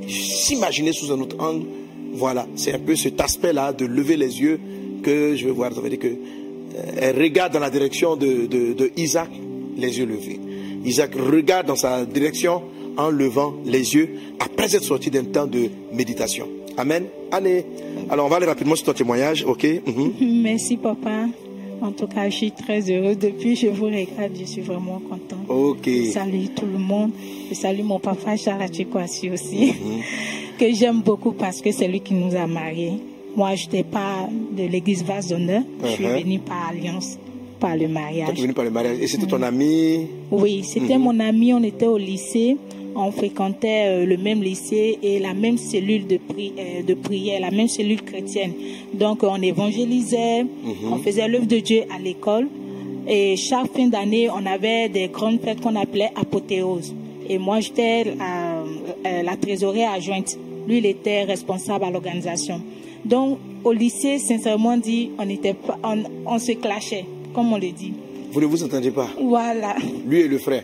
s'imaginer 0.07 0.93
sous 0.93 1.11
un 1.11 1.19
autre 1.19 1.37
angle? 1.39 1.65
Voilà, 2.13 2.47
c'est 2.55 2.73
un 2.73 2.79
peu 2.79 2.95
cet 2.95 3.19
aspect-là 3.19 3.73
de 3.73 3.85
lever 3.85 4.17
les 4.17 4.41
yeux 4.41 4.59
que 5.01 5.35
je 5.35 5.45
veux 5.45 5.51
voir. 5.51 5.73
Ça 5.73 5.81
veut 5.81 5.89
dire 5.89 5.99
que 5.99 6.07
euh, 6.07 6.81
elle 6.97 7.21
regarde 7.21 7.53
dans 7.53 7.59
la 7.59 7.69
direction 7.69 8.15
de, 8.15 8.91
Isaac, 8.97 9.29
les 9.77 9.97
yeux 9.97 10.05
levés. 10.05 10.39
Isaac 10.85 11.15
regarde 11.15 11.67
dans 11.67 11.75
sa 11.75 12.05
direction 12.05 12.63
en 12.97 13.09
levant 13.09 13.53
les 13.65 13.95
yeux 13.95 14.09
après 14.39 14.75
être 14.75 14.83
sorti 14.83 15.09
d'un 15.09 15.23
temps 15.23 15.47
de 15.47 15.69
méditation. 15.93 16.47
Amen. 16.77 17.05
Allez. 17.31 17.65
Alors, 18.09 18.25
on 18.25 18.29
va 18.29 18.37
aller 18.37 18.45
rapidement 18.45 18.75
sur 18.75 18.85
ton 18.85 18.93
témoignage, 18.93 19.43
ok? 19.45 19.65
Mhm. 19.85 20.41
Merci, 20.41 20.77
papa. 20.77 21.25
En 21.81 21.91
tout 21.91 22.07
cas, 22.07 22.29
je 22.29 22.35
suis 22.35 22.51
très 22.51 22.79
heureuse. 22.91 23.17
Depuis, 23.17 23.55
je 23.55 23.67
vous 23.67 23.85
regarde, 23.85 24.33
je 24.39 24.45
suis 24.45 24.61
vraiment 24.61 24.99
contente. 25.09 25.39
Ok. 25.49 25.89
Salut 26.13 26.49
tout 26.55 26.65
le 26.67 26.77
monde. 26.77 27.11
Je 27.49 27.55
salue 27.55 27.81
mon 27.83 27.99
papa 27.99 28.35
Charles 28.37 28.71
Chikwasi 28.71 29.31
aussi, 29.31 29.73
Mhm. 29.73 30.01
que 30.59 30.71
j'aime 30.73 31.01
beaucoup 31.01 31.31
parce 31.31 31.59
que 31.61 31.71
c'est 31.71 31.87
lui 31.87 31.99
qui 32.01 32.13
nous 32.13 32.35
a 32.35 32.45
mariés. 32.45 32.93
Moi, 33.35 33.55
je 33.55 33.65
n'étais 33.65 33.83
pas 33.83 34.29
de 34.55 34.63
l'église 34.63 35.03
vase 35.03 35.29
d'honneur. 35.29 35.63
Je 35.83 35.87
suis 35.89 36.03
Uh-huh. 36.05 36.21
venue 36.23 36.39
par 36.39 36.69
alliance, 36.69 37.17
par 37.59 37.75
le 37.75 37.87
mariage. 37.87 38.29
tu 38.35 38.39
es 38.39 38.43
venu 38.43 38.53
par 38.53 38.65
le 38.65 38.69
mariage. 38.71 38.97
Et 39.01 39.07
c'était 39.07 39.25
ton 39.25 39.41
ami? 39.41 40.05
Oui, 40.29 40.63
c'était 40.63 40.97
Mhm. 40.97 41.03
mon 41.03 41.19
ami, 41.19 41.53
on 41.53 41.63
était 41.63 41.87
au 41.87 41.97
lycée, 41.97 42.57
on 42.95 43.11
fréquentait 43.11 43.85
euh, 43.87 44.05
le 44.05 44.17
même 44.17 44.41
lycée 44.43 44.97
et 45.01 45.19
la 45.19 45.33
même 45.33 45.57
cellule 45.57 46.07
de, 46.07 46.17
pri- 46.17 46.53
euh, 46.57 46.83
de 46.83 46.93
prière, 46.93 47.39
la 47.41 47.51
même 47.51 47.67
cellule 47.67 48.01
chrétienne. 48.01 48.53
Donc 48.93 49.23
euh, 49.23 49.27
on 49.31 49.41
évangélisait, 49.41 50.43
Mhm. 50.43 50.93
on 50.93 50.97
faisait 50.97 51.27
l'œuvre 51.27 51.45
de 51.47 51.57
Dieu 51.59 51.83
à 51.95 51.99
l'école 51.99 52.47
et 53.07 53.35
chaque 53.35 53.71
fin 53.73 53.87
d'année 53.87 54.29
on 54.29 54.45
avait 54.45 54.89
des 54.89 55.07
grandes 55.07 55.39
fêtes 55.41 55.61
qu'on 55.61 55.75
appelait 55.75 56.11
apothéose. 56.15 56.93
Et 57.29 57.37
moi 57.37 57.59
j'étais 57.59 58.03
la, 59.23 59.35
trésorière 59.37 59.91
adjointe, 59.93 60.37
lui 60.67 60.77
il 60.79 60.85
était 60.85 61.23
responsable 61.23 61.85
à 61.85 61.91
l'organisation. 61.91 62.61
Donc 63.05 63.39
au 63.63 63.71
lycée, 63.71 64.17
sincèrement 64.19 64.75
dit, 64.77 65.11
on, 65.19 65.29
était 65.29 65.53
pas, 65.53 65.77
on, 65.83 66.03
on 66.25 66.39
se 66.39 66.51
clashait, 66.53 67.05
comme 67.33 67.53
on 67.53 67.57
le 67.57 67.71
dit. 67.71 67.93
Vous 68.31 68.41
ne 68.41 68.45
vous 68.45 68.63
entendiez 68.63 68.91
pas? 68.91 69.07
Voilà. 69.21 69.75
Lui 70.07 70.21
et 70.21 70.27
le 70.27 70.37
frère? 70.39 70.63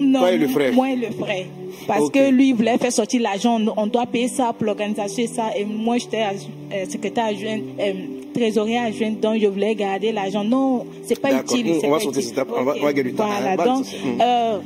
Non, 0.00 0.20
Toi 0.20 0.32
et 0.32 0.38
le 0.38 0.48
frère? 0.48 0.72
moi 0.72 0.90
et 0.90 0.96
le 0.96 1.10
frère. 1.10 1.44
Parce 1.86 2.10
que 2.10 2.30
lui, 2.30 2.48
il 2.48 2.54
voulait 2.54 2.78
faire 2.78 2.92
sortir 2.92 3.20
l'argent. 3.22 3.58
On 3.76 3.86
doit 3.86 4.06
payer 4.06 4.28
ça 4.28 4.52
pour 4.52 4.66
l'organisation 4.66 5.24
ça. 5.26 5.50
Et 5.56 5.64
moi, 5.64 5.98
j'étais 5.98 6.22
euh, 6.22 6.84
secrétaire 6.88 7.26
adjointe, 7.26 7.62
euh, 7.80 7.92
trésorier 8.34 8.78
adjointe, 8.78 9.20
donc 9.20 9.40
je 9.40 9.46
voulais 9.46 9.74
garder 9.74 10.12
l'argent. 10.12 10.44
Non, 10.44 10.84
c'est 11.04 11.20
pas 11.20 11.32
utile. 11.32 11.66
On 11.84 11.90
va 11.90 11.98
pas 11.98 12.04
utile. 12.04 12.22
cette 12.22 12.32
étape. 12.32 12.48
On 12.56 12.62
va- 12.64 12.74
on 12.80 12.84
va 12.84 12.92
gagner 12.92 13.10
du 13.10 13.16
temps. 13.16 13.26
Voilà, 13.26 13.52
Hein, 13.62 13.64
donc. 13.76 13.84
Mm. 13.86 14.20
euh, 14.20 14.58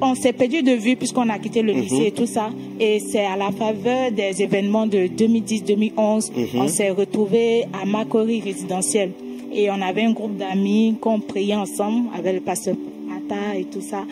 on 0.00 0.14
s'est 0.14 0.32
perdu 0.32 0.62
de 0.62 0.72
vue 0.72 0.94
puisqu'on 0.96 1.28
a 1.28 1.38
quitté 1.40 1.60
le 1.60 1.72
lycée 1.72 2.04
et 2.06 2.12
tout 2.12 2.26
ça. 2.26 2.50
Et 2.78 3.00
c'est 3.00 3.24
à 3.24 3.36
la 3.36 3.50
faveur 3.50 4.12
des 4.12 4.42
événements 4.42 4.86
de 4.86 5.08
2010-2011, 5.08 6.30
Mhm. 6.36 6.46
on 6.60 6.68
s'est 6.68 6.90
retrouvés 6.90 7.64
à 7.72 7.84
Macori 7.84 8.40
résidentiel. 8.40 9.10
Et 9.52 9.70
on 9.70 9.80
avait 9.80 10.02
un 10.02 10.12
groupe 10.12 10.36
d'amis 10.36 10.94
qu'on 11.00 11.18
priait 11.20 11.56
ensemble 11.56 12.08
avec 12.16 12.34
le 12.34 12.40
pasteur 12.40 12.74
Ata 13.10 13.58
et 13.58 13.64
tout 13.64 13.80
ça. 13.80 14.04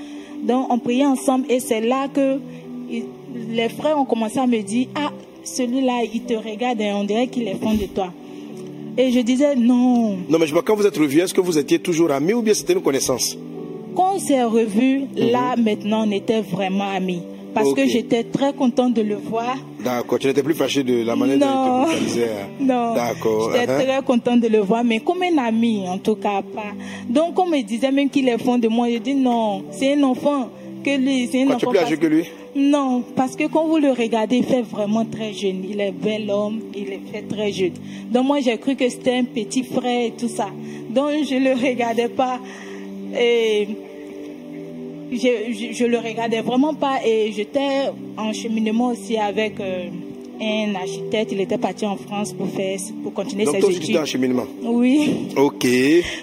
Donc 0.47 0.73
on 0.73 0.79
priait 0.79 1.07
ensemble 1.07 1.47
et 1.51 1.61
c'est 1.61 1.81
là 1.81 2.09
que 2.09 2.39
les 3.49 3.69
frères 3.69 3.99
ont 3.99 4.05
commencé 4.05 4.39
à 4.39 4.47
me 4.47 4.63
dire, 4.63 4.87
ah, 4.95 5.11
celui-là, 5.45 6.03
il 6.13 6.23
te 6.23 6.35
regarde 6.35 6.81
et 6.81 6.93
on 6.93 7.05
dirait 7.05 7.27
qu'il 7.27 7.47
est 7.49 7.57
fond 7.61 7.75
de 7.75 7.87
toi. 7.87 8.13
Et 8.97 9.11
je 9.11 9.21
disais, 9.21 9.57
non, 9.57 10.17
Non, 10.29 10.39
mais 10.39 10.47
je 10.47 10.53
vois, 10.53 10.63
quand 10.63 10.75
vous 10.75 10.87
êtes 10.87 10.97
revus, 10.97 11.21
est-ce 11.21 11.35
que 11.35 11.41
vous 11.41 11.59
étiez 11.59 11.79
toujours 11.79 12.11
amis 12.13 12.33
ou 12.33 12.43
bien 12.43 12.55
c'était 12.55 12.73
une 12.73 12.81
connaissance? 12.81 13.37
Quand 13.95 14.15
on 14.15 14.19
s'est 14.19 14.43
revus, 14.45 15.03
là 15.17 15.55
maintenant 15.57 16.07
on 16.07 16.11
était 16.11 16.41
vraiment 16.43 16.89
amis. 16.91 17.23
Parce 17.57 17.73
que 17.75 17.87
j'étais 17.87 18.23
très 18.25 18.53
contente 18.53 18.93
de 18.95 19.03
le 19.03 19.17
voir. 19.17 19.57
D'accord. 19.83 20.19
Tu 20.19 20.27
n'étais 20.27 20.43
plus 20.43 20.55
fâché 20.55 20.83
de 20.83 21.03
la 21.05 21.17
manière 21.17 21.39
dont 21.39 21.47
il 21.47 21.51
te 21.51 21.87
brutalisait. 21.87 22.31
hein? 22.31 22.49
Non, 22.61 22.95
D'accord. 22.95 23.51
j'étais 23.53 23.73
uh-huh. 23.73 23.85
très 23.85 24.03
contente 24.05 24.41
de 24.41 24.49
le 24.49 24.59
voir, 24.61 24.85
mais 24.85 25.01
comme 25.01 25.23
un 25.23 25.39
ami 25.39 25.89
en 25.89 25.99
tout 25.99 26.17
cas 26.17 26.43
pas. 26.43 26.73
Donc 27.09 27.39
on 27.39 27.47
me 27.47 27.63
disait 27.63 27.91
même 27.91 28.11
qu'il 28.11 28.29
est 28.29 28.39
fond 28.39 28.59
de 28.59 28.69
moi, 28.69 28.89
je 28.91 28.99
dis 28.99 29.15
non, 29.15 29.65
c'est 29.71 29.95
un 29.95 30.03
enfant 30.03 30.51
que 30.85 30.97
lui, 30.97 31.29
c'est 31.33 31.43
un 31.43 31.47
Quoi, 31.47 31.57
tu 31.57 31.65
es 31.65 31.69
enfant. 31.69 31.71
plus 31.71 31.79
âgé 31.79 31.97
que 31.97 32.07
lui? 32.07 32.25
Non, 32.55 33.03
parce 33.15 33.37
que 33.37 33.45
quand 33.49 33.67
vous 33.67 33.79
le 33.79 33.91
regardez, 33.91 34.37
il 34.37 34.45
fait 34.45 34.63
vraiment 34.63 35.05
très 35.05 35.33
jeune. 35.33 35.63
Il 35.69 35.81
est 35.81 35.93
bel 35.93 36.31
homme, 36.31 36.61
il 36.75 36.93
est 36.93 37.01
fait 37.13 37.23
très 37.23 37.53
jeune. 37.53 37.73
Donc 38.11 38.27
moi 38.27 38.41
j'ai 38.41 38.57
cru 38.59 38.77
que 38.77 38.89
c'était 38.89 39.17
un 39.17 39.25
petit 39.25 39.63
frère 39.65 40.07
et 40.07 40.13
tout 40.13 40.29
ça. 40.29 40.49
Donc 40.91 41.11
je 41.29 41.37
le 41.37 41.53
regardais 41.53 42.09
pas 42.09 42.39
et 43.19 43.69
je, 45.13 45.53
je, 45.53 45.73
je 45.75 45.85
le 45.85 45.99
regardais 45.99 46.41
vraiment 46.41 46.75
pas 46.75 46.99
et 47.05 47.33
j'étais 47.33 47.91
en 48.17 48.33
cheminement 48.33 48.89
aussi 48.89 49.17
avec 49.17 49.59
euh, 49.61 49.89
un 50.41 50.75
architecte. 50.75 51.33
Il 51.33 51.41
était 51.41 51.59
parti 51.59 51.87
en 51.87 51.97
France 51.97 52.33
pour 52.33 52.49
faire, 52.49 52.79
pour 53.03 53.13
continuer 53.15 53.45
Donc 53.45 53.55
ses 53.55 53.61
toi 53.61 53.71
études. 53.71 53.91
étais 53.91 53.99
en 53.99 54.05
cheminement? 54.05 54.45
Oui. 54.63 55.29
Ok. 55.37 55.67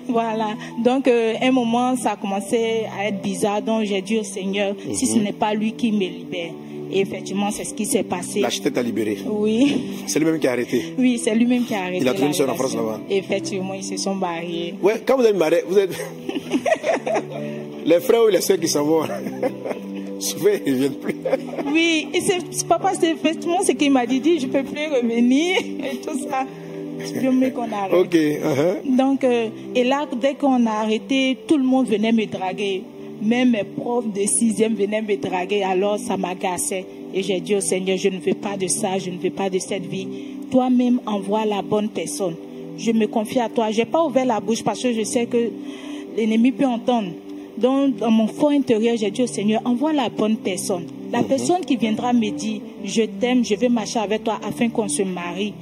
Voilà. 0.07 0.49
Donc, 0.83 1.07
euh, 1.07 1.33
un 1.41 1.51
moment, 1.51 1.95
ça 1.95 2.11
a 2.11 2.15
commencé 2.15 2.81
à 2.99 3.07
être 3.07 3.21
bizarre. 3.21 3.61
Donc, 3.61 3.85
j'ai 3.85 4.01
dit 4.01 4.17
au 4.19 4.23
Seigneur, 4.23 4.75
si 4.93 5.05
Mhm. 5.05 5.11
ce 5.13 5.19
n'est 5.19 5.31
pas 5.33 5.53
lui 5.53 5.71
qui 5.73 5.91
me 5.91 5.99
libère. 6.05 6.51
Et 6.93 6.99
effectivement, 6.99 7.49
c'est 7.49 7.63
ce 7.63 7.73
qui 7.73 7.85
s'est 7.85 8.03
passé. 8.03 8.39
L'architecte 8.39 8.77
a 8.77 8.83
libéré. 8.83 9.17
Oui. 9.25 9.81
C'est 10.05 10.19
lui-même 10.19 10.39
qui 10.39 10.47
a 10.47 10.51
arrêté. 10.51 10.93
Oui, 10.97 11.17
c'est 11.17 11.33
lui-même 11.33 11.65
qui 11.65 11.73
a 11.73 11.81
arrêté. 11.81 12.01
Il 12.01 12.07
a 12.07 12.13
trouvé 12.13 12.27
une 12.27 12.33
sœur 12.33 12.49
en. 12.51 12.53
France 12.55 12.75
là-bas. 12.75 13.01
Effectivement, 13.09 13.73
ils 13.73 13.83
se 13.83 13.97
sont 13.97 14.13
mariés. 14.13 14.75
Ouais, 14.81 15.01
quand 15.05 15.17
vous 15.17 15.23
êtes 15.23 15.35
marié, 15.35 15.63
vous 15.67 15.77
êtes. 15.79 15.91
les 17.85 17.99
frères 17.99 18.23
ou 18.25 18.27
les 18.27 18.41
soeurs 18.41 18.59
qui 18.59 18.67
s'en 18.67 18.83
vont, 18.83 19.01
souvent 20.19 20.51
ils 20.65 20.73
ne 20.73 20.77
viennent 20.77 20.93
plus. 20.93 21.15
Oui, 21.65 22.09
et 22.13 22.21
c'est 22.21 22.67
papa, 22.67 22.91
c'est 22.99 23.11
effectivement 23.11 23.63
ce 23.63 23.71
qu'il 23.71 23.91
m'a 23.91 24.05
dit, 24.05 24.19
dit, 24.19 24.39
je 24.39 24.47
peux 24.47 24.63
plus 24.63 24.87
revenir 24.87 25.57
et 25.91 25.97
tout 25.97 26.17
ça. 26.29 26.45
Qu'on 27.53 27.71
arrête. 27.71 27.93
Ok. 27.93 28.13
uh-huh. 28.13 28.95
Donc, 28.95 29.23
euh, 29.23 29.49
et 29.75 29.83
là, 29.83 30.05
dès 30.15 30.35
qu'on 30.35 30.65
a 30.67 30.71
arrêté, 30.71 31.37
tout 31.47 31.57
le 31.57 31.63
monde 31.63 31.87
venait 31.87 32.11
me 32.11 32.25
draguer. 32.25 32.83
Même 33.21 33.51
mes 33.51 33.63
profs 33.63 34.11
de 34.11 34.21
sixième 34.21 34.75
venaient 34.75 35.01
me 35.01 35.15
draguer. 35.17 35.63
Alors, 35.63 35.97
ça 35.97 36.17
m'agaçait. 36.17 36.85
Et 37.13 37.21
j'ai 37.23 37.39
dit 37.39 37.55
au 37.55 37.61
Seigneur, 37.61 37.97
je 37.97 38.09
ne 38.09 38.19
veux 38.19 38.33
pas 38.33 38.57
de 38.57 38.67
ça, 38.67 38.97
je 38.97 39.09
ne 39.09 39.17
veux 39.17 39.29
pas 39.29 39.49
de 39.49 39.59
cette 39.59 39.85
vie. 39.85 40.07
Toi-même, 40.51 40.99
envoie 41.05 41.45
la 41.45 41.61
bonne 41.61 41.89
personne. 41.89 42.35
Je 42.77 42.91
me 42.91 43.07
confie 43.07 43.39
à 43.39 43.49
toi. 43.49 43.71
J'ai 43.71 43.85
pas 43.85 44.03
ouvert 44.03 44.25
la 44.25 44.39
bouche 44.39 44.63
parce 44.63 44.81
que 44.81 44.91
je 44.91 45.03
sais 45.03 45.25
que 45.25 45.51
l'ennemi 46.17 46.51
peut 46.51 46.65
entendre. 46.65 47.09
Donc, 47.57 47.97
dans 47.97 48.09
mon 48.09 48.27
fort 48.27 48.49
intérieur, 48.49 48.97
j'ai 48.97 49.11
dit 49.11 49.21
au 49.21 49.27
Seigneur, 49.27 49.61
envoie 49.63 49.93
la 49.93 50.09
bonne 50.09 50.37
personne. 50.37 50.85
La 51.11 51.21
personne 51.21 51.61
qui 51.61 51.77
viendra 51.77 52.11
me 52.11 52.31
dire, 52.31 52.61
je 52.83 53.03
t'aime, 53.03 53.45
je 53.45 53.55
veux 53.55 53.69
marcher 53.69 53.99
avec 53.99 54.23
toi 54.23 54.39
afin 54.43 54.69
qu'on 54.69 54.87
se 54.87 55.03
marie. 55.03 55.53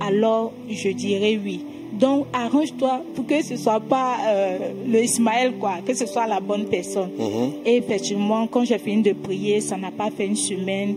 Alors, 0.00 0.52
je 0.68 0.88
dirai 0.88 1.38
oui. 1.42 1.60
Donc, 1.98 2.26
arrange-toi 2.32 3.02
pour 3.14 3.26
que 3.26 3.42
ce 3.42 3.56
soit 3.56 3.80
pas 3.80 4.16
euh, 4.26 4.58
le 4.86 5.02
Ismaël, 5.02 5.54
quoi, 5.58 5.76
que 5.86 5.94
ce 5.94 6.06
soit 6.06 6.26
la 6.26 6.40
bonne 6.40 6.66
personne. 6.66 7.10
Mhm. 7.18 7.52
Et 7.64 7.76
effectivement, 7.76 8.46
quand 8.46 8.64
j'ai 8.64 8.78
fini 8.78 9.02
de 9.02 9.12
prier, 9.12 9.60
ça 9.60 9.76
n'a 9.76 9.90
pas 9.90 10.10
fait 10.10 10.26
une 10.26 10.36
semaine, 10.36 10.94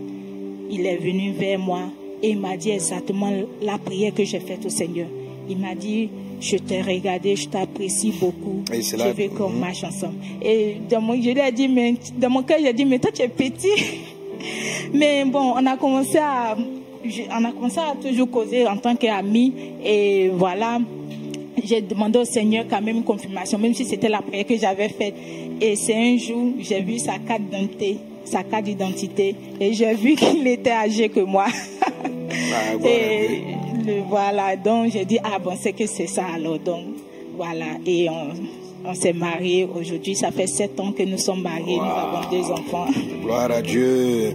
il 0.70 0.84
est 0.86 0.96
venu 0.96 1.32
vers 1.32 1.58
moi 1.58 1.80
et 2.22 2.30
il 2.30 2.38
m'a 2.38 2.56
dit 2.56 2.70
exactement 2.70 3.32
la 3.62 3.78
prière 3.78 4.12
que 4.14 4.24
j'ai 4.24 4.40
faite 4.40 4.64
au 4.66 4.68
Seigneur. 4.68 5.06
Il 5.48 5.58
m'a 5.58 5.74
dit, 5.74 6.10
je 6.40 6.56
t'ai 6.56 6.82
regardé, 6.82 7.34
je 7.34 7.48
t'apprécie 7.48 8.12
beaucoup. 8.20 8.62
Et 8.72 8.82
Je 8.82 8.96
là- 8.96 9.12
veux 9.12 9.28
qu'on 9.28 9.48
Mhm. 9.48 9.58
marche 9.58 9.82
ensemble. 9.84 10.14
Et 10.42 10.76
dans 10.88 11.00
mon, 11.00 11.14
je 11.14 11.30
lui 11.30 11.40
ai 11.40 11.50
dit, 11.52 11.66
mais, 11.68 11.94
dans 12.18 12.30
mon 12.30 12.42
cœur, 12.42 12.58
j'ai 12.62 12.72
dit, 12.74 12.84
mais 12.84 12.98
toi, 12.98 13.10
tu 13.10 13.22
es 13.22 13.28
petit. 13.28 13.68
mais 14.92 15.24
bon, 15.24 15.54
on 15.56 15.66
a 15.66 15.76
commencé 15.76 16.18
à, 16.18 16.56
je- 17.10 17.22
on 17.30 17.44
a 17.44 17.52
commencé 17.52 17.78
à 17.78 17.94
toujours 18.00 18.30
causer 18.30 18.66
en 18.66 18.76
tant 18.76 18.94
qu'amis. 18.96 19.52
Et 19.84 20.28
voilà, 20.34 20.78
j'ai 21.62 21.80
demandé 21.80 22.18
au 22.20 22.24
Seigneur 22.24 22.64
quand 22.68 22.80
même 22.80 22.96
une 22.98 23.04
confirmation, 23.04 23.58
même 23.58 23.74
si 23.74 23.84
c'était 23.84 24.08
la 24.08 24.22
prière 24.22 24.46
que 24.46 24.56
j'avais 24.56 24.88
faite. 24.88 25.14
Et 25.60 25.76
c'est 25.76 25.94
un 25.96 26.16
jour, 26.16 26.52
j'ai 26.60 26.80
vu 26.80 26.98
sa 26.98 27.18
carte 27.18 27.42
d'identité, 27.42 27.98
sa 28.24 28.42
carte 28.44 28.64
d'identité, 28.64 29.34
et 29.60 29.72
j'ai 29.74 29.92
vu 29.94 30.14
qu'il 30.16 30.46
était 30.46 30.70
âgé 30.70 31.08
que 31.08 31.20
moi. 31.20 31.46
Ah, 32.52 32.76
voilà. 32.78 32.94
et 32.96 33.28
le, 33.86 33.92
voilà, 34.08 34.56
donc 34.56 34.92
j'ai 34.92 35.04
dit, 35.04 35.18
ah 35.22 35.38
bon, 35.38 35.52
c'est 35.60 35.72
que 35.72 35.86
c'est 35.86 36.06
ça 36.06 36.24
alors. 36.34 36.58
Donc 36.60 36.84
voilà, 37.36 37.66
et 37.84 38.08
on, 38.08 38.88
on 38.88 38.94
s'est 38.94 39.12
mariés. 39.12 39.66
Aujourd'hui, 39.72 40.14
ça 40.14 40.30
fait 40.30 40.46
sept 40.46 40.78
ans 40.80 40.92
que 40.92 41.02
nous 41.02 41.18
sommes 41.18 41.42
mariés, 41.42 41.76
nous 41.76 41.82
avons 41.82 42.28
deux 42.30 42.50
enfants. 42.50 42.86
Gloire 43.22 43.50
à 43.50 43.62
Dieu. 43.62 44.34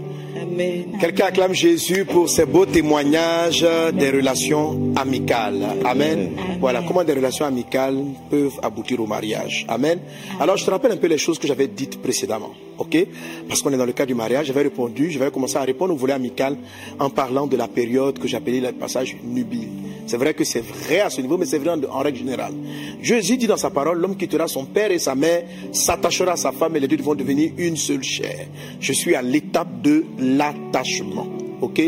Quelqu'un 1.00 1.26
acclame 1.26 1.54
Jésus 1.54 2.06
pour 2.06 2.30
ses 2.30 2.46
beaux 2.46 2.66
témoignages 2.66 3.66
des 3.94 4.10
relations 4.10 4.94
amicales. 4.96 5.62
Amen. 5.84 6.32
Voilà 6.60 6.84
comment 6.88 7.04
des 7.04 7.14
relations 7.14 7.46
amicales 7.46 7.98
peuvent 8.30 8.60
aboutir 8.62 9.00
au 9.00 9.06
mariage. 9.06 9.66
Amen. 9.68 10.00
Alors 10.40 10.58
je 10.58 10.66
te 10.66 10.72
rappelle 10.72 10.92
un 10.92 10.98
peu 10.98 11.08
les 11.08 11.18
choses 11.18 11.40
que 11.40 11.48
j'avais 11.48 11.68
dites 11.68 12.02
précédemment. 12.02 12.52
ok? 12.78 13.08
Parce 13.48 13.62
qu'on 13.62 13.72
est 13.72 13.78
dans 13.78 13.86
le 13.86 13.94
cas 13.94 14.06
du 14.06 14.16
mariage. 14.16 14.48
J'avais 14.48 14.64
répondu, 14.64 15.12
je 15.12 15.20
vais 15.20 15.32
commencer 15.32 15.58
à 15.58 15.62
répondre 15.62 15.94
au 15.94 15.98
volet 15.98 16.14
amical 16.14 16.58
en 17.00 17.10
parlant 17.10 17.48
de 17.48 17.58
la 17.58 17.68
période 17.68 18.20
que 18.20 18.28
j'appelais 18.28 18.60
le 18.60 18.72
passage 18.72 19.18
nubile. 19.24 19.70
C'est 20.08 20.18
vrai 20.18 20.34
que 20.34 20.44
c'est 20.44 20.64
vrai 20.64 21.02
à 21.02 21.10
ce 21.10 21.22
niveau, 21.22 21.38
mais 21.38 21.46
c'est 21.46 21.58
vrai 21.58 21.72
en, 21.72 21.84
en, 21.84 22.00
règle 22.00 22.20
générale. 22.20 22.54
Jésus 23.02 23.38
dit 23.38 23.48
dans 23.48 23.58
sa 23.58 23.72
parole, 23.72 24.00
l'homme 24.00 24.16
quittera 24.16 24.48
son 24.48 24.66
père 24.66 24.92
et 24.92 25.00
sa 25.00 25.16
mère, 25.16 25.44
s'attachera 25.72 26.34
à 26.34 26.36
sa 26.36 26.52
femme 26.52 26.76
et 26.76 26.80
les 26.80 26.88
deux 26.88 26.98
vont 26.98 27.16
devenir 27.16 27.52
une 27.58 27.76
seule 27.76 28.04
chair. 28.04 28.48
Je 28.80 28.94
suis 28.94 29.16
à 29.16 29.22
l'étape 29.22 29.82
de 29.82 30.06
l'attachement, 30.26 31.28
ok? 31.62 31.82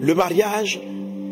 Le 0.00 0.14
mariage 0.14 0.80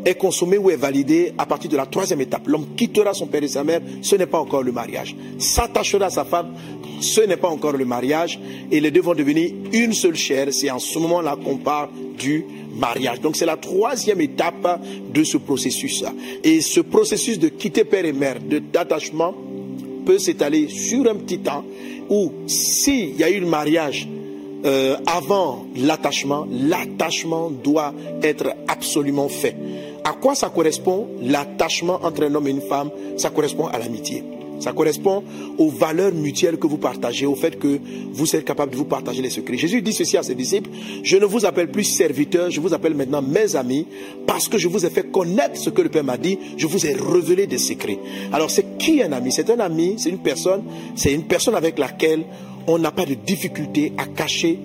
est 0.04 0.14
consommé 0.14 0.58
ou 0.58 0.70
est 0.70 0.76
validé 0.76 1.32
à 1.38 1.46
partir 1.46 1.70
de 1.70 1.76
la 1.76 1.86
troisième 1.86 2.20
étape. 2.20 2.46
L'homme 2.46 2.66
quittera 2.76 3.14
son 3.14 3.26
père 3.26 3.42
et 3.42 3.48
sa 3.48 3.64
mère, 3.64 3.80
ce 4.02 4.16
n'est 4.16 4.26
pas 4.26 4.38
encore 4.38 4.62
le 4.62 4.72
mariage. 4.72 5.16
S'attachera 5.38 6.06
à 6.06 6.10
sa 6.10 6.24
femme, 6.24 6.54
ce 7.00 7.22
n'est 7.22 7.36
pas 7.36 7.48
encore 7.48 7.72
le 7.72 7.84
mariage. 7.84 8.38
Et 8.70 8.80
les 8.80 8.90
deux 8.90 9.00
vont 9.00 9.14
devenir 9.14 9.50
une 9.72 9.92
seule 9.92 10.16
chair. 10.16 10.48
C'est 10.50 10.70
en 10.70 10.78
ce 10.78 10.98
moment-là 10.98 11.36
qu'on 11.42 11.56
parle 11.56 11.88
du 12.18 12.44
mariage. 12.76 13.20
Donc 13.20 13.36
c'est 13.36 13.46
la 13.46 13.56
troisième 13.56 14.20
étape 14.20 14.82
de 15.12 15.24
ce 15.24 15.38
processus. 15.38 16.04
Et 16.42 16.60
ce 16.60 16.80
processus 16.80 17.38
de 17.38 17.48
quitter 17.48 17.84
père 17.84 18.04
et 18.04 18.12
mère, 18.12 18.36
d'attachement, 18.72 19.34
peut 20.04 20.18
s'étaler 20.18 20.68
sur 20.68 21.08
un 21.10 21.14
petit 21.14 21.38
temps 21.38 21.64
où 22.10 22.30
s'il 22.46 23.16
y 23.16 23.24
a 23.24 23.30
eu 23.30 23.40
le 23.40 23.46
mariage 23.46 24.06
euh, 24.64 24.96
avant 25.06 25.66
l'attachement, 25.76 26.46
l'attachement 26.50 27.50
doit 27.50 27.92
être 28.22 28.54
absolument 28.68 29.28
fait. 29.28 29.56
À 30.04 30.12
quoi 30.12 30.34
ça 30.34 30.50
correspond 30.50 31.08
l'attachement 31.22 32.00
entre 32.02 32.24
un 32.24 32.34
homme 32.34 32.46
et 32.48 32.50
une 32.50 32.60
femme? 32.60 32.90
Ça 33.16 33.30
correspond 33.30 33.66
à 33.66 33.78
l'amitié. 33.78 34.22
Ça 34.60 34.72
correspond 34.72 35.24
aux 35.58 35.68
valeurs 35.68 36.12
mutuelles 36.12 36.58
que 36.58 36.66
vous 36.66 36.78
partagez, 36.78 37.26
au 37.26 37.34
fait 37.34 37.58
que 37.58 37.80
vous 38.12 38.36
êtes 38.36 38.44
capable 38.44 38.72
de 38.72 38.76
vous 38.76 38.84
partager 38.84 39.20
les 39.20 39.30
secrets. 39.30 39.56
Jésus 39.56 39.82
dit 39.82 39.92
ceci 39.92 40.16
à 40.16 40.22
ses 40.22 40.34
disciples, 40.34 40.70
je 41.02 41.16
ne 41.16 41.24
vous 41.24 41.44
appelle 41.44 41.70
plus 41.70 41.84
serviteurs, 41.84 42.50
je 42.50 42.60
vous 42.60 42.72
appelle 42.72 42.94
maintenant 42.94 43.20
mes 43.20 43.56
amis, 43.56 43.86
parce 44.26 44.48
que 44.48 44.56
je 44.56 44.68
vous 44.68 44.86
ai 44.86 44.90
fait 44.90 45.10
connaître 45.10 45.56
ce 45.56 45.70
que 45.70 45.82
le 45.82 45.88
Père 45.88 46.04
m'a 46.04 46.16
dit, 46.16 46.38
je 46.56 46.66
vous 46.66 46.86
ai 46.86 46.94
révélé 46.94 47.46
des 47.46 47.58
secrets. 47.58 47.98
Alors 48.32 48.50
c'est 48.50 48.78
qui 48.78 49.02
un 49.02 49.12
ami? 49.12 49.32
C'est 49.32 49.50
un 49.50 49.58
ami, 49.58 49.96
c'est 49.98 50.10
une 50.10 50.18
personne, 50.18 50.62
c'est 50.94 51.12
une 51.12 51.24
personne 51.24 51.56
avec 51.56 51.78
laquelle 51.78 52.24
on 52.66 52.78
n'a 52.78 52.90
pas 52.90 53.04
de 53.04 53.14
difficulté 53.14 53.92
à 53.96 54.06
cacher, 54.06 54.58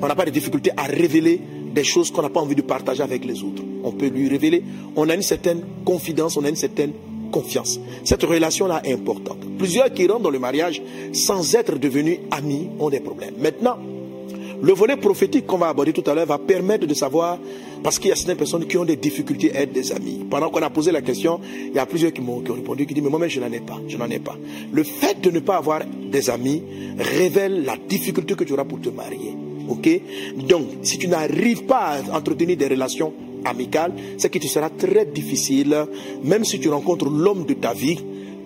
on 0.00 0.06
n'a 0.06 0.14
pas 0.14 0.24
de 0.24 0.30
difficulté 0.30 0.70
à 0.76 0.84
révéler 0.84 1.40
des 1.74 1.84
choses 1.84 2.10
qu'on 2.10 2.22
n'a 2.22 2.28
pas 2.28 2.40
envie 2.40 2.54
de 2.54 2.62
partager 2.62 3.02
avec 3.02 3.24
les 3.24 3.42
autres. 3.42 3.62
On 3.82 3.92
peut 3.92 4.08
lui 4.08 4.28
révéler, 4.28 4.62
on 4.96 5.08
a 5.08 5.14
une 5.14 5.22
certaine 5.22 5.62
confidence, 5.84 6.36
on 6.36 6.44
a 6.44 6.48
une 6.48 6.56
certaine 6.56 6.92
confiance. 7.30 7.80
Cette 8.04 8.22
relation-là 8.22 8.82
est 8.84 8.92
importante. 8.92 9.38
Plusieurs 9.58 9.92
qui 9.92 10.06
rentrent 10.06 10.22
dans 10.22 10.30
le 10.30 10.38
mariage 10.38 10.82
sans 11.12 11.54
être 11.54 11.78
devenus 11.78 12.18
amis 12.30 12.68
ont 12.78 12.90
des 12.90 13.00
problèmes. 13.00 13.34
Maintenant, 13.38 13.78
le 14.62 14.72
volet 14.72 14.96
prophétique 14.96 15.44
qu'on 15.44 15.58
va 15.58 15.68
aborder 15.68 15.92
tout 15.92 16.08
à 16.08 16.14
l'heure 16.14 16.26
va 16.26 16.38
permettre 16.38 16.86
de 16.86 16.94
savoir, 16.94 17.36
parce 17.82 17.98
qu'il 17.98 18.10
y 18.10 18.12
a 18.12 18.16
certaines 18.16 18.36
personnes 18.36 18.64
qui 18.66 18.76
ont 18.76 18.84
des 18.84 18.94
difficultés 18.94 19.54
à 19.56 19.62
être 19.62 19.72
des 19.72 19.90
amis. 19.90 20.24
Pendant 20.30 20.50
qu'on 20.50 20.62
a 20.62 20.70
posé 20.70 20.92
la 20.92 21.02
question, 21.02 21.40
il 21.66 21.74
y 21.74 21.78
a 21.80 21.86
plusieurs 21.86 22.12
qui 22.12 22.20
m'ont 22.20 22.38
répondu, 22.38 22.86
qui 22.86 22.94
disent, 22.94 23.02
mais 23.02 23.10
moi-même, 23.10 23.28
je 23.28 23.40
n'en 23.40 23.50
ai 23.50 23.58
pas, 23.58 23.80
je 23.88 23.96
n'en 23.96 24.08
ai 24.08 24.20
pas. 24.20 24.36
Le 24.72 24.84
fait 24.84 25.20
de 25.20 25.30
ne 25.30 25.40
pas 25.40 25.56
avoir 25.56 25.80
des 25.84 26.30
amis 26.30 26.62
révèle 26.96 27.64
la 27.64 27.76
difficulté 27.76 28.34
que 28.34 28.44
tu 28.44 28.52
auras 28.52 28.64
pour 28.64 28.80
te 28.80 28.88
marier. 28.88 29.34
Ok? 29.68 29.88
Donc, 30.48 30.68
si 30.82 30.96
tu 30.96 31.08
n'arrives 31.08 31.64
pas 31.64 31.98
à 31.98 32.16
entretenir 32.16 32.56
des 32.56 32.68
relations 32.68 33.12
amicales, 33.44 33.92
c'est 34.16 34.30
que 34.30 34.38
tu 34.38 34.46
sera 34.46 34.70
très 34.70 35.06
difficile, 35.06 35.86
même 36.22 36.44
si 36.44 36.60
tu 36.60 36.68
rencontres 36.68 37.10
l'homme 37.10 37.46
de 37.46 37.54
ta 37.54 37.72
vie, 37.72 37.98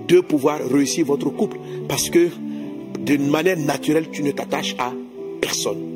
de 0.09 0.21
pouvoir 0.21 0.61
réussir 0.67 1.05
votre 1.05 1.29
couple. 1.29 1.59
Parce 1.89 2.09
que 2.09 2.29
d'une 3.01 3.29
manière 3.29 3.59
naturelle, 3.59 4.09
tu 4.11 4.23
ne 4.23 4.31
t'attaches 4.31 4.77
à 4.79 4.93
personne. 5.43 5.96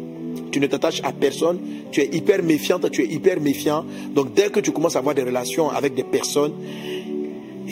Tu 0.50 0.60
ne 0.60 0.66
t'attaches 0.66 1.00
à 1.04 1.12
personne, 1.12 1.58
tu 1.90 2.00
es 2.00 2.08
hyper 2.12 2.42
méfiante, 2.42 2.90
tu 2.90 3.02
es 3.02 3.06
hyper 3.06 3.40
méfiant. 3.40 3.84
Donc 4.14 4.34
dès 4.34 4.50
que 4.50 4.60
tu 4.60 4.72
commences 4.72 4.96
à 4.96 5.00
avoir 5.00 5.14
des 5.14 5.22
relations 5.22 5.70
avec 5.70 5.94
des 5.94 6.04
personnes, 6.04 6.52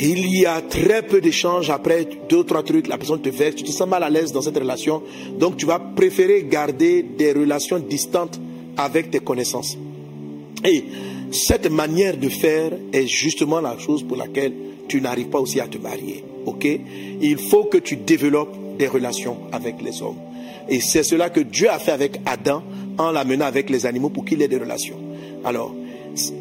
il 0.00 0.28
y 0.28 0.46
a 0.46 0.60
très 0.60 1.02
peu 1.02 1.20
d'échanges 1.20 1.70
après 1.70 2.08
deux, 2.28 2.44
trois 2.44 2.62
trucs, 2.62 2.86
la 2.86 2.98
personne 2.98 3.20
te 3.20 3.30
verse, 3.30 3.56
tu 3.56 3.64
te 3.64 3.72
sens 3.72 3.88
mal 3.88 4.02
à 4.04 4.10
l'aise 4.10 4.32
dans 4.32 4.42
cette 4.42 4.56
relation. 4.56 5.02
Donc 5.38 5.56
tu 5.56 5.66
vas 5.66 5.80
préférer 5.80 6.44
garder 6.44 7.02
des 7.02 7.32
relations 7.32 7.80
distantes 7.80 8.38
avec 8.76 9.10
tes 9.10 9.18
connaissances. 9.18 9.76
Et 10.64 10.84
cette 11.32 11.70
manière 11.70 12.16
de 12.16 12.28
faire 12.28 12.72
est 12.92 13.06
justement 13.06 13.60
la 13.60 13.76
chose 13.78 14.04
pour 14.04 14.16
laquelle 14.16 14.52
tu 14.86 15.00
n'arrives 15.00 15.28
pas 15.28 15.40
aussi 15.40 15.60
à 15.60 15.66
te 15.66 15.78
marier. 15.78 16.24
Ok? 16.46 16.66
Il 17.20 17.38
faut 17.38 17.64
que 17.64 17.78
tu 17.78 17.96
développes 17.96 18.56
des 18.78 18.86
relations 18.86 19.36
avec 19.52 19.82
les 19.82 20.00
hommes. 20.00 20.16
Et 20.68 20.80
c'est 20.80 21.02
cela 21.02 21.30
que 21.30 21.40
Dieu 21.40 21.70
a 21.70 21.78
fait 21.78 21.92
avec 21.92 22.20
Adam 22.26 22.62
en 22.98 23.10
l'amenant 23.10 23.46
avec 23.46 23.70
les 23.70 23.86
animaux 23.86 24.10
pour 24.10 24.24
qu'il 24.24 24.42
ait 24.42 24.48
des 24.48 24.58
relations. 24.58 24.98
Alors, 25.44 25.74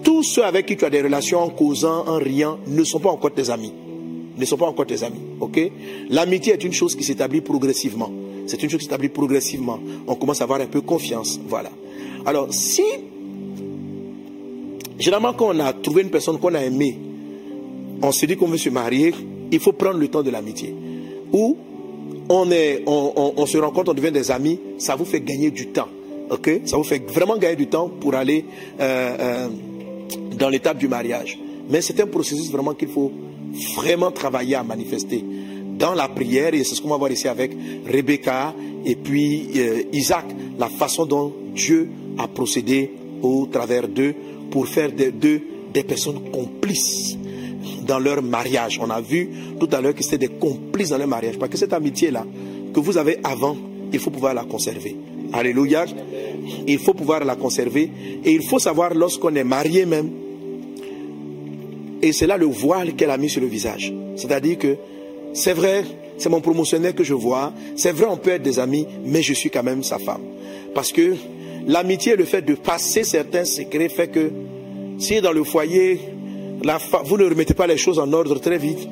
tous 0.04 0.24
ceux 0.24 0.44
avec 0.44 0.66
qui 0.66 0.76
tu 0.76 0.86
as 0.86 0.90
des 0.90 1.02
relations 1.02 1.40
en 1.40 1.50
causant, 1.50 2.08
en 2.08 2.18
riant, 2.18 2.58
ne 2.68 2.84
sont 2.84 3.00
pas 3.00 3.10
encore 3.10 3.34
tes 3.34 3.50
amis. 3.50 3.74
Ne 4.38 4.46
sont 4.46 4.58
pas 4.58 4.68
encore 4.68 4.86
tes 4.86 5.04
amis. 5.04 5.20
Ok? 5.40 5.60
L'amitié 6.10 6.54
est 6.54 6.63
une 6.63 6.74
chose 6.74 6.96
qui 6.96 7.04
s'établit 7.04 7.42
progressivement. 7.42 8.12
C'est 8.48 8.62
une 8.63 8.70
chose 8.70 8.80
qui 8.80 8.86
s'établit 8.86 9.10
progressivement. 9.10 9.80
On 10.08 10.16
commence 10.16 10.42
à 10.42 10.46
avoir 10.46 10.62
un 10.62 10.68
peu 10.68 10.82
confiance. 10.82 11.40
Voilà. 11.48 11.70
Alors, 12.26 12.54
si 12.54 12.84
généralement 14.98 15.34
quand 15.34 15.56
on 15.56 15.60
a 15.60 15.74
trouvé 15.74 16.02
une 16.02 16.10
personne 16.10 16.40
qu'on 16.40 16.54
a 16.56 16.63
aimée, 16.63 16.98
on 18.02 18.12
se 18.12 18.26
dit 18.26 18.36
qu'on 18.36 18.48
veut 18.48 18.58
se 18.58 18.70
marier, 18.70 19.13
il 19.52 19.60
faut 19.60 19.74
prendre 19.74 19.98
le 20.00 20.08
temps 20.08 20.24
de 20.24 20.30
l'amitié. 20.30 20.74
Ou 21.32 21.58
on, 22.30 22.52
est, 22.52 22.84
on, 22.86 23.46
se 23.46 23.58
rencontre, 23.58 23.92
on 23.92 23.94
devient 23.94 24.12
des 24.12 24.32
amis, 24.32 24.60
ça 24.78 24.96
vous 24.96 25.06
fait 25.06 25.22
gagner 25.22 25.52
du 25.52 25.68
temps. 25.68 25.88
Ça 26.66 26.78
vous 26.78 26.84
fait 26.84 27.02
vraiment 27.10 27.38
gagner 27.38 27.56
du 27.56 27.68
temps 27.68 27.90
pour 27.90 28.16
aller 28.16 28.46
euh, 28.80 29.16
euh, 29.20 29.50
dans 30.38 30.50
l'étape 30.50 30.78
du 30.78 30.88
mariage. 30.88 31.40
Mais 31.70 31.82
c'est 31.82 32.00
un 32.02 32.08
processus 32.08 32.52
vraiment 32.52 32.74
qu'il 32.74 32.90
faut 32.90 33.12
vraiment 33.76 34.12
travailler 34.12 34.56
à 34.56 34.63
manifester 34.63 35.24
dans 35.78 35.94
la 35.94 36.08
prière, 36.08 36.54
et 36.54 36.63
c'est 36.63 36.76
ce 36.76 36.82
qu'on 36.82 36.90
va 36.90 36.98
voir 36.98 37.12
ici 37.12 37.28
avec 37.28 37.52
Rebecca 37.86 38.54
et 38.86 38.96
puis 38.96 39.50
euh, 39.58 39.84
Isaac, 39.94 40.26
la 40.58 40.70
façon 40.70 41.06
dont 41.06 41.34
Dieu 41.54 41.90
a 42.18 42.28
procédé 42.28 42.92
au 43.22 43.48
travers 43.52 43.88
d'eux 43.88 44.16
pour 44.50 44.68
faire 44.68 44.92
d'eux 44.92 45.42
des 45.74 45.84
personnes 45.84 46.32
complices 46.32 47.18
dans 47.88 48.00
leur 48.00 48.21
mariage. 48.21 48.80
On 48.82 48.89
a 48.89 49.02
vu 49.02 49.30
tout 49.60 49.69
à 49.71 49.82
l'heure 49.82 49.95
que 49.95 50.04
c'était 50.04 50.28
des 50.28 50.34
complices 50.34 50.89
dans 50.89 50.97
leur 50.97 51.08
mariage. 51.08 51.38
Parce 51.39 51.52
que 51.52 51.58
cette 51.58 51.73
amitié-là 51.73 52.26
que 52.73 52.80
vous 52.80 52.97
avez 52.97 53.17
avant, 53.23 53.56
il 53.91 54.00
faut 54.00 54.12
pouvoir 54.12 54.34
la 54.34 54.43
conserver. 54.43 54.95
Alléluia. 55.34 55.86
Il 56.67 56.80
faut 56.80 56.93
pouvoir 56.93 57.23
la 57.26 57.36
conserver. 57.36 57.89
Et 58.23 58.32
il 58.32 58.43
faut 58.43 58.60
savoir 58.60 58.93
lorsqu'on 58.93 59.36
est 59.36 59.43
marié 59.43 59.86
même. 59.86 60.12
Et 62.02 62.12
c'est 62.12 62.28
là 62.28 62.38
le 62.38 62.45
voile 62.45 62.95
qu'elle 62.95 63.10
a 63.10 63.17
mis 63.17 63.30
sur 63.30 63.41
le 63.41 63.47
visage. 63.47 63.93
C'est-à-dire 64.15 64.58
que 64.58 64.76
c'est 65.34 65.54
vrai, 65.54 65.84
c'est 66.17 66.30
mon 66.30 66.41
promotionnaire 66.41 66.93
que 66.93 67.04
je 67.04 67.13
vois. 67.13 67.54
C'est 67.76 67.91
vrai, 67.91 68.06
on 68.10 68.17
peut 68.17 68.32
être 68.32 68.43
des 68.43 68.60
amis, 68.60 68.86
mais 69.06 69.21
je 69.21 69.34
suis 69.34 69.50
quand 69.50 69.63
même 69.63 69.84
sa 69.84 69.97
femme. 69.97 70.21
Parce 70.76 70.91
que 70.91 71.15
l'amitié, 71.65 72.15
le 72.15 72.26
fait 72.26 72.43
de 72.43 72.54
passer 72.54 73.04
certains 73.04 73.45
secrets 73.45 73.89
fait 73.89 74.10
que 74.10 74.32
si 75.00 75.21
dans 75.21 75.32
le 75.32 75.43
foyer, 75.43 76.00
vous 77.04 77.17
ne 77.17 77.26
remettez 77.26 77.54
pas 77.54 77.67
les 77.67 77.78
choses 77.78 78.00
en 78.00 78.12
ordre 78.13 78.39
très 78.39 78.58
vite, 78.58 78.88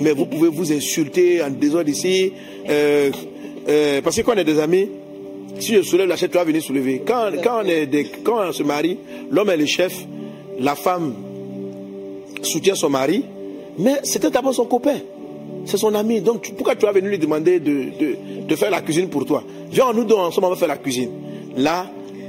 mais 0.00 0.12
vous 0.12 0.26
pouvez 0.26 0.48
vous 0.48 0.72
insulter 0.72 1.42
en 1.42 1.50
désordre 1.50 1.88
ici. 1.88 2.32
Euh, 2.68 3.10
euh, 3.68 4.00
parce 4.02 4.16
que 4.16 4.22
quand 4.22 4.32
on 4.34 4.38
est 4.38 4.44
des 4.44 4.58
amis, 4.58 4.88
si 5.58 5.74
je 5.74 5.82
soulève 5.82 6.08
la 6.08 6.16
chaise, 6.16 6.30
tu 6.30 6.36
vas 6.36 6.44
venir 6.44 6.62
soulever. 6.62 7.02
Quand, 7.06 7.30
quand, 7.42 7.62
on 7.64 7.68
est 7.68 7.88
quand 8.22 8.48
on 8.48 8.52
se 8.52 8.62
marie, 8.62 8.98
l'homme 9.30 9.50
est 9.50 9.56
le 9.56 9.66
chef, 9.66 10.06
la 10.58 10.74
femme 10.74 11.14
soutient 12.42 12.74
son 12.74 12.90
mari, 12.90 13.24
mais 13.78 13.96
c'était 14.02 14.30
d'abord 14.30 14.54
son 14.54 14.66
copain. 14.66 14.98
C'est 15.64 15.78
son 15.78 15.94
ami. 15.94 16.20
Donc 16.20 16.52
pourquoi 16.56 16.76
tu 16.76 16.86
vas 16.86 16.92
venir 16.92 17.10
lui 17.10 17.18
demander 17.18 17.58
de, 17.58 17.72
de, 17.98 18.16
de 18.46 18.56
faire 18.56 18.70
la 18.70 18.80
cuisine 18.80 19.08
pour 19.08 19.24
toi? 19.24 19.42
Viens, 19.70 19.92
nous 19.92 20.04
deux 20.04 20.14
ensemble, 20.14 20.46
on 20.46 20.50
va 20.50 20.56
faire 20.56 20.68
la 20.68 20.76
cuisine. 20.76 21.10
Là, 21.56 21.86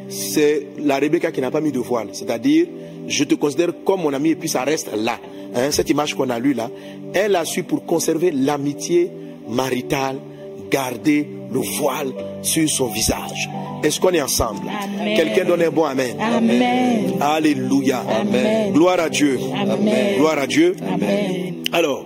c'est 0.10 0.68
la 0.80 0.98
Rebecca 0.98 1.32
qui 1.32 1.42
n'a 1.42 1.52
pas 1.52 1.62
mis 1.62 1.72
de 1.72 1.80
voile. 1.80 2.08
C'est-à-dire, 2.14 2.66
je 3.08 3.24
te 3.24 3.36
considère 3.36 3.70
comme 3.86 4.02
mon 4.02 4.14
ami 4.14 4.30
et 4.30 4.36
puis 4.36 4.50
ça 4.50 4.64
reste 4.64 4.92
là. 4.96 5.20
Hein, 5.56 5.72
cette 5.72 5.90
image 5.90 6.14
qu'on 6.14 6.30
a 6.30 6.40
lue 6.40 6.54
là, 6.54 6.70
elle 7.14 7.36
a 7.36 7.46
su 7.46 7.64
pour 7.64 7.86
conserver 7.86 8.32
l'amitié 8.32 9.12
maritale, 9.48 10.18
garder 10.70 11.28
le 11.52 11.60
voile 11.60 12.12
sur 12.42 12.70
son 12.70 12.88
visage. 12.88 13.50
Est-ce 13.84 14.00
qu'on 14.00 14.12
est 14.12 14.22
ensemble? 14.22 14.70
Quelqu'un 15.16 15.46
donne 15.46 15.62
un 15.62 15.70
bon 15.70 15.86
Amen. 15.86 16.18
Amen. 16.20 17.14
Alléluia. 17.22 18.00
Amen. 18.00 18.74
Gloire 18.74 19.00
à 19.00 19.10
Dieu. 19.10 19.40
Amen. 19.56 20.18
Gloire 20.18 20.40
à 20.40 20.48
Dieu. 20.48 20.76
Amen. 20.82 21.64
Alors, 21.72 22.06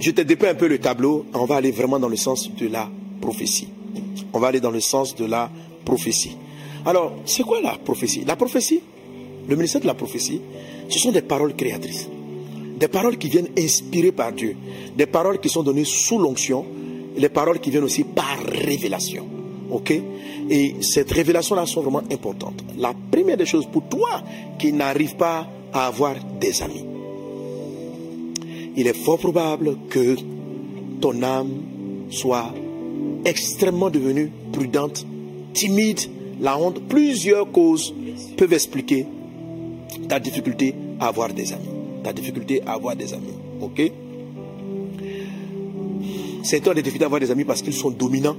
je 0.00 0.10
te 0.10 0.22
dépeins 0.22 0.50
un 0.50 0.54
peu 0.54 0.66
le 0.66 0.78
tableau. 0.78 1.26
On 1.34 1.44
va 1.44 1.56
aller 1.56 1.70
vraiment 1.70 1.98
dans 1.98 2.08
le 2.08 2.16
sens 2.16 2.50
de 2.54 2.68
la 2.68 2.88
prophétie. 3.20 3.68
On 4.32 4.38
va 4.38 4.48
aller 4.48 4.60
dans 4.60 4.70
le 4.70 4.80
sens 4.80 5.14
de 5.14 5.26
la 5.26 5.50
prophétie. 5.84 6.36
Alors, 6.86 7.12
c'est 7.26 7.42
quoi 7.42 7.60
la 7.60 7.76
prophétie? 7.76 8.24
La 8.26 8.36
prophétie, 8.36 8.80
le 9.50 9.56
ministère 9.56 9.80
de 9.80 9.86
la 9.86 9.94
prophétie, 9.94 10.40
ce 10.88 10.98
sont 11.00 11.10
des 11.10 11.22
paroles 11.22 11.54
créatrices. 11.54 12.08
Des 12.78 12.88
paroles 12.88 13.18
qui 13.18 13.28
viennent 13.28 13.48
inspirées 13.58 14.12
par 14.12 14.32
Dieu. 14.32 14.56
Des 14.96 15.06
paroles 15.06 15.40
qui 15.40 15.48
sont 15.48 15.64
données 15.64 15.84
sous 15.84 16.18
l'onction 16.18 16.64
les 17.16 17.28
paroles 17.28 17.58
qui 17.58 17.70
viennent 17.70 17.84
aussi 17.84 18.04
par 18.04 18.38
révélation. 18.46 19.26
Ok? 19.70 19.92
Et 20.48 20.76
cette 20.80 21.10
révélation-là 21.10 21.66
sont 21.66 21.82
vraiment 21.82 22.02
importantes. 22.10 22.62
La 22.78 22.94
première 23.10 23.36
des 23.36 23.44
choses 23.44 23.66
pour 23.66 23.88
toi 23.88 24.22
qui 24.58 24.72
n'arrive 24.72 25.16
pas 25.16 25.48
à 25.72 25.86
avoir 25.86 26.14
des 26.40 26.62
amis, 26.62 26.84
il 28.76 28.86
est 28.86 28.96
fort 28.96 29.18
probable 29.18 29.76
que 29.88 30.16
ton 31.00 31.22
âme 31.22 31.50
soit 32.10 32.52
extrêmement 33.24 33.90
devenue 33.90 34.30
prudente, 34.52 35.04
timide, 35.52 36.00
la 36.40 36.56
honte. 36.56 36.80
Plusieurs 36.88 37.50
causes 37.50 37.92
peuvent 38.36 38.52
expliquer 38.52 39.06
ta 40.08 40.18
difficulté 40.18 40.74
à 40.98 41.08
avoir 41.08 41.32
des 41.32 41.52
amis. 41.52 41.68
Ta 42.02 42.12
difficulté 42.12 42.62
à 42.66 42.72
avoir 42.72 42.96
des 42.96 43.12
amis. 43.12 43.34
Ok? 43.60 43.92
C'est 46.42 46.60
toi 46.60 46.74
des 46.74 46.82
difficultés 46.82 47.04
à 47.04 47.06
avoir 47.06 47.20
des 47.20 47.30
amis 47.30 47.44
parce 47.44 47.62
qu'ils 47.62 47.74
sont 47.74 47.90
dominants. 47.90 48.36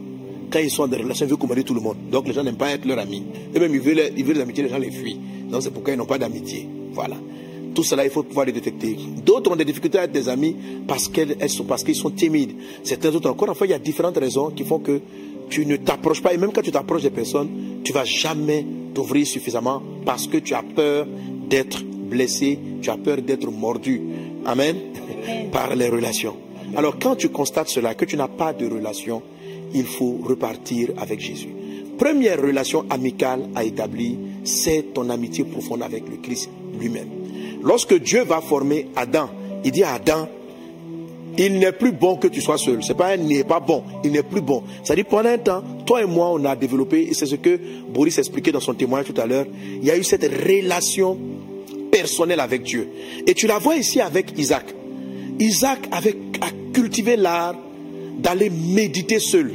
Quand 0.52 0.60
ils 0.60 0.70
sont 0.70 0.84
dans 0.84 0.98
des 0.98 1.04
relations, 1.04 1.26
ils 1.26 1.30
veulent 1.30 1.38
commander 1.38 1.64
tout 1.64 1.74
le 1.74 1.80
monde. 1.80 1.98
Donc 2.12 2.28
les 2.28 2.34
gens 2.34 2.44
n'aiment 2.44 2.56
pas 2.56 2.72
être 2.72 2.86
leurs 2.86 3.00
amis. 3.00 3.24
Eux-mêmes, 3.56 3.74
ils 3.74 3.80
veulent, 3.80 4.12
ils 4.18 4.26
veulent 4.26 4.36
des 4.36 4.42
amitiés, 4.42 4.64
les 4.64 4.70
gens 4.70 4.80
les 4.80 4.92
fuient. 4.92 5.20
Donc 5.50 5.62
c'est 5.62 5.72
pourquoi 5.72 5.94
ils 5.94 5.98
n'ont 5.98 6.06
pas 6.06 6.18
d'amitié. 6.18 6.68
Voilà. 6.92 7.16
Tout 7.74 7.84
cela, 7.84 8.04
il 8.04 8.12
faut 8.12 8.24
pouvoir 8.24 8.46
le 8.46 8.52
détecter. 8.52 8.98
D'autres 9.26 9.50
ont 9.50 9.56
des 9.56 9.64
difficultés 9.64 10.00
à 10.00 10.04
être 10.04 10.12
des 10.12 10.28
amis 10.28 10.56
parce 10.88 11.08
qu'elles 11.08 11.50
sont, 11.50 11.64
parce 11.64 11.84
qu'ils 11.84 11.96
sont 11.96 12.10
timides. 12.10 12.52
Certains 12.84 13.16
autres 13.16 13.30
encore, 13.30 13.50
enfin, 13.50 13.66
il 13.66 13.72
y 13.72 13.74
a 13.74 13.80
différentes 13.80 14.18
raisons 14.18 14.50
qui 14.50 14.66
font 14.66 14.80
que 14.80 15.00
tu 15.50 15.66
ne 15.66 15.78
t'approches 15.78 16.22
pas. 16.22 16.34
Et 16.34 16.38
même 16.38 16.52
quand 16.52 16.62
tu 16.62 16.72
t'approches 16.72 17.04
des 17.04 17.12
personnes, 17.12 17.50
tu 17.84 17.94
vas 17.94 18.04
jamais 18.04 18.66
t'ouvrir 18.94 19.26
suffisamment 19.26 19.82
parce 20.06 20.28
que 20.28 20.38
tu 20.38 20.54
as 20.54 20.64
peur 20.64 21.08
d'être 21.52 21.84
blessé, 21.84 22.58
tu 22.82 22.90
as 22.90 22.98
peur 22.98 23.18
d'être 23.22 23.52
mordu. 23.52 24.02
Amen. 24.46 24.76
Par 25.52 25.76
les 25.76 25.90
relations. 25.90 26.36
Alors 26.76 26.98
quand 26.98 27.16
tu 27.16 27.30
constates 27.30 27.68
cela, 27.68 27.94
que 27.94 28.06
tu 28.06 28.16
n'as 28.16 28.30
pas 28.30 28.54
de 28.54 28.66
relation, 28.66 29.22
il 29.74 29.86
faut 29.86 30.20
repartir 30.24 30.90
avec 30.98 31.20
Jésus. 31.20 31.50
Première 31.98 32.42
relation 32.42 32.86
amicale 32.90 33.50
à 33.54 33.64
établir, 33.64 34.18
c'est 34.44 34.94
ton 34.94 35.10
amitié 35.10 35.44
profonde 35.44 35.84
avec 35.84 36.10
le 36.10 36.18
Christ 36.18 36.50
lui-même. 36.80 37.10
Lorsque 37.62 37.94
Dieu 38.02 38.24
va 38.24 38.42
former 38.42 38.88
Adam, 38.96 39.30
il 39.64 39.72
dit 39.72 39.84
à 39.84 39.94
Adam, 39.94 40.28
il 41.46 41.60
n'est 41.60 41.72
plus 41.72 41.92
bon 41.92 42.18
que 42.18 42.28
tu 42.28 42.42
sois 42.42 42.58
seul. 42.58 42.84
C'est 42.84 42.94
pas 42.94 43.16
il 43.16 43.26
n'est 43.26 43.44
pas 43.44 43.60
bon, 43.60 43.84
il 44.04 44.12
n'est 44.12 44.24
plus 44.24 44.42
bon. 44.42 44.64
Ça 44.84 44.96
dit 44.96 45.04
pendant 45.04 45.30
un 45.30 45.38
temps, 45.38 45.64
toi 45.86 46.02
et 46.02 46.06
moi, 46.06 46.30
on 46.32 46.46
a 46.46 46.56
développé, 46.56 47.08
et 47.10 47.14
c'est 47.14 47.26
ce 47.26 47.36
que 47.36 47.60
Boris 47.90 48.18
expliquait 48.18 48.52
dans 48.52 48.60
son 48.60 48.74
témoignage 48.74 49.12
tout 49.14 49.22
à 49.22 49.26
l'heure, 49.26 49.46
il 49.82 49.84
y 49.84 49.92
a 49.92 49.98
eu 49.98 50.04
cette 50.04 50.24
relation 50.24 51.18
personnelle 51.92 52.40
avec 52.40 52.64
Dieu. 52.64 52.90
Et 53.26 53.34
tu 53.34 53.48
la 53.48 53.60
vois 53.60 53.76
ici 53.76 54.00
avec 54.00 54.38
Isaac. 54.38 54.66
Isaac 55.40 55.80
avait, 55.92 56.16
a 56.42 56.50
cultivé 56.74 57.16
l'art 57.16 57.56
d'aller 58.20 58.50
méditer 58.50 59.20
seul. 59.20 59.52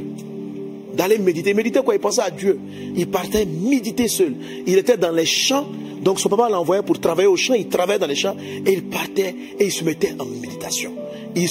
D'aller 0.97 1.19
méditer. 1.19 1.53
Méditer 1.53 1.81
quoi? 1.81 1.93
Il 1.93 1.99
pensait 1.99 2.21
à 2.21 2.31
Dieu. 2.31 2.59
Il 2.95 3.07
partait 3.07 3.45
méditer 3.45 4.07
seul. 4.07 4.33
Il 4.65 4.77
était 4.77 4.97
dans 4.97 5.11
les 5.11 5.25
champs. 5.27 5.67
Donc 6.01 6.19
son 6.19 6.27
papa 6.27 6.49
l'envoyait 6.49 6.81
pour 6.81 6.99
travailler 6.99 7.27
au 7.27 7.35
champ. 7.35 7.53
Il 7.53 7.67
travaillait 7.67 7.99
dans 7.99 8.07
les 8.07 8.15
champs. 8.15 8.35
Et 8.65 8.73
il 8.73 8.83
partait 8.85 9.35
et 9.59 9.65
il 9.65 9.71
se 9.71 9.83
mettait 9.83 10.13
en 10.17 10.25
méditation. 10.25 10.91
Il, 11.35 11.47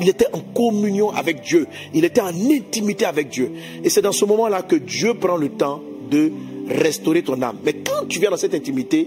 il 0.00 0.08
était 0.08 0.26
en 0.32 0.40
communion 0.40 1.10
avec 1.10 1.42
Dieu. 1.42 1.66
Il 1.92 2.04
était 2.06 2.22
en 2.22 2.28
intimité 2.28 3.04
avec 3.04 3.28
Dieu. 3.28 3.52
Et 3.84 3.90
c'est 3.90 4.00
dans 4.00 4.12
ce 4.12 4.24
moment-là 4.24 4.62
que 4.62 4.76
Dieu 4.76 5.14
prend 5.14 5.36
le 5.36 5.50
temps 5.50 5.82
de 6.10 6.32
restaurer 6.68 7.22
ton 7.22 7.40
âme. 7.42 7.58
Mais 7.64 7.74
quand 7.74 8.06
tu 8.08 8.20
viens 8.20 8.30
dans 8.30 8.36
cette 8.38 8.54
intimité, 8.54 9.06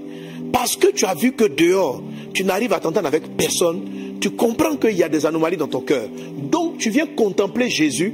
parce 0.53 0.75
que 0.75 0.87
tu 0.87 1.05
as 1.05 1.15
vu 1.15 1.31
que 1.31 1.45
dehors, 1.45 2.03
tu 2.33 2.43
n'arrives 2.43 2.73
à 2.73 2.79
t'entendre 2.79 3.07
avec 3.07 3.35
personne, 3.35 3.81
tu 4.21 4.29
comprends 4.31 4.75
qu'il 4.75 4.95
y 4.95 5.03
a 5.03 5.09
des 5.09 5.25
anomalies 5.25 5.57
dans 5.57 5.67
ton 5.67 5.81
cœur. 5.81 6.07
Donc 6.37 6.77
tu 6.77 6.89
viens 6.91 7.07
contempler 7.07 7.69
Jésus 7.69 8.13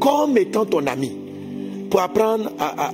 comme 0.00 0.36
étant 0.38 0.64
ton 0.64 0.86
ami. 0.86 1.12
Pour 1.90 2.00
apprendre 2.00 2.50
à, 2.58 2.92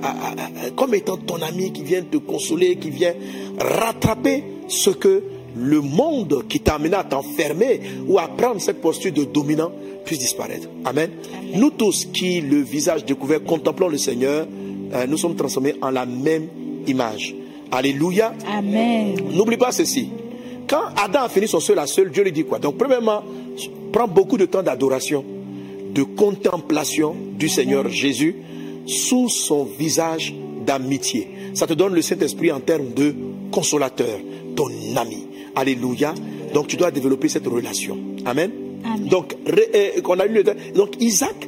comme 0.75 0.95
étant 0.95 1.17
ton 1.17 1.41
ami 1.41 1.73
qui 1.73 1.83
vient 1.83 2.01
te 2.01 2.17
consoler, 2.17 2.77
qui 2.77 2.89
vient 2.89 3.13
rattraper 3.59 4.43
ce 4.69 4.89
que 4.89 5.21
le 5.57 5.81
monde 5.81 6.43
qui 6.47 6.59
t'a 6.59 6.75
amené 6.75 6.95
à 6.95 7.03
t'enfermer 7.03 7.79
ou 8.07 8.19
à 8.19 8.27
prendre 8.27 8.61
cette 8.61 8.81
posture 8.81 9.11
de 9.11 9.23
dominant 9.25 9.71
puisse 10.05 10.19
disparaître. 10.19 10.67
Amen. 10.85 11.11
Nous 11.55 11.71
tous 11.71 12.05
qui, 12.13 12.41
le 12.41 12.61
visage 12.61 13.05
découvert, 13.05 13.43
contemplons 13.43 13.87
le 13.89 13.97
Seigneur, 13.97 14.47
euh, 14.93 15.05
nous 15.07 15.17
sommes 15.17 15.35
transformés 15.35 15.75
en 15.81 15.91
la 15.91 16.05
même 16.05 16.47
image. 16.87 17.35
Alléluia. 17.71 18.33
Amen. 18.47 19.15
N'oublie 19.33 19.57
pas 19.57 19.71
ceci. 19.71 20.09
Quand 20.67 20.83
Adam 21.03 21.23
a 21.23 21.29
fini 21.29 21.47
son 21.47 21.59
seul 21.59 21.79
à 21.79 21.87
seul, 21.87 22.11
Dieu 22.11 22.23
lui 22.23 22.31
dit 22.31 22.43
quoi? 22.43 22.59
Donc, 22.59 22.77
premièrement, 22.77 23.23
prends 23.91 24.07
beaucoup 24.07 24.37
de 24.37 24.45
temps 24.45 24.63
d'adoration, 24.63 25.23
de 25.95 26.03
contemplation 26.03 27.15
du 27.39 27.47
Seigneur 27.47 27.89
Jésus 27.89 28.35
sous 28.85 29.29
son 29.29 29.63
visage 29.63 30.35
d'amitié. 30.65 31.27
Ça 31.53 31.65
te 31.65 31.73
donne 31.73 31.95
le 31.95 32.01
Saint-Esprit 32.01 32.51
en 32.51 32.59
termes 32.59 32.93
de 32.93 33.15
consolateur, 33.49 34.19
ton 34.55 34.67
ami. 34.95 35.25
Alléluia. 35.55 36.13
Donc, 36.53 36.67
tu 36.67 36.75
dois 36.75 36.91
développer 36.91 37.29
cette 37.29 37.47
relation. 37.47 37.97
Amen. 38.25 38.51
Donc, 39.09 39.35
on 40.05 40.19
a 40.19 40.25
eu 40.25 40.33
le 40.33 40.43
Donc, 40.75 41.01
Isaac 41.01 41.47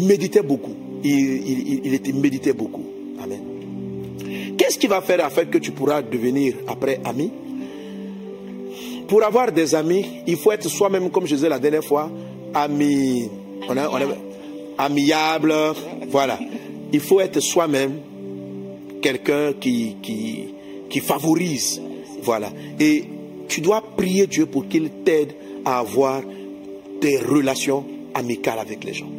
méditait 0.00 0.42
beaucoup. 0.42 0.74
Il, 1.04 1.86
il 1.86 1.94
était 1.94 2.12
méditait 2.12 2.52
beaucoup. 2.52 2.84
Amen. 3.22 3.40
Qu'est-ce 4.58 4.78
qui 4.78 4.88
va 4.88 5.00
faire 5.00 5.24
afin 5.24 5.44
que 5.44 5.58
tu 5.58 5.70
pourras 5.70 6.02
devenir 6.02 6.54
après 6.66 7.00
ami? 7.04 7.30
Pour 9.06 9.22
avoir 9.22 9.52
des 9.52 9.74
amis, 9.74 10.04
il 10.26 10.36
faut 10.36 10.50
être 10.50 10.68
soi-même, 10.68 11.10
comme 11.10 11.26
je 11.26 11.36
disais 11.36 11.48
la 11.48 11.58
dernière 11.58 11.84
fois, 11.84 12.10
ami, 12.52 13.30
on 13.68 13.76
a, 13.76 13.88
amiable, 14.78 15.54
voilà. 16.08 16.38
Il 16.92 17.00
faut 17.00 17.20
être 17.20 17.40
soi-même 17.40 18.00
quelqu'un 19.02 19.52
qui, 19.52 19.96
qui, 20.02 20.48
qui 20.88 21.00
favorise, 21.00 21.80
voilà. 22.22 22.50
Et 22.78 23.04
tu 23.48 23.60
dois 23.60 23.82
prier 23.96 24.26
Dieu 24.26 24.46
pour 24.46 24.68
qu'il 24.68 24.90
t'aide 25.04 25.34
à 25.64 25.78
avoir 25.78 26.22
des 27.00 27.18
relations 27.18 27.84
amicales 28.14 28.58
avec 28.58 28.84
les 28.84 28.94
gens. 28.94 29.10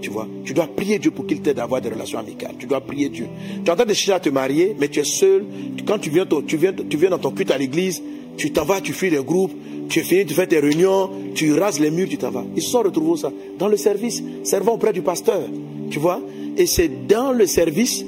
Tu 0.00 0.08
vois, 0.08 0.26
tu 0.44 0.54
dois 0.54 0.66
prier 0.66 0.98
Dieu 0.98 1.10
pour 1.10 1.26
qu'il 1.26 1.42
t'aide 1.42 1.58
à 1.58 1.64
avoir 1.64 1.80
des 1.80 1.90
relations 1.90 2.18
amicales. 2.18 2.54
Tu 2.58 2.66
dois 2.66 2.80
prier 2.80 3.10
Dieu. 3.10 3.26
Tu 3.62 3.68
es 3.68 3.70
en 3.70 3.76
train 3.76 3.84
de 3.84 3.92
chercher 3.92 4.12
à 4.12 4.20
te 4.20 4.30
marier, 4.30 4.74
mais 4.78 4.88
tu 4.88 5.00
es 5.00 5.04
seul. 5.04 5.44
Quand 5.86 5.98
tu 5.98 6.08
viens, 6.08 6.26
tu 6.46 6.56
viens, 6.56 6.72
tu 6.72 6.96
viens 6.96 7.10
dans 7.10 7.18
ton 7.18 7.32
culte 7.32 7.50
à 7.50 7.58
l'église, 7.58 8.02
tu 8.40 8.50
t'en 8.52 8.64
vas, 8.64 8.80
tu 8.80 8.94
fuis 8.94 9.10
les 9.10 9.22
groupes, 9.22 9.52
tu 9.90 10.00
finis, 10.00 10.24
tu 10.24 10.32
fais 10.32 10.46
tes 10.46 10.60
réunions, 10.60 11.10
tu 11.34 11.52
rases 11.58 11.78
les 11.78 11.90
murs, 11.90 12.08
tu 12.08 12.16
t'en 12.16 12.30
vas. 12.30 12.44
Ils 12.56 12.62
se 12.62 12.70
sont 12.70 12.80
retrouvés 12.80 13.20
ça 13.20 13.30
dans 13.58 13.68
le 13.68 13.76
service, 13.76 14.22
servant 14.44 14.72
auprès 14.72 14.94
du 14.94 15.02
pasteur. 15.02 15.42
Tu 15.90 15.98
vois 15.98 16.22
Et 16.56 16.64
c'est 16.64 17.06
dans 17.06 17.32
le 17.32 17.44
service 17.44 18.02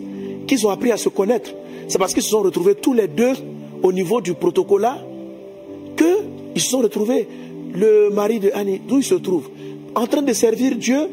qu'ils 0.47 0.67
ont 0.67 0.71
appris 0.71 0.91
à 0.91 0.97
se 0.97 1.11
connaître. 1.11 1.51
C'est 1.87 1.99
parce 1.99 2.15
qu'ils 2.15 2.23
se 2.23 2.31
sont 2.31 2.41
retrouvés 2.41 2.75
tous 2.75 2.95
les 2.95 3.09
deux 3.09 3.35
au 3.83 3.93
niveau 3.93 4.23
du 4.23 4.33
protocole 4.33 4.89
qu'ils 5.99 6.63
se 6.63 6.71
sont 6.71 6.79
retrouvés. 6.79 7.29
Le 7.75 8.09
mari 8.09 8.41
de 8.41 8.51
Annie, 8.55 8.81
d'où 8.89 8.99
il 8.99 9.05
se 9.05 9.17
trouve? 9.17 9.51
En 9.95 10.07
train 10.07 10.23
de 10.23 10.33
servir 10.33 10.77
Dieu 10.77 11.09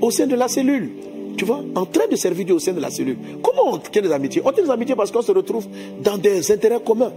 au 0.00 0.10
sein 0.10 0.26
de 0.26 0.36
la 0.36 0.48
cellule. 0.48 0.88
Tu 1.36 1.44
vois, 1.44 1.62
en 1.74 1.84
train 1.84 2.06
de 2.10 2.16
servir 2.16 2.46
Dieu 2.46 2.54
au 2.54 2.58
sein 2.58 2.72
de 2.72 2.80
la 2.80 2.88
cellule. 2.88 3.18
Comment 3.42 3.74
on 3.74 3.78
tient 3.78 4.00
des 4.00 4.12
amitiés? 4.12 4.40
On 4.42 4.52
tient 4.52 4.64
des 4.64 4.70
amitiés 4.70 4.94
parce 4.96 5.10
qu'on 5.10 5.20
se 5.20 5.32
retrouve 5.32 5.66
dans 6.02 6.16
des 6.16 6.50
intérêts 6.50 6.80
communs. 6.82 7.12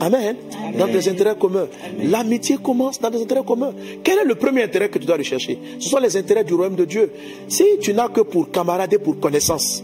Amen. 0.00 0.36
Dans 0.78 0.86
des 0.86 1.08
intérêts 1.08 1.36
communs. 1.38 1.68
L'amitié 2.02 2.58
commence 2.62 3.00
dans 3.00 3.10
des 3.10 3.22
intérêts 3.22 3.44
communs. 3.44 3.72
Quel 4.02 4.18
est 4.18 4.24
le 4.24 4.34
premier 4.34 4.62
intérêt 4.62 4.88
que 4.88 4.98
tu 4.98 5.06
dois 5.06 5.16
rechercher? 5.16 5.58
Ce 5.78 5.88
sont 5.88 5.98
les 5.98 6.16
intérêts 6.16 6.44
du 6.44 6.54
royaume 6.54 6.76
de 6.76 6.84
Dieu. 6.84 7.10
Si 7.48 7.64
tu 7.80 7.94
n'as 7.94 8.08
que 8.08 8.20
pour 8.20 8.50
camarader, 8.50 8.98
pour 8.98 9.18
connaissance, 9.18 9.82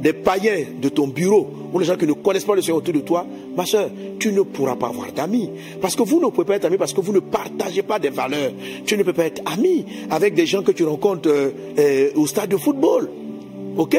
des 0.00 0.12
païens 0.12 0.64
de 0.80 0.88
ton 0.88 1.06
bureau 1.06 1.48
ou 1.72 1.78
les 1.78 1.84
gens 1.84 1.96
qui 1.96 2.06
ne 2.06 2.12
connaissent 2.12 2.44
pas 2.44 2.54
le 2.54 2.60
Seigneur 2.60 2.78
autour 2.78 2.94
de 2.94 3.00
toi, 3.00 3.26
ma 3.56 3.64
soeur, 3.66 3.88
tu 4.18 4.32
ne 4.32 4.42
pourras 4.42 4.76
pas 4.76 4.88
avoir 4.88 5.12
d'amis. 5.12 5.50
Parce 5.80 5.96
que 5.96 6.02
vous 6.02 6.20
ne 6.20 6.26
pouvez 6.28 6.44
pas 6.44 6.56
être 6.56 6.66
amis 6.66 6.76
parce 6.76 6.92
que 6.92 7.00
vous 7.00 7.12
ne 7.12 7.20
partagez 7.20 7.82
pas 7.82 7.98
des 7.98 8.10
valeurs. 8.10 8.52
Tu 8.84 8.96
ne 8.96 9.02
peux 9.02 9.12
pas 9.12 9.24
être 9.26 9.42
ami 9.46 9.84
avec 10.10 10.34
des 10.34 10.46
gens 10.46 10.62
que 10.62 10.72
tu 10.72 10.84
rencontres 10.84 11.28
euh, 11.28 11.50
euh, 11.78 12.10
au 12.14 12.26
stade 12.26 12.50
de 12.50 12.56
football. 12.56 13.10
Ok? 13.76 13.98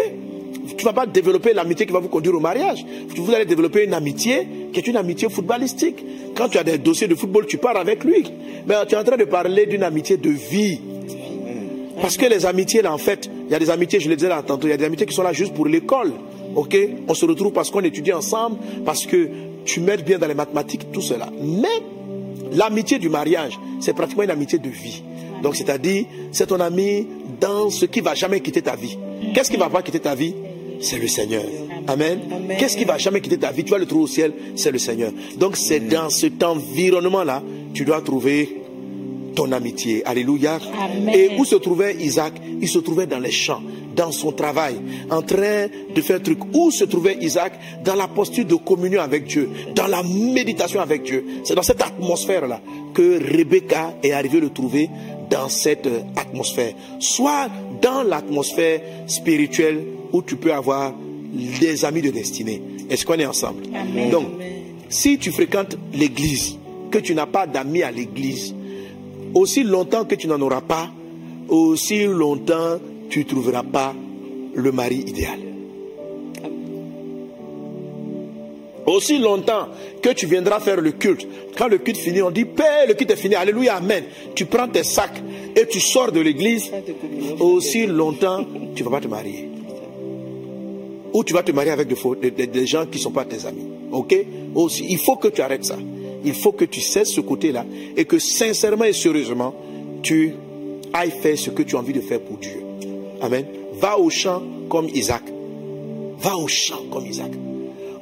Tu 0.76 0.84
vas 0.84 0.94
pas 0.94 1.06
développer 1.06 1.54
l'amitié 1.54 1.86
qui 1.86 1.94
va 1.94 2.00
vous 2.00 2.10
conduire 2.10 2.36
au 2.36 2.40
mariage. 2.40 2.86
Vous 3.16 3.34
allez 3.34 3.46
développer 3.46 3.86
une 3.86 3.94
amitié 3.94 4.48
qui 4.74 4.80
est 4.80 4.88
une 4.88 4.98
amitié 4.98 5.30
footballistique. 5.30 6.04
Quand 6.36 6.50
tu 6.50 6.58
as 6.58 6.64
des 6.64 6.78
dossiers 6.78 7.08
de 7.08 7.16
football, 7.16 7.46
tu 7.46 7.58
pars 7.58 7.78
avec 7.78 8.04
lui. 8.04 8.24
Mais 8.68 8.76
tu 8.88 8.96
es 8.96 8.98
en 8.98 9.04
train 9.04 9.18
de 9.18 9.26
parler 9.26 9.66
d'une 9.66 9.84
amitié 9.84 10.18
de 10.18 10.30
vie. 10.30 10.80
Parce 12.02 12.18
que 12.18 12.26
les 12.26 12.46
amitiés, 12.46 12.82
là, 12.82 12.94
en 12.94 12.98
fait, 12.98 13.30
il 13.48 13.52
y 13.52 13.56
a 13.56 13.60
des 13.60 13.70
amitiés, 13.70 14.00
je 14.00 14.10
le 14.10 14.16
disais 14.16 14.30
là 14.30 14.44
tantôt, 14.44 14.68
il 14.68 14.72
y 14.72 14.74
a 14.74 14.78
des 14.78 14.86
amitiés 14.86 15.08
qui 15.08 15.16
sont 15.16 15.24
là 15.24 15.34
juste 15.34 15.54
pour 15.54 15.68
l'école. 15.68 16.14
Ok? 16.56 16.78
On 17.08 17.14
se 17.14 17.26
retrouve 17.26 17.52
parce 17.52 17.72
qu'on 17.72 17.82
étudie 17.82 18.14
ensemble, 18.14 18.58
parce 18.86 19.06
que 19.06 19.30
tu 19.66 19.80
m'aides 19.80 20.04
bien 20.04 20.18
dans 20.18 20.28
les 20.28 20.34
mathématiques, 20.34 20.92
tout 20.92 21.02
cela. 21.02 21.30
Mais 21.42 21.68
l'amitié 22.54 23.00
du 23.00 23.10
mariage, 23.10 23.60
c'est 23.80 23.94
pratiquement 23.94 24.24
une 24.24 24.32
amitié 24.32 24.60
de 24.60 24.70
vie. 24.70 25.04
Donc, 25.42 25.56
c'est-à-dire, 25.56 26.06
c'est 26.32 26.48
ton 26.48 26.60
ami 26.60 27.08
dans 27.40 27.70
ce 27.70 27.86
qui 27.86 28.02
va 28.02 28.16
jamais 28.16 28.40
quitter 28.40 28.62
ta 28.62 28.76
vie. 28.76 28.98
Qu'est-ce 29.34 29.52
qui 29.52 29.58
va 29.58 29.70
pas 29.70 29.82
quitter 29.82 30.00
ta 30.00 30.16
vie? 30.16 30.34
C'est 30.80 31.00
le 31.00 31.08
Seigneur. 31.08 31.44
Amen. 31.88 32.20
Qu'est-ce 32.60 32.78
qui 32.78 32.86
va 32.86 32.98
jamais 32.98 33.22
quitter 33.22 33.38
ta 33.38 33.52
vie? 33.52 33.64
Tu 33.64 33.72
vas 33.72 33.78
le 33.78 33.86
trouver 33.86 34.04
au 34.04 34.08
ciel, 34.08 34.34
c'est 34.56 34.72
le 34.72 34.78
Seigneur. 34.80 35.12
Donc, 35.38 35.58
c'est 35.58 35.80
dans 35.80 36.10
cet 36.10 36.44
environnement-là, 36.44 37.42
tu 37.74 37.86
dois 37.86 38.02
trouver 38.02 38.62
ton 39.36 39.52
amitié. 39.52 40.04
Alléluia. 40.06 40.60
Amen. 40.80 41.14
Et 41.16 41.30
où 41.38 41.46
se 41.46 41.56
trouvait 41.56 41.96
Isaac? 41.96 42.34
Il 42.60 42.68
se 42.68 42.80
trouvait 42.80 43.06
dans 43.06 43.20
les 43.20 43.32
champs, 43.32 43.62
dans 43.96 44.12
son 44.12 44.32
travail, 44.32 44.76
en 45.12 45.22
train 45.22 45.68
de 45.94 46.02
faire 46.02 46.22
truc. 46.22 46.40
Où 46.54 46.72
se 46.72 46.86
trouvait 46.86 47.18
Isaac? 47.22 47.54
Dans 47.84 47.96
la 47.96 48.08
posture 48.08 48.46
de 48.46 48.56
communion 48.56 49.00
avec 49.00 49.26
Dieu, 49.26 49.50
dans 49.76 49.88
la 49.88 50.02
méditation 50.04 50.82
avec 50.82 51.04
Dieu. 51.04 51.24
C'est 51.44 51.56
dans 51.56 51.64
cette 51.64 51.82
atmosphère-là 51.82 52.62
que 52.94 53.20
Rebecca 53.38 53.94
est 54.02 54.12
arrivée 54.12 54.40
le 54.40 54.50
trouver 54.50 54.90
dans 55.30 55.50
cette 55.50 55.88
atmosphère. 56.16 56.74
Soit 57.00 57.48
dans 57.82 58.04
l'atmosphère 58.04 58.82
spirituelle 59.06 59.84
où 60.12 60.22
tu 60.22 60.36
peux 60.36 60.54
avoir 60.54 60.94
des 61.60 61.86
amis 61.86 62.02
de 62.02 62.10
destinée. 62.12 62.62
Est-ce 62.90 63.06
qu'on 63.06 63.16
est 63.16 63.26
ensemble? 63.26 63.64
Amen. 63.76 64.10
Donc, 64.10 64.28
si 64.90 65.18
tu 65.18 65.32
fréquentes 65.32 65.78
l'église, 65.94 66.58
que 66.92 67.00
tu 67.00 67.14
n'as 67.14 67.26
pas 67.26 67.48
d'amis 67.48 67.84
à 67.84 67.92
l'église, 67.92 68.56
aussi 69.34 69.64
longtemps 69.64 70.06
que 70.06 70.16
tu 70.16 70.28
n'en 70.28 70.40
auras 70.42 70.62
pas, 70.62 70.90
aussi 71.50 72.06
longtemps 72.06 72.80
tu 73.10 73.20
ne 73.20 73.24
trouveras 73.26 73.64
pas 73.64 73.94
le 74.54 74.72
mari 74.72 75.04
idéal. 75.06 75.40
Aussi 78.86 79.20
longtemps 79.20 79.68
que 80.02 80.10
tu 80.12 80.28
viendras 80.28 80.62
faire 80.62 80.80
le 80.80 80.92
culte, 80.92 81.28
quand 81.58 81.68
le 81.68 81.78
culte 81.78 81.98
finit, 81.98 82.22
on 82.22 82.32
dit 82.32 82.46
Père, 82.46 82.88
le 82.88 82.94
culte 82.94 83.12
est 83.12 83.18
fini, 83.18 83.36
Alléluia, 83.36 83.76
Amen. 83.76 84.06
Tu 84.34 84.46
prends 84.46 84.70
tes 84.70 84.84
sacs 84.84 85.22
et 85.56 85.68
tu 85.68 85.82
sors 85.82 86.14
de 86.14 86.22
l'église, 86.22 86.72
aussi 87.40 87.86
longtemps 87.86 88.46
tu 88.76 88.84
ne 88.84 88.90
vas 88.90 88.98
pas 88.98 89.04
te 89.04 89.10
marier. 89.10 89.50
Ou 91.14 91.24
tu 91.24 91.34
vas 91.34 91.44
te 91.44 91.52
marier 91.52 91.72
avec 91.72 91.88
des, 91.88 92.66
gens 92.66 92.86
qui 92.86 92.98
ne 92.98 93.04
sont 93.04 93.12
pas 93.12 93.26
tes 93.26 93.46
amis. 93.46 93.66
Ok? 93.92 94.16
Aussi, 94.56 94.86
il 94.90 94.98
faut 94.98 95.16
que 95.16 95.30
tu 95.30 95.42
arrêtes 95.42 95.66
ça. 95.66 95.78
Il 96.26 96.34
faut 96.34 96.52
que 96.52 96.66
tu 96.66 96.82
cesses 96.82 97.10
ce 97.10 97.22
côté-là 97.22 97.66
et 97.96 98.06
que 98.06 98.20
sincèrement 98.20 98.86
et 98.86 98.94
sérieusement, 98.94 99.54
tu 100.04 100.34
ailles 100.94 101.12
faire 101.12 101.38
ce 101.38 101.50
que 101.50 101.64
tu 101.64 101.76
as 101.76 101.80
envie 101.80 101.94
de 101.94 102.02
faire 102.02 102.20
pour 102.20 102.38
Dieu. 102.38 102.64
Amen. 103.22 103.46
Va 103.74 103.98
au 103.98 104.10
champ 104.10 104.42
comme 104.70 104.88
Isaac. 104.94 105.24
Va 106.20 106.38
au 106.38 106.48
champ 106.48 106.82
comme 106.92 107.06
Isaac. 107.06 107.32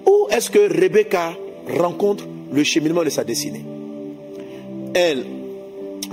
Où 0.05 0.27
est-ce 0.31 0.49
que 0.49 0.81
Rebecca 0.81 1.33
rencontre 1.77 2.25
le 2.51 2.63
cheminement 2.63 3.03
de 3.03 3.09
sa 3.09 3.23
destinée? 3.23 3.63
Elle, 4.93 5.25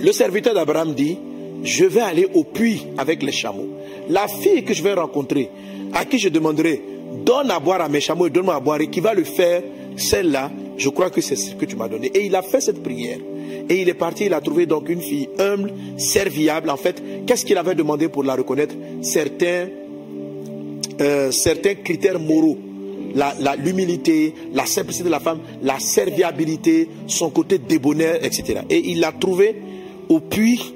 le 0.01 0.13
serviteur 0.13 0.55
d'Abraham 0.55 0.95
dit, 0.95 1.17
je 1.63 1.85
vais 1.85 2.01
aller 2.01 2.29
au 2.35 2.45
puits 2.45 2.83
avec 2.99 3.23
les 3.23 3.33
chameaux. 3.33 3.69
La 4.09 4.27
fille 4.27 4.65
que 4.65 4.75
je 4.75 4.83
vais 4.83 4.95
rencontrer, 4.95 5.49
à 5.93 6.05
qui 6.05 6.19
je 6.19 6.29
demanderai, 6.29 6.83
donne 7.25 7.51
à 7.51 7.59
boire 7.61 7.81
à 7.81 7.89
mes 7.89 8.01
chameaux 8.01 8.27
et 8.27 8.31
donne-moi 8.31 8.55
à 8.55 8.61
boire, 8.61 8.81
et 8.81 8.89
qui 8.89 9.01
va 9.01 9.15
le 9.15 9.25
faire, 9.25 9.63
celle-là, 9.97 10.51
je 10.79 10.89
crois 10.89 11.11
que 11.11 11.21
c'est 11.21 11.37
ce 11.37 11.55
que 11.55 11.65
tu 11.67 11.77
m'as 11.77 11.89
donné. 11.89 12.11
Et 12.15 12.25
il 12.27 12.35
a 12.35 12.43
fait 12.43 12.61
cette 12.61 12.83
prière. 12.83 13.19
Et 13.69 13.81
il 13.83 13.89
est 13.89 13.95
parti, 13.95 14.25
il 14.27 14.35
a 14.35 14.41
trouvé 14.41 14.67
donc 14.67 14.89
une 14.89 15.01
fille 15.01 15.29
humble, 15.39 15.73
serviable. 15.99 16.71
En 16.71 16.77
fait, 16.77 17.03
qu'est-ce 17.27 17.45
qu'il 17.45 17.57
avait 17.59 17.75
demandé 17.75 18.09
pour 18.09 18.25
la 18.25 18.35
reconnaître? 18.35 18.75
Certains 19.03 19.69
euh, 21.01 21.31
certains 21.31 21.75
critères 21.75 22.19
moraux. 22.19 22.59
La- 23.15 23.35
la- 23.41 23.57
L'humilité, 23.57 24.35
la, 24.55 24.65
simplicité 24.67 25.05
de 25.05 25.11
la 25.11 25.21
femme, 25.21 25.39
la 25.63 25.79
serviabilité, 25.79 26.89
son 27.07 27.31
côté 27.31 27.59
débonnaire, 27.59 28.17
etc. 28.25 28.61
Et 28.71 28.79
il 28.91 29.01
l'a 29.01 29.13
trouvé 29.13 29.55
au 30.09 30.21
puits, 30.21 30.75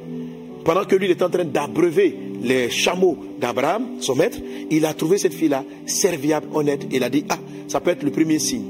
pendant 0.64 0.84
que 0.84 0.96
lui 0.96 1.06
il 1.06 1.10
est 1.12 1.22
en 1.22 1.30
train 1.30 1.44
d'abreuver 1.44 2.14
les 2.46 2.70
chameaux 2.70 3.18
d'Abraham, 3.40 3.96
son 4.00 4.14
maître, 4.14 4.38
il 4.70 4.86
a 4.86 4.94
trouvé 4.94 5.18
cette 5.18 5.34
fille-là 5.34 5.64
serviable, 5.84 6.48
honnête. 6.54 6.86
Il 6.92 7.02
a 7.02 7.10
dit, 7.10 7.24
ah, 7.28 7.38
ça 7.68 7.80
peut 7.80 7.90
être 7.90 8.02
le 8.04 8.10
premier 8.10 8.38
signe. 8.38 8.64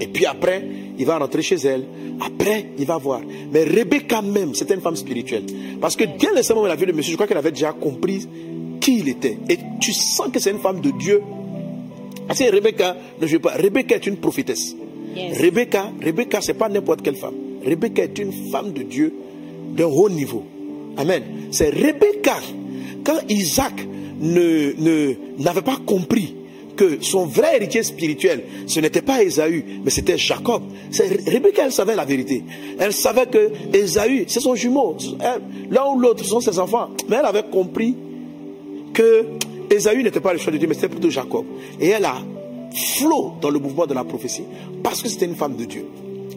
Et 0.00 0.06
puis 0.06 0.26
après, 0.26 0.62
il 0.98 1.06
va 1.06 1.18
rentrer 1.18 1.42
chez 1.42 1.56
elle. 1.56 1.84
Après, 2.20 2.66
il 2.78 2.84
va 2.84 2.98
voir. 2.98 3.20
Mais 3.52 3.64
Rebecca 3.64 4.22
même, 4.22 4.54
c'était 4.54 4.74
une 4.74 4.80
femme 4.80 4.96
spirituelle. 4.96 5.44
Parce 5.80 5.96
que 5.96 6.04
dès 6.04 6.32
l'instant 6.34 6.60
où 6.60 6.66
elle 6.66 6.72
a 6.72 6.76
vu 6.76 6.86
le 6.86 6.92
monsieur, 6.92 7.12
je 7.12 7.16
crois 7.16 7.26
qu'elle 7.26 7.38
avait 7.38 7.52
déjà 7.52 7.72
compris 7.72 8.26
qui 8.80 8.98
il 8.98 9.08
était. 9.08 9.38
Et 9.48 9.58
tu 9.80 9.92
sens 9.92 10.28
que 10.32 10.38
c'est 10.38 10.50
une 10.50 10.58
femme 10.58 10.80
de 10.80 10.90
Dieu. 10.90 11.22
Parce 12.26 12.38
que 12.38 12.52
Rebecca, 12.52 12.96
ne 13.20 13.26
joue 13.26 13.40
pas. 13.40 13.52
Rebecca 13.52 13.94
est 13.94 14.06
une 14.06 14.16
prophétesse. 14.16 14.74
Yes. 15.16 15.40
Rebecca, 15.40 15.92
Rebecca, 16.02 16.40
c'est 16.40 16.54
pas 16.54 16.68
n'importe 16.68 17.02
quelle 17.02 17.16
femme. 17.16 17.34
Rebecca 17.64 18.02
est 18.02 18.18
une 18.18 18.32
femme 18.50 18.72
de 18.72 18.82
Dieu 18.82 19.14
d'un 19.76 19.86
haut 19.86 20.10
niveau. 20.10 20.44
Amen. 20.96 21.22
C'est 21.50 21.70
Rebecca. 21.70 22.36
Quand 23.04 23.18
Isaac 23.28 23.86
n'avait 24.20 25.62
pas 25.62 25.76
compris 25.86 26.34
que 26.76 27.02
son 27.02 27.26
vrai 27.26 27.56
héritier 27.56 27.82
spirituel, 27.82 28.42
ce 28.66 28.80
n'était 28.80 29.02
pas 29.02 29.22
Ésaü, 29.22 29.64
mais 29.84 29.90
c'était 29.90 30.18
Jacob. 30.18 30.62
Rebecca, 31.26 31.62
elle 31.66 31.72
savait 31.72 31.94
la 31.94 32.04
vérité. 32.04 32.42
Elle 32.78 32.92
savait 32.92 33.26
que 33.26 33.52
Ésaü, 33.72 34.24
c'est 34.26 34.40
son 34.40 34.54
jumeau. 34.54 34.96
L'un 35.70 35.86
ou 35.94 36.00
l'autre 36.00 36.24
sont 36.24 36.40
ses 36.40 36.58
enfants. 36.58 36.88
Mais 37.08 37.16
elle 37.20 37.26
avait 37.26 37.44
compris 37.44 37.94
que 38.92 39.26
Ésaü 39.70 40.02
n'était 40.02 40.20
pas 40.20 40.32
le 40.32 40.38
choix 40.38 40.52
de 40.52 40.58
Dieu, 40.58 40.66
mais 40.66 40.74
c'était 40.74 40.88
plutôt 40.88 41.10
Jacob. 41.10 41.44
Et 41.80 41.88
elle 41.88 42.04
a 42.04 42.16
flot 42.74 43.34
dans 43.40 43.50
le 43.50 43.58
mouvement 43.60 43.86
de 43.86 43.94
la 43.94 44.02
prophétie 44.02 44.42
parce 44.82 45.00
que 45.00 45.08
c'était 45.08 45.26
une 45.26 45.36
femme 45.36 45.56
de 45.56 45.64
Dieu. 45.64 45.86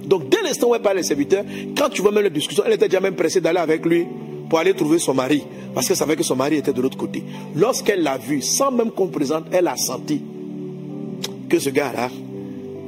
Donc 0.05 0.29
dès 0.29 0.41
l'instant 0.43 0.69
où 0.69 0.75
elle 0.75 0.81
parlait 0.81 1.01
les 1.01 1.07
serviteurs, 1.07 1.43
quand 1.75 1.89
tu 1.89 2.01
vois 2.01 2.11
même 2.11 2.23
la 2.23 2.29
discussion, 2.29 2.63
elle 2.65 2.73
était 2.73 2.87
déjà 2.87 2.99
même 2.99 3.15
pressée 3.15 3.41
d'aller 3.41 3.59
avec 3.59 3.85
lui 3.85 4.05
pour 4.49 4.59
aller 4.59 4.73
trouver 4.73 4.99
son 4.99 5.13
mari, 5.13 5.43
parce 5.73 5.87
qu'elle 5.87 5.97
savait 5.97 6.15
que 6.15 6.23
son 6.23 6.35
mari 6.35 6.55
était 6.55 6.73
de 6.73 6.81
l'autre 6.81 6.97
côté. 6.97 7.23
Lorsqu'elle 7.55 8.03
l'a 8.03 8.17
vu, 8.17 8.41
sans 8.41 8.71
même 8.71 8.91
qu'on 8.91 9.07
présente, 9.07 9.45
elle 9.51 9.67
a 9.67 9.77
senti 9.77 10.21
que 11.49 11.59
ce 11.59 11.69
gars-là, 11.69 12.09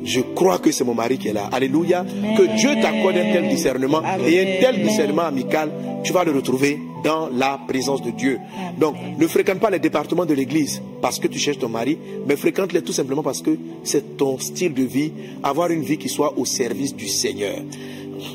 je 0.04 0.22
crois 0.22 0.60
que 0.60 0.72
c'est 0.72 0.84
mon 0.84 0.94
mari 0.94 1.18
qui 1.18 1.28
est 1.28 1.34
là. 1.34 1.50
Alléluia. 1.52 2.06
Que 2.38 2.56
Dieu 2.58 2.70
t'accorde 2.82 3.18
un 3.18 3.34
tel 3.34 3.50
discernement 3.50 4.02
et 4.26 4.40
un 4.40 4.62
tel 4.62 4.82
discernement 4.82 5.24
amical, 5.24 5.70
tu 6.04 6.14
vas 6.14 6.24
le 6.24 6.32
retrouver 6.32 6.80
dans 7.04 7.30
la 7.30 7.60
présence 7.68 8.02
de 8.02 8.12
Dieu. 8.12 8.40
Donc, 8.78 8.96
ne 9.18 9.28
fréquente 9.28 9.60
pas 9.60 9.70
les 9.70 9.80
départements 9.80 10.26
de 10.26 10.34
l'église 10.34 10.82
parce 11.02 11.20
que 11.20 11.28
tu 11.28 11.40
cherches 11.40 11.60
ton 11.60 11.70
mari, 11.70 11.98
mais 12.28 12.36
fréquente-les 12.36 12.82
tout 12.82 12.94
simplement 12.94 13.24
parce 13.24 13.42
que 13.42 13.58
c'est 13.84 14.18
ton 14.18 14.38
style 14.40 14.74
de 14.74 14.84
vie, 14.84 15.12
avoir 15.44 15.70
une 15.70 15.82
vie 15.82 15.98
qui 15.98 16.10
soit 16.10 16.38
au 16.38 16.46
service 16.46 16.96
du 16.96 17.08
Seigneur. 17.08 17.58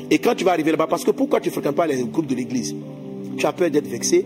Et 0.09 0.17
quand 0.17 0.35
tu 0.35 0.43
vas 0.43 0.51
arriver 0.51 0.71
là-bas, 0.71 0.87
parce 0.87 1.03
que 1.03 1.11
pourquoi 1.11 1.39
tu 1.39 1.49
ne 1.49 1.53
fréquentes 1.53 1.75
pas 1.75 1.87
les 1.87 2.03
groupes 2.03 2.27
de 2.27 2.35
l'église? 2.35 2.75
Tu 3.37 3.45
as 3.45 3.53
peur 3.53 3.69
d'être 3.69 3.87
vexé, 3.87 4.25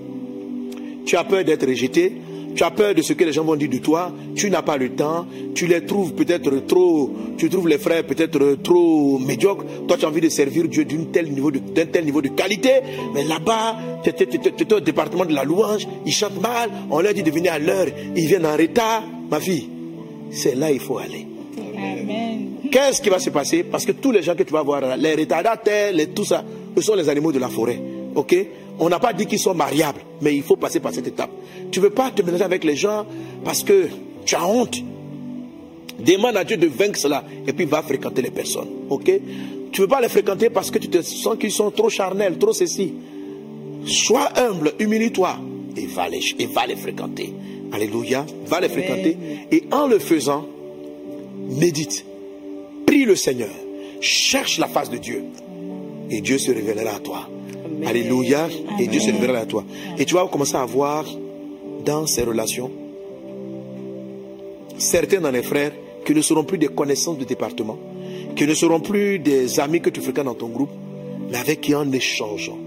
tu 1.05 1.15
as 1.15 1.23
peur 1.23 1.43
d'être 1.43 1.65
rejeté, 1.67 2.13
tu 2.55 2.63
as 2.63 2.71
peur 2.71 2.93
de 2.95 3.01
ce 3.01 3.13
que 3.13 3.23
les 3.23 3.31
gens 3.31 3.43
vont 3.43 3.55
dire 3.55 3.69
de 3.69 3.77
toi, 3.77 4.11
tu 4.35 4.49
n'as 4.49 4.61
pas 4.61 4.77
le 4.77 4.89
temps, 4.89 5.25
tu 5.55 5.65
les 5.67 5.85
trouves 5.85 6.13
peut-être 6.13 6.65
trop, 6.67 7.11
tu 7.37 7.49
trouves 7.49 7.67
les 7.67 7.77
frères 7.77 8.03
peut-être 8.05 8.57
trop 8.61 9.17
médiocres, 9.19 9.65
toi 9.87 9.97
tu 9.97 10.05
as 10.05 10.07
envie 10.09 10.21
de 10.21 10.29
servir 10.29 10.67
Dieu 10.67 10.83
d'un 10.85 11.05
tel 11.11 11.31
niveau 11.31 11.51
de, 11.51 11.59
d'un 11.59 11.85
tel 11.85 12.05
niveau 12.05 12.21
de 12.21 12.29
qualité, 12.29 12.71
mais 13.13 13.23
là-bas, 13.23 13.77
tu 14.03 14.09
es- 14.09 14.73
au 14.73 14.79
département 14.79 15.25
de 15.25 15.33
la 15.33 15.43
louange, 15.43 15.87
ils 16.05 16.11
chantent 16.11 16.41
mal, 16.41 16.69
on 16.89 16.99
leur 17.01 17.13
dit 17.13 17.23
de 17.23 17.31
venir 17.31 17.53
à 17.53 17.59
l'heure, 17.59 17.87
ils 18.15 18.25
viennent 18.27 18.45
en 18.45 18.55
retard, 18.57 19.03
ma 19.31 19.39
fille, 19.39 19.69
c'est 20.31 20.55
là 20.55 20.71
il 20.71 20.79
faut 20.79 20.97
aller. 20.97 21.25
Amen. 21.77 22.47
Qu'est-ce 22.71 23.01
qui 23.01 23.09
va 23.09 23.19
se 23.19 23.29
passer? 23.31 23.63
Parce 23.63 23.85
que 23.85 23.93
tous 23.93 24.11
les 24.11 24.21
gens 24.21 24.35
que 24.35 24.43
tu 24.43 24.53
vas 24.53 24.61
voir, 24.61 24.81
là, 24.81 24.97
les 24.97 25.15
retardataires, 25.15 25.91
les, 25.93 26.07
tout 26.07 26.25
ça, 26.25 26.43
ce 26.75 26.81
sont 26.81 26.93
les 26.95 27.09
animaux 27.09 27.31
de 27.31 27.39
la 27.39 27.47
forêt. 27.49 27.79
Ok? 28.15 28.35
On 28.79 28.89
n'a 28.89 28.99
pas 28.99 29.13
dit 29.13 29.25
qu'ils 29.25 29.39
sont 29.39 29.53
mariables, 29.53 30.01
mais 30.21 30.35
il 30.35 30.43
faut 30.43 30.55
passer 30.55 30.79
par 30.79 30.93
cette 30.93 31.07
étape. 31.07 31.31
Tu 31.71 31.79
ne 31.79 31.85
veux 31.85 31.91
pas 31.91 32.11
te 32.11 32.21
mélanger 32.21 32.43
avec 32.43 32.63
les 32.63 32.75
gens 32.75 33.05
parce 33.43 33.63
que 33.63 33.87
tu 34.25 34.35
as 34.35 34.45
honte. 34.45 34.77
Demande 35.99 36.37
à 36.37 36.45
Dieu 36.45 36.55
de 36.55 36.67
vaincre 36.67 36.97
cela 36.97 37.25
et 37.45 37.51
puis 37.51 37.65
va 37.65 37.81
fréquenter 37.81 38.21
les 38.21 38.31
personnes. 38.31 38.69
Ok? 38.89 39.11
Tu 39.71 39.81
ne 39.81 39.85
veux 39.85 39.89
pas 39.89 40.01
les 40.01 40.09
fréquenter 40.09 40.49
parce 40.49 40.71
que 40.71 40.79
tu 40.79 40.87
te 40.87 41.01
sens 41.01 41.37
qu'ils 41.37 41.51
sont 41.51 41.71
trop 41.71 41.89
charnels, 41.89 42.37
trop 42.37 42.53
ceci. 42.53 42.93
Sois 43.85 44.29
humble, 44.37 44.73
humilie-toi 44.79 45.37
et 45.75 45.85
va 45.85 46.07
les, 46.07 46.21
et 46.39 46.45
va 46.45 46.65
les 46.65 46.75
fréquenter. 46.75 47.33
Alléluia. 47.71 48.25
Va 48.47 48.61
les 48.61 48.69
fréquenter. 48.69 49.17
Et 49.51 49.63
en 49.71 49.87
le 49.87 49.99
faisant, 49.99 50.47
médite. 51.49 52.05
Prie 52.85 53.05
le 53.05 53.15
Seigneur. 53.15 53.49
Cherche 54.01 54.57
la 54.57 54.67
face 54.67 54.89
de 54.89 54.97
Dieu. 54.97 55.23
Et 56.09 56.21
Dieu 56.21 56.37
se 56.37 56.51
révélera 56.51 56.95
à 56.95 56.99
toi. 56.99 57.29
Alléluia. 57.85 58.47
Et 58.79 58.87
Dieu 58.87 58.99
se 58.99 59.11
révélera 59.11 59.39
à 59.39 59.45
toi. 59.45 59.63
Et 59.97 60.05
tu 60.05 60.13
vas 60.15 60.27
commencer 60.27 60.55
à 60.55 60.65
voir 60.65 61.05
dans 61.85 62.05
ces 62.07 62.23
relations 62.23 62.71
certains 64.77 65.19
dans 65.19 65.31
les 65.31 65.43
frères 65.43 65.71
qui 66.05 66.13
ne 66.13 66.21
seront 66.21 66.43
plus 66.43 66.57
des 66.57 66.67
connaissances 66.67 67.17
de 67.17 67.25
département, 67.25 67.77
qui 68.35 68.47
ne 68.47 68.53
seront 68.53 68.79
plus 68.79 69.19
des 69.19 69.59
amis 69.59 69.81
que 69.81 69.89
tu 69.89 70.01
fréquentes 70.01 70.25
dans 70.25 70.33
ton 70.33 70.47
groupe, 70.47 70.71
mais 71.29 71.37
avec 71.37 71.61
qui 71.61 71.75
en 71.75 71.91
échangeant, 71.91 72.57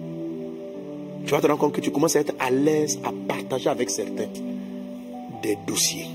tu 1.24 1.30
vas 1.30 1.40
te 1.40 1.46
rendre 1.46 1.58
compte 1.58 1.72
que 1.72 1.80
tu 1.80 1.90
commences 1.90 2.16
à 2.16 2.20
être 2.20 2.34
à 2.38 2.50
l'aise 2.50 2.98
à 3.04 3.12
partager 3.26 3.68
avec 3.68 3.90
certains 3.90 4.28
des 5.42 5.56
dossiers. 5.66 6.06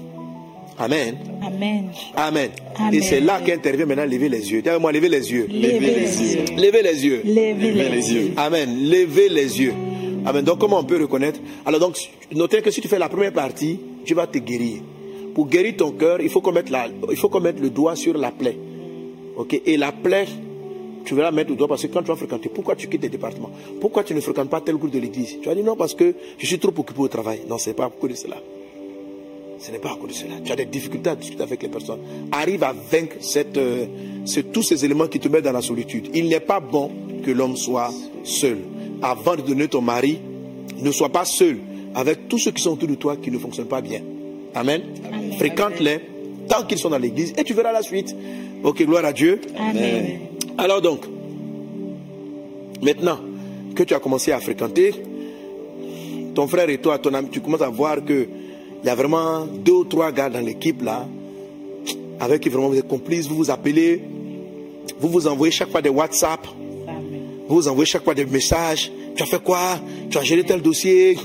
Amen. 0.80 1.18
Amen. 1.42 1.92
Amen. 2.16 2.50
Amen. 2.78 2.94
Et 2.94 3.02
c'est 3.02 3.20
là 3.20 3.42
qu'intervient 3.42 3.86
maintenant 3.86 4.06
lever 4.06 4.30
les 4.30 4.52
yeux. 4.52 4.62
Dis-moi, 4.62 4.92
lever 4.92 5.10
les 5.10 5.32
yeux. 5.32 5.48
Levez 5.50 5.80
les 5.80 6.22
yeux. 6.34 6.44
Levez 6.56 6.82
les 6.84 7.06
yeux. 7.06 7.22
Levez 7.26 7.90
les 7.90 8.14
yeux. 8.14 8.32
Amen. 8.38 8.70
Levez 8.90 9.30
les 9.30 9.60
yeux. 9.62 9.74
Amen. 10.26 10.44
Donc, 10.46 10.60
comment 10.60 10.80
on 10.80 10.84
peut 10.84 11.02
reconnaître? 11.02 11.40
Alors, 11.66 11.80
donc, 11.80 11.98
notez 12.34 12.62
que 12.62 12.70
si 12.70 12.82
tu 12.82 12.88
fais 12.88 13.00
la 13.00 13.10
première 13.10 13.34
partie, 13.34 13.80
tu 14.06 14.14
vas 14.14 14.28
te 14.28 14.38
guérir. 14.38 14.82
Pour 15.34 15.48
guérir 15.48 15.76
ton 15.78 15.92
cœur, 15.92 16.22
il 16.22 16.30
faut 16.30 16.42
qu'on 16.42 16.52
mette, 16.52 16.70
la- 16.70 16.88
il 17.10 17.18
faut 17.18 17.30
qu'on 17.30 17.40
mette 17.42 17.60
le 17.60 17.70
doigt 17.70 17.96
sur 17.96 18.16
la 18.18 18.32
plaie. 18.32 18.58
Ok? 19.36 19.60
Et 19.66 19.78
la 19.78 19.92
plaie, 19.92 20.26
tu 21.06 21.16
vas 21.16 21.24
la 21.24 21.32
mettre 21.32 21.52
au 21.52 21.56
doigt 21.56 21.68
parce 21.68 21.82
que 21.84 21.88
quand 21.88 22.02
tu 22.02 22.08
vas 22.08 22.16
fréquenter, 22.16 22.50
pourquoi 22.50 22.76
tu 22.76 22.88
quittes 22.88 23.02
tes 23.02 23.10
départements? 23.10 23.52
Pourquoi 23.80 24.04
tu 24.04 24.14
ne 24.14 24.20
fréquentes 24.22 24.50
pas 24.50 24.62
tel 24.62 24.76
groupe 24.76 24.92
de 24.92 25.00
l'église? 25.00 25.38
Tu 25.42 25.48
vas 25.48 25.56
dire 25.56 25.64
non 25.64 25.76
parce 25.76 25.94
que 25.96 26.14
je 26.38 26.46
suis 26.46 26.60
trop 26.60 26.74
occupé 26.76 27.00
au 27.00 27.08
travail. 27.08 27.42
Non, 27.50 27.58
ce 27.58 27.70
n'est 27.70 27.76
pas 27.76 27.90
cause 27.90 28.10
de 28.12 28.16
cela. 28.16 28.38
Ce 29.60 29.72
n'est 29.72 29.80
pas 29.80 29.91
à 29.91 29.95
cause 29.95 30.10
de 30.10 30.14
cela. 30.14 30.36
Tu 30.43 30.51
as 30.51 30.55
des 30.55 30.66
difficultés 30.66 31.10
à 31.10 31.16
discuter 31.16 31.43
avec 31.43 31.62
les 31.64 31.70
personnes. 31.70 31.99
Arrive 32.32 32.64
à 32.64 32.74
vaincre 32.74 33.16
cette, 33.20 33.58
euh, 33.58 33.86
tous 34.53 34.64
ces 34.64 34.86
éléments 34.86 35.08
qui 35.08 35.20
te 35.20 35.28
mettent 35.28 35.45
dans 35.45 35.51
la 35.51 35.62
solitude. 35.62 36.10
Il 36.14 36.28
n'est 36.28 36.39
pas 36.39 36.60
bon 36.60 36.91
que 37.24 37.32
l'homme 37.32 37.58
soit 37.58 37.91
seul. 38.24 38.60
Avant 39.01 39.36
de 39.36 39.41
donner 39.41 39.68
ton 39.68 39.82
mari, 39.82 40.20
ne 40.80 40.91
sois 40.91 41.10
pas 41.10 41.26
seul 41.26 41.58
avec 41.95 42.28
tous 42.28 42.38
ceux 42.38 42.51
qui 42.51 42.62
sont 42.62 42.74
autour 42.74 42.88
de 42.88 42.95
toi 42.95 43.18
qui 43.18 43.32
ne 43.32 43.39
fonctionnent 43.39 43.68
pas 43.68 43.82
bien. 43.82 44.01
Amen. 44.53 44.82
Fréquente-les 45.38 45.99
tant 46.47 46.64
qu'ils 46.64 46.78
sont 46.78 46.89
dans 46.89 46.97
l'église 46.97 47.34
et 47.38 47.43
tu 47.43 47.53
verras 47.53 47.72
la 47.72 47.82
suite. 47.82 48.16
Ok, 48.64 48.84
gloire 48.84 49.05
à 49.05 49.14
Dieu. 49.14 49.41
Amen. 49.58 50.20
Alors 50.58 50.82
donc, 50.82 51.05
maintenant 52.82 53.20
que 53.76 53.84
tu 53.84 53.93
as 53.93 53.99
commencé 53.99 54.32
à 54.32 54.39
fréquenter, 54.39 54.93
ton 56.34 56.47
frère 56.47 56.70
et 56.70 56.78
toi, 56.78 56.99
ton 56.99 57.14
ami, 57.14 57.30
tu 57.30 57.41
commences 57.41 57.62
à 57.62 57.70
voir 57.70 58.03
que 58.03 58.28
il 58.84 58.88
y 58.88 58.90
a 58.90 58.96
vraiment 58.96 59.46
deux 59.46 59.74
ou 59.74 59.84
trois 59.84 60.12
gars 60.12 60.30
dans 60.30 60.40
l'équipe 60.40 60.82
là, 60.82 61.06
avec 62.20 62.42
qui 62.42 62.50
vraiment 62.50 62.70
vous 62.70 62.78
êtes 62.78 62.88
complices, 62.88 63.28
vous 63.28 63.36
vous 63.36 63.52
appelez, 63.52 64.02
vous 65.00 65.10
vous 65.10 65.28
envoyez 65.28 65.52
chaque 65.52 65.70
fois 65.70 65.82
des 65.82 65.90
WhatsApp, 65.90 66.48
vous 67.48 67.56
vous 67.56 67.68
envoyez 67.68 67.86
chaque 67.86 68.04
fois 68.04 68.14
des 68.14 68.26
messages. 68.26 68.92
Tu 69.16 69.24
as 69.24 69.26
fait 69.26 69.42
quoi? 69.42 69.80
Tu 70.10 70.18
as 70.18 70.24
géré 70.24 70.44
tel 70.44 70.62
dossier 70.62 71.18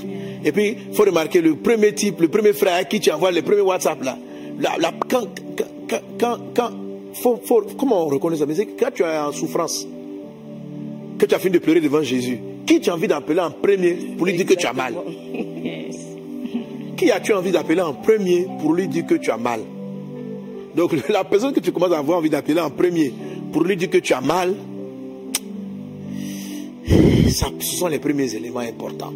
Et 0.43 0.51
puis, 0.51 0.77
il 0.89 0.95
faut 0.95 1.03
remarquer 1.03 1.41
le 1.41 1.55
premier 1.55 1.93
type, 1.93 2.21
le 2.21 2.27
premier 2.27 2.53
frère 2.53 2.75
à 2.75 2.83
qui 2.83 2.99
tu 2.99 3.11
envoies 3.11 3.31
les 3.31 3.41
premiers 3.41 3.61
WhatsApp 3.61 4.03
là. 4.03 4.17
là, 4.59 4.91
quand, 5.09 5.27
quand, 6.19 6.37
quand, 6.53 6.69
comment 7.77 8.05
on 8.05 8.09
reconnaît 8.09 8.37
ça? 8.37 8.45
C'est 8.53 8.65
quand 8.65 8.89
tu 8.93 9.03
es 9.03 9.17
en 9.17 9.31
souffrance, 9.31 9.87
que 11.17 11.25
tu 11.25 11.35
as 11.35 11.39
fini 11.39 11.53
de 11.53 11.59
pleurer 11.59 11.81
devant 11.81 12.01
Jésus, 12.01 12.39
qui 12.65 12.79
tu 12.81 12.89
as 12.89 12.93
envie 12.93 13.07
d'appeler 13.07 13.39
en 13.39 13.51
premier 13.51 13.93
pour 14.17 14.25
lui 14.25 14.33
dire 14.33 14.45
que 14.45 14.55
tu 14.55 14.65
as 14.65 14.73
mal? 14.73 14.95
Qui 16.97 17.11
as-tu 17.11 17.33
envie 17.33 17.51
d'appeler 17.51 17.81
en 17.81 17.93
premier 17.93 18.47
pour 18.59 18.73
lui 18.73 18.87
dire 18.87 19.05
que 19.05 19.15
tu 19.15 19.31
as 19.31 19.37
mal? 19.37 19.61
Donc 20.75 20.93
la 21.09 21.23
personne 21.23 21.53
que 21.53 21.59
tu 21.59 21.71
commences 21.71 21.91
à 21.93 21.99
avoir 21.99 22.17
envie 22.17 22.29
d'appeler 22.29 22.59
en 22.59 22.69
premier 22.69 23.13
pour 23.51 23.63
lui 23.63 23.77
dire 23.77 23.89
que 23.89 23.97
tu 23.99 24.13
as 24.13 24.21
mal, 24.21 24.55
ça, 27.29 27.47
ce 27.59 27.75
sont 27.75 27.87
les 27.87 27.99
premiers 27.99 28.35
éléments 28.35 28.59
importants. 28.59 29.13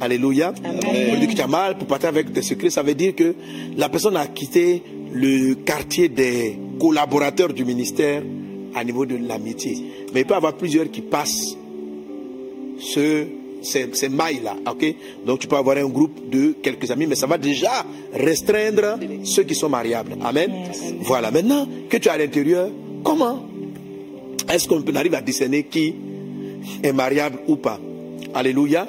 Alléluia. 0.00 0.52
Pour 0.52 0.92
lui 0.92 1.18
dire 1.20 1.28
que 1.28 1.34
tu 1.34 1.42
as 1.42 1.46
mal, 1.46 1.78
pour 1.78 1.86
partir 1.86 2.08
avec 2.08 2.32
tes 2.32 2.42
secrets, 2.42 2.70
ça 2.70 2.82
veut 2.82 2.94
dire 2.94 3.14
que 3.14 3.34
la 3.76 3.88
personne 3.88 4.16
a 4.16 4.26
quitté 4.26 4.82
le 5.12 5.54
quartier 5.54 6.08
des 6.08 6.58
collaborateurs 6.80 7.52
du 7.52 7.64
ministère 7.64 8.22
à 8.74 8.82
niveau 8.82 9.06
de 9.06 9.16
l'amitié. 9.16 9.76
Mais 10.12 10.20
il 10.20 10.26
peut 10.26 10.34
y 10.34 10.36
avoir 10.36 10.54
plusieurs 10.54 10.90
qui 10.90 11.02
passent 11.02 11.56
ce, 12.78 13.26
ces, 13.62 13.88
ces 13.92 14.08
mailles-là. 14.08 14.56
ok? 14.70 14.94
Donc 15.26 15.38
tu 15.40 15.46
peux 15.46 15.56
avoir 15.56 15.76
un 15.76 15.86
groupe 15.88 16.28
de 16.30 16.54
quelques 16.62 16.90
amis, 16.90 17.06
mais 17.06 17.14
ça 17.14 17.26
va 17.26 17.38
déjà 17.38 17.84
restreindre 18.12 18.98
ceux 19.24 19.44
qui 19.44 19.54
sont 19.54 19.68
mariables. 19.68 20.16
Amen? 20.22 20.50
Voilà. 21.00 21.30
Maintenant 21.30 21.66
que 21.88 21.96
tu 21.96 22.08
es 22.08 22.10
à 22.10 22.18
l'intérieur, 22.18 22.68
comment 23.02 23.44
est-ce 24.48 24.68
qu'on 24.68 24.82
arrive 24.94 25.14
à 25.14 25.20
discerner 25.20 25.64
qui 25.64 25.94
est 26.82 26.92
mariable 26.92 27.38
ou 27.48 27.56
pas? 27.56 27.80
Alléluia. 28.34 28.86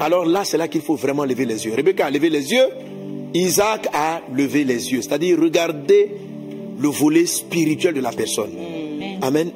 Alors 0.00 0.24
là, 0.26 0.44
c'est 0.44 0.58
là 0.58 0.68
qu'il 0.68 0.82
faut 0.82 0.96
vraiment 0.96 1.24
lever 1.24 1.44
les 1.46 1.64
yeux. 1.64 1.72
Rebecca 1.74 2.06
a 2.06 2.10
levé 2.10 2.28
les 2.28 2.52
yeux, 2.52 2.66
Isaac 3.34 3.88
a 3.92 4.20
levé 4.34 4.64
les 4.64 4.92
yeux. 4.92 5.02
C'est-à-dire 5.02 5.38
regarder 5.40 6.10
le 6.78 6.88
volet 6.88 7.24
spirituel 7.26 7.94
de 7.94 8.00
la 8.00 8.12
personne. 8.12 8.50
Amen. 9.22 9.50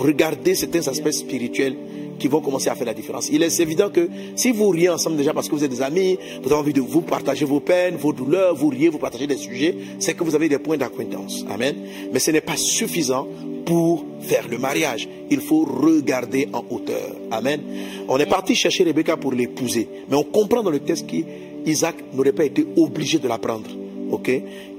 Regardez 0.00 0.56
certains 0.56 0.86
aspects 0.88 1.12
spirituels 1.12 1.76
qui 2.18 2.28
vont 2.28 2.40
commencer 2.40 2.68
à 2.68 2.74
faire 2.74 2.86
la 2.86 2.94
différence. 2.94 3.28
Il 3.30 3.42
est 3.42 3.60
évident 3.60 3.90
que 3.90 4.08
si 4.34 4.52
vous 4.52 4.68
riez 4.68 4.88
ensemble 4.88 5.16
déjà 5.16 5.32
parce 5.32 5.48
que 5.48 5.54
vous 5.54 5.64
êtes 5.64 5.70
des 5.70 5.82
amis, 5.82 6.18
vous 6.42 6.50
avez 6.52 6.60
envie 6.60 6.72
de 6.72 6.80
vous 6.80 7.02
partager 7.02 7.44
vos 7.44 7.60
peines, 7.60 7.96
vos 7.96 8.12
douleurs, 8.12 8.54
vous 8.54 8.68
riez, 8.68 8.88
vous 8.88 8.98
partagez 8.98 9.26
des 9.26 9.36
sujets, 9.36 9.74
c'est 9.98 10.14
que 10.14 10.24
vous 10.24 10.34
avez 10.34 10.48
des 10.48 10.58
points 10.58 10.76
d'acquaintance. 10.76 11.44
Amen. 11.50 11.74
Mais 12.12 12.18
ce 12.18 12.30
n'est 12.30 12.40
pas 12.40 12.56
suffisant 12.56 13.26
pour 13.64 14.04
faire 14.20 14.46
le 14.48 14.58
mariage. 14.58 15.08
Il 15.30 15.40
faut 15.40 15.64
regarder 15.64 16.48
en 16.52 16.64
hauteur. 16.70 17.16
Amen. 17.30 17.60
On 18.08 18.18
est 18.18 18.26
parti 18.26 18.54
chercher 18.54 18.84
Rebecca 18.84 19.16
pour 19.16 19.32
l'épouser. 19.32 19.88
Mais 20.08 20.16
on 20.16 20.24
comprend 20.24 20.62
dans 20.62 20.70
le 20.70 20.80
texte 20.80 21.06
qu'Isaac 21.06 21.96
n'aurait 22.14 22.32
pas 22.32 22.44
été 22.44 22.66
obligé 22.76 23.18
de 23.18 23.28
la 23.28 23.38
prendre. 23.38 23.68
Ok? 24.10 24.30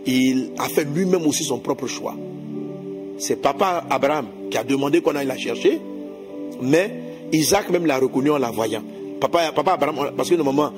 Il 0.06 0.52
a 0.58 0.70
fait 0.70 0.86
lui-même 0.86 1.26
aussi 1.28 1.44
son 1.44 1.60
propre 1.60 1.88
choix. 1.88 2.16
C'est 3.18 3.42
papa 3.42 3.86
Abraham 3.90 4.28
qui 4.50 4.58
a 4.58 4.64
demandé 4.64 5.02
qu'on 5.02 5.16
aille 5.16 5.28
la 5.28 5.38
chercher, 5.38 5.80
mais 6.62 7.07
Isaac 7.32 7.70
même 7.70 7.86
l'a 7.86 7.98
reconnu 7.98 8.32
en 8.32 8.38
la 8.38 8.52
voyant. 8.52 8.84
Papa, 9.20 9.52
papa 9.54 9.74
Abraham, 9.74 10.12
parce 10.16 10.30
que 10.30 10.36
normalement, 10.36 10.72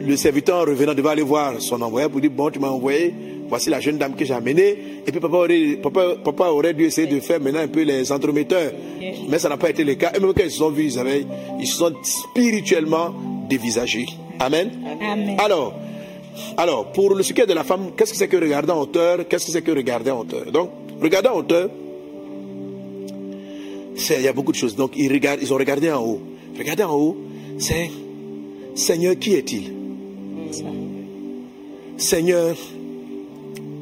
le 0.00 0.16
serviteur 0.16 0.62
en 0.62 0.64
revenant 0.64 0.94
devait 0.94 1.10
aller 1.10 1.22
voir 1.22 1.60
son 1.60 1.80
envoyé 1.82 2.08
pour 2.08 2.20
dire 2.20 2.30
Bon, 2.30 2.50
tu 2.50 2.58
m'as 2.58 2.68
envoyé, 2.68 3.14
voici 3.48 3.70
la 3.70 3.80
jeune 3.80 3.98
dame 3.98 4.14
que 4.14 4.24
j'ai 4.24 4.34
amenée. 4.34 4.76
Et 5.06 5.12
puis 5.12 5.20
papa 5.20 5.36
aurait, 5.36 5.78
papa, 5.82 6.14
papa 6.24 6.48
aurait 6.48 6.74
dû 6.74 6.84
essayer 6.84 7.06
de 7.06 7.20
faire 7.20 7.40
maintenant 7.40 7.60
un 7.60 7.68
peu 7.68 7.82
les 7.82 8.10
entremetteurs. 8.10 8.72
Mais 9.28 9.38
ça 9.38 9.48
n'a 9.48 9.56
pas 9.56 9.70
été 9.70 9.84
le 9.84 9.94
cas. 9.94 10.12
Et 10.14 10.20
même 10.20 10.32
quand 10.32 10.44
ils 10.44 10.50
se 10.50 10.58
sont 10.58 10.70
vus, 10.70 10.86
ils, 10.86 10.98
avaient, 10.98 11.24
ils 11.60 11.66
se 11.66 11.76
sont 11.76 11.92
spirituellement 12.02 13.14
dévisagés. 13.48 14.06
Amen. 14.38 14.70
Amen. 15.00 15.36
Alors, 15.38 15.74
alors, 16.56 16.92
pour 16.92 17.14
le 17.14 17.22
sujet 17.22 17.46
de 17.46 17.52
la 17.52 17.64
femme, 17.64 17.90
qu'est-ce 17.96 18.12
que 18.12 18.18
c'est 18.18 18.28
que 18.28 18.36
regarder 18.36 18.72
en 18.72 18.80
hauteur? 18.80 19.26
Qu'est-ce 19.28 19.46
que 19.46 19.52
c'est 19.52 19.62
que 19.62 19.72
regarder 19.72 20.10
en 20.10 20.20
hauteur? 20.20 20.46
Donc, 20.52 20.70
regarder 21.00 21.28
en 21.28 21.38
hauteur, 21.38 21.68
il 23.96 24.22
y 24.22 24.28
a 24.28 24.32
beaucoup 24.32 24.52
de 24.52 24.56
choses. 24.56 24.76
Donc, 24.76 24.92
ils, 24.96 25.12
regardent, 25.12 25.40
ils 25.42 25.52
ont 25.52 25.56
regardé 25.56 25.90
en 25.90 26.02
haut. 26.02 26.20
Regarder 26.58 26.84
en 26.84 26.94
haut, 26.94 27.16
c'est 27.58 27.90
Seigneur, 28.74 29.18
qui 29.18 29.34
est-il? 29.34 29.72
Seigneur, 31.96 32.56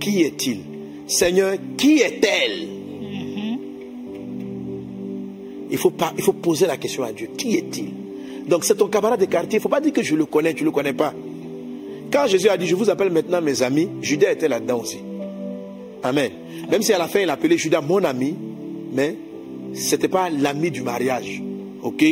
qui 0.00 0.22
est-il? 0.22 0.60
Seigneur, 1.06 1.54
qui 1.76 1.98
est-elle? 1.98 2.68
Il, 5.70 5.78
faut 5.78 5.90
pas, 5.90 6.12
il 6.16 6.22
faut 6.22 6.32
poser 6.32 6.66
la 6.66 6.76
question 6.76 7.04
à 7.04 7.12
Dieu. 7.12 7.28
Qui 7.36 7.56
est-il? 7.56 7.90
Donc, 8.48 8.64
c'est 8.64 8.76
ton 8.76 8.88
camarade 8.88 9.20
de 9.20 9.26
quartier. 9.26 9.54
Il 9.54 9.56
ne 9.56 9.62
faut 9.62 9.68
pas 9.68 9.80
dire 9.80 9.92
que 9.92 10.02
je 10.02 10.14
le 10.14 10.24
connais, 10.24 10.54
tu 10.54 10.62
ne 10.62 10.68
le 10.68 10.72
connais 10.72 10.94
pas. 10.94 11.12
Quand 12.10 12.26
Jésus 12.26 12.48
a 12.48 12.56
dit, 12.56 12.66
je 12.66 12.74
vous 12.74 12.88
appelle 12.88 13.10
maintenant 13.10 13.42
mes 13.42 13.62
amis, 13.62 13.88
Judas 14.00 14.32
était 14.32 14.48
là-dedans 14.48 14.80
aussi. 14.80 14.98
Amen. 16.02 16.30
Même 16.70 16.82
si 16.82 16.92
à 16.92 16.98
la 16.98 17.08
fin 17.08 17.20
il 17.20 17.30
appelait 17.30 17.58
Judas 17.58 17.82
mon 17.82 18.02
ami, 18.04 18.34
mais 18.92 19.14
ce 19.74 19.94
n'était 19.94 20.08
pas 20.08 20.30
l'ami 20.30 20.70
du 20.70 20.82
mariage. 20.82 21.42
Ok? 21.82 22.04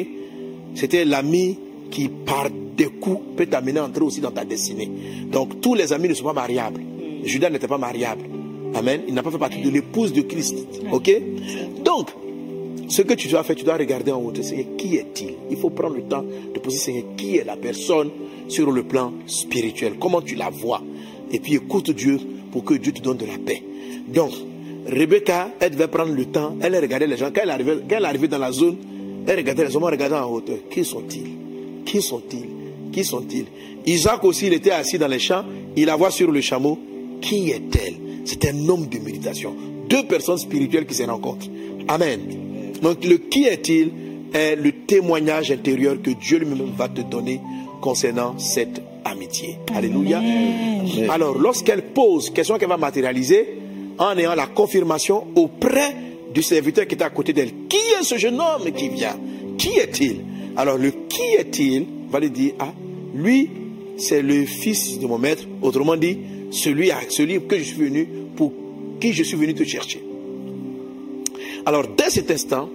C'était 0.75 1.05
l'ami 1.05 1.59
qui, 1.91 2.09
par 2.09 2.49
des 2.51 2.87
coups, 2.87 3.21
peut 3.37 3.47
t'amener 3.47 3.81
à 3.81 3.85
entrer 3.85 4.03
aussi 4.03 4.21
dans 4.21 4.31
ta 4.31 4.45
destinée. 4.45 4.91
Donc 5.31 5.61
tous 5.61 5.75
les 5.75 5.93
amis 5.93 6.09
ne 6.09 6.15
sont 6.15 6.25
pas 6.25 6.33
mariables. 6.33 6.83
Judas 7.25 7.51
n'était 7.51 7.69
pas 7.69 7.79
mariable. 7.79 8.25
Amen. 8.75 9.03
Il 9.09 9.15
n'a 9.15 9.23
pas 9.23 9.31
fait 9.31 9.39
partie 9.39 9.63
de 9.63 9.71
l'épouse 9.71 10.13
de 10.13 10.23
Christ. 10.23 10.57
Ok? 10.93 11.11
Donc, 11.83 12.09
ce 12.89 13.03
que 13.03 13.15
tu 13.15 13.29
dois 13.29 13.43
faire, 13.43 13.57
tu 13.57 13.65
dois 13.65 13.77
regarder 13.77 14.13
en 14.13 14.21
haut, 14.21 14.33
Seigneur, 14.41 14.67
qui 14.77 14.97
est-il? 14.97 15.35
Il 15.51 15.57
faut 15.57 15.71
prendre 15.71 15.97
le 15.97 16.03
temps 16.03 16.23
de 16.23 16.59
poser, 16.61 16.77
Seigneur, 16.77 17.05
qui 17.17 17.37
est 17.37 17.45
la 17.45 17.57
personne 17.57 18.11
sur 18.49 18.71
le 18.71 18.83
plan 18.83 19.13
spirituel? 19.27 19.95
Comment 19.99 20.21
tu 20.21 20.35
la 20.35 20.51
vois? 20.51 20.83
Et 21.33 21.41
puis 21.41 21.55
écoute 21.55 21.91
Dieu 21.91 22.19
pour 22.53 22.65
que 22.65 22.75
Dieu 22.75 22.93
te 22.93 23.01
donne 23.01 23.17
de 23.17 23.27
la 23.27 23.39
paix. 23.39 23.63
Donc, 24.09 24.31
Rebecca, 24.89 25.51
elle 25.61 25.71
devait 25.71 25.89
prendre 25.89 26.13
le 26.13 26.27
temps, 26.27 26.57
elle 26.61 26.77
regardait 26.77 27.07
les 27.07 27.17
gens. 27.17 27.31
Quand 27.35 27.43
elle 27.43 27.51
arrivait, 27.51 27.79
quand 27.89 27.97
elle 27.97 28.05
arrivait 28.05 28.29
dans 28.29 28.39
la 28.39 28.53
zone, 28.53 28.77
elle 29.27 29.37
regardait 29.37 29.67
les 29.67 29.77
hommes, 29.77 29.85
elle 29.87 29.95
regardait 29.95 30.17
en 30.17 30.31
hauteur. 30.31 30.59
Qui 30.71 30.85
sont-ils? 30.85 31.85
Qui 31.85 32.01
sont-ils? 32.01 32.47
Qui 32.93 33.05
sont-ils? 33.05 33.47
Isaac 33.87 34.25
aussi, 34.25 34.47
il 34.47 34.55
était 34.55 34.71
assis 34.71 34.99
dans 34.99 35.09
les 35.09 35.19
champs, 35.19 35.45
il 35.77 35.87
la 35.87 35.97
voit 35.97 36.11
sur 36.11 36.31
le 36.31 36.41
chameau. 36.41 36.79
Qui 37.21 37.51
est-elle? 37.51 37.95
C'est 38.25 38.45
un 38.47 38.69
homme 38.69 38.87
de 38.87 38.99
méditation. 38.99 39.55
Deux 39.89 40.05
personnes 40.05 40.39
spirituelles 40.39 40.87
qui 40.87 40.95
se 40.95 41.03
rencontrent. 41.05 41.47
Amen. 41.89 42.21
Donc 42.83 43.05
le 43.05 43.19
qui 43.19 43.45
est-il 43.45 43.91
est 44.33 44.57
le 44.57 44.73
témoignage 44.73 45.51
intérieur 45.51 46.01
que 46.03 46.11
Dieu 46.11 46.39
lui-même 46.39 46.73
va 46.77 46.89
te 46.89 47.01
donner 47.01 47.41
concernant 47.81 48.39
cette 48.39 48.83
amitié. 49.05 49.59
Alléluia. 49.75 50.21
Alors 51.09 51.39
lorsqu'elle 51.39 51.83
pose 51.93 52.31
question 52.31 52.59
qu'elle 52.59 52.69
va 52.69 52.77
matérialiser 52.77 53.47
en 53.99 54.17
ayant 54.19 54.35
la 54.35 54.47
confirmation 54.47 55.27
auprès 55.35 55.95
du 56.33 56.43
serviteur 56.43 56.87
qui 56.87 56.95
est 56.95 57.03
à 57.03 57.11
côté 57.11 57.33
d'elle. 57.33 57.51
Qui 57.69 57.77
est 57.77 58.03
ce 58.03 58.19
jeune 58.19 58.41
homme 58.41 58.71
qui 58.73 58.89
vient? 58.89 59.19
Qui 59.59 59.71
est-il? 59.71 60.25
Alors 60.57 60.79
le 60.79 60.91
qui 61.09 61.35
est-il 61.39 61.87
va 62.11 62.21
lui 62.21 62.31
dire, 62.31 62.55
ah, 62.59 62.73
lui 63.15 63.51
c'est 63.97 64.23
le 64.23 64.45
fils 64.45 64.99
de 64.99 65.07
mon 65.07 65.19
maître, 65.19 65.45
autrement 65.63 65.97
dit, 65.97 66.19
celui, 66.51 66.91
à, 66.91 66.99
celui 67.09 67.41
que 67.47 67.59
je 67.59 67.65
suis 67.65 67.77
venu, 67.77 68.07
pour 68.37 68.53
qui 69.01 69.13
je 69.13 69.23
suis 69.23 69.37
venu 69.37 69.55
te 69.55 69.65
chercher. 69.65 70.03
Alors, 71.65 71.85
dès 71.97 72.11
cet 72.11 72.31
instant, 72.31 72.69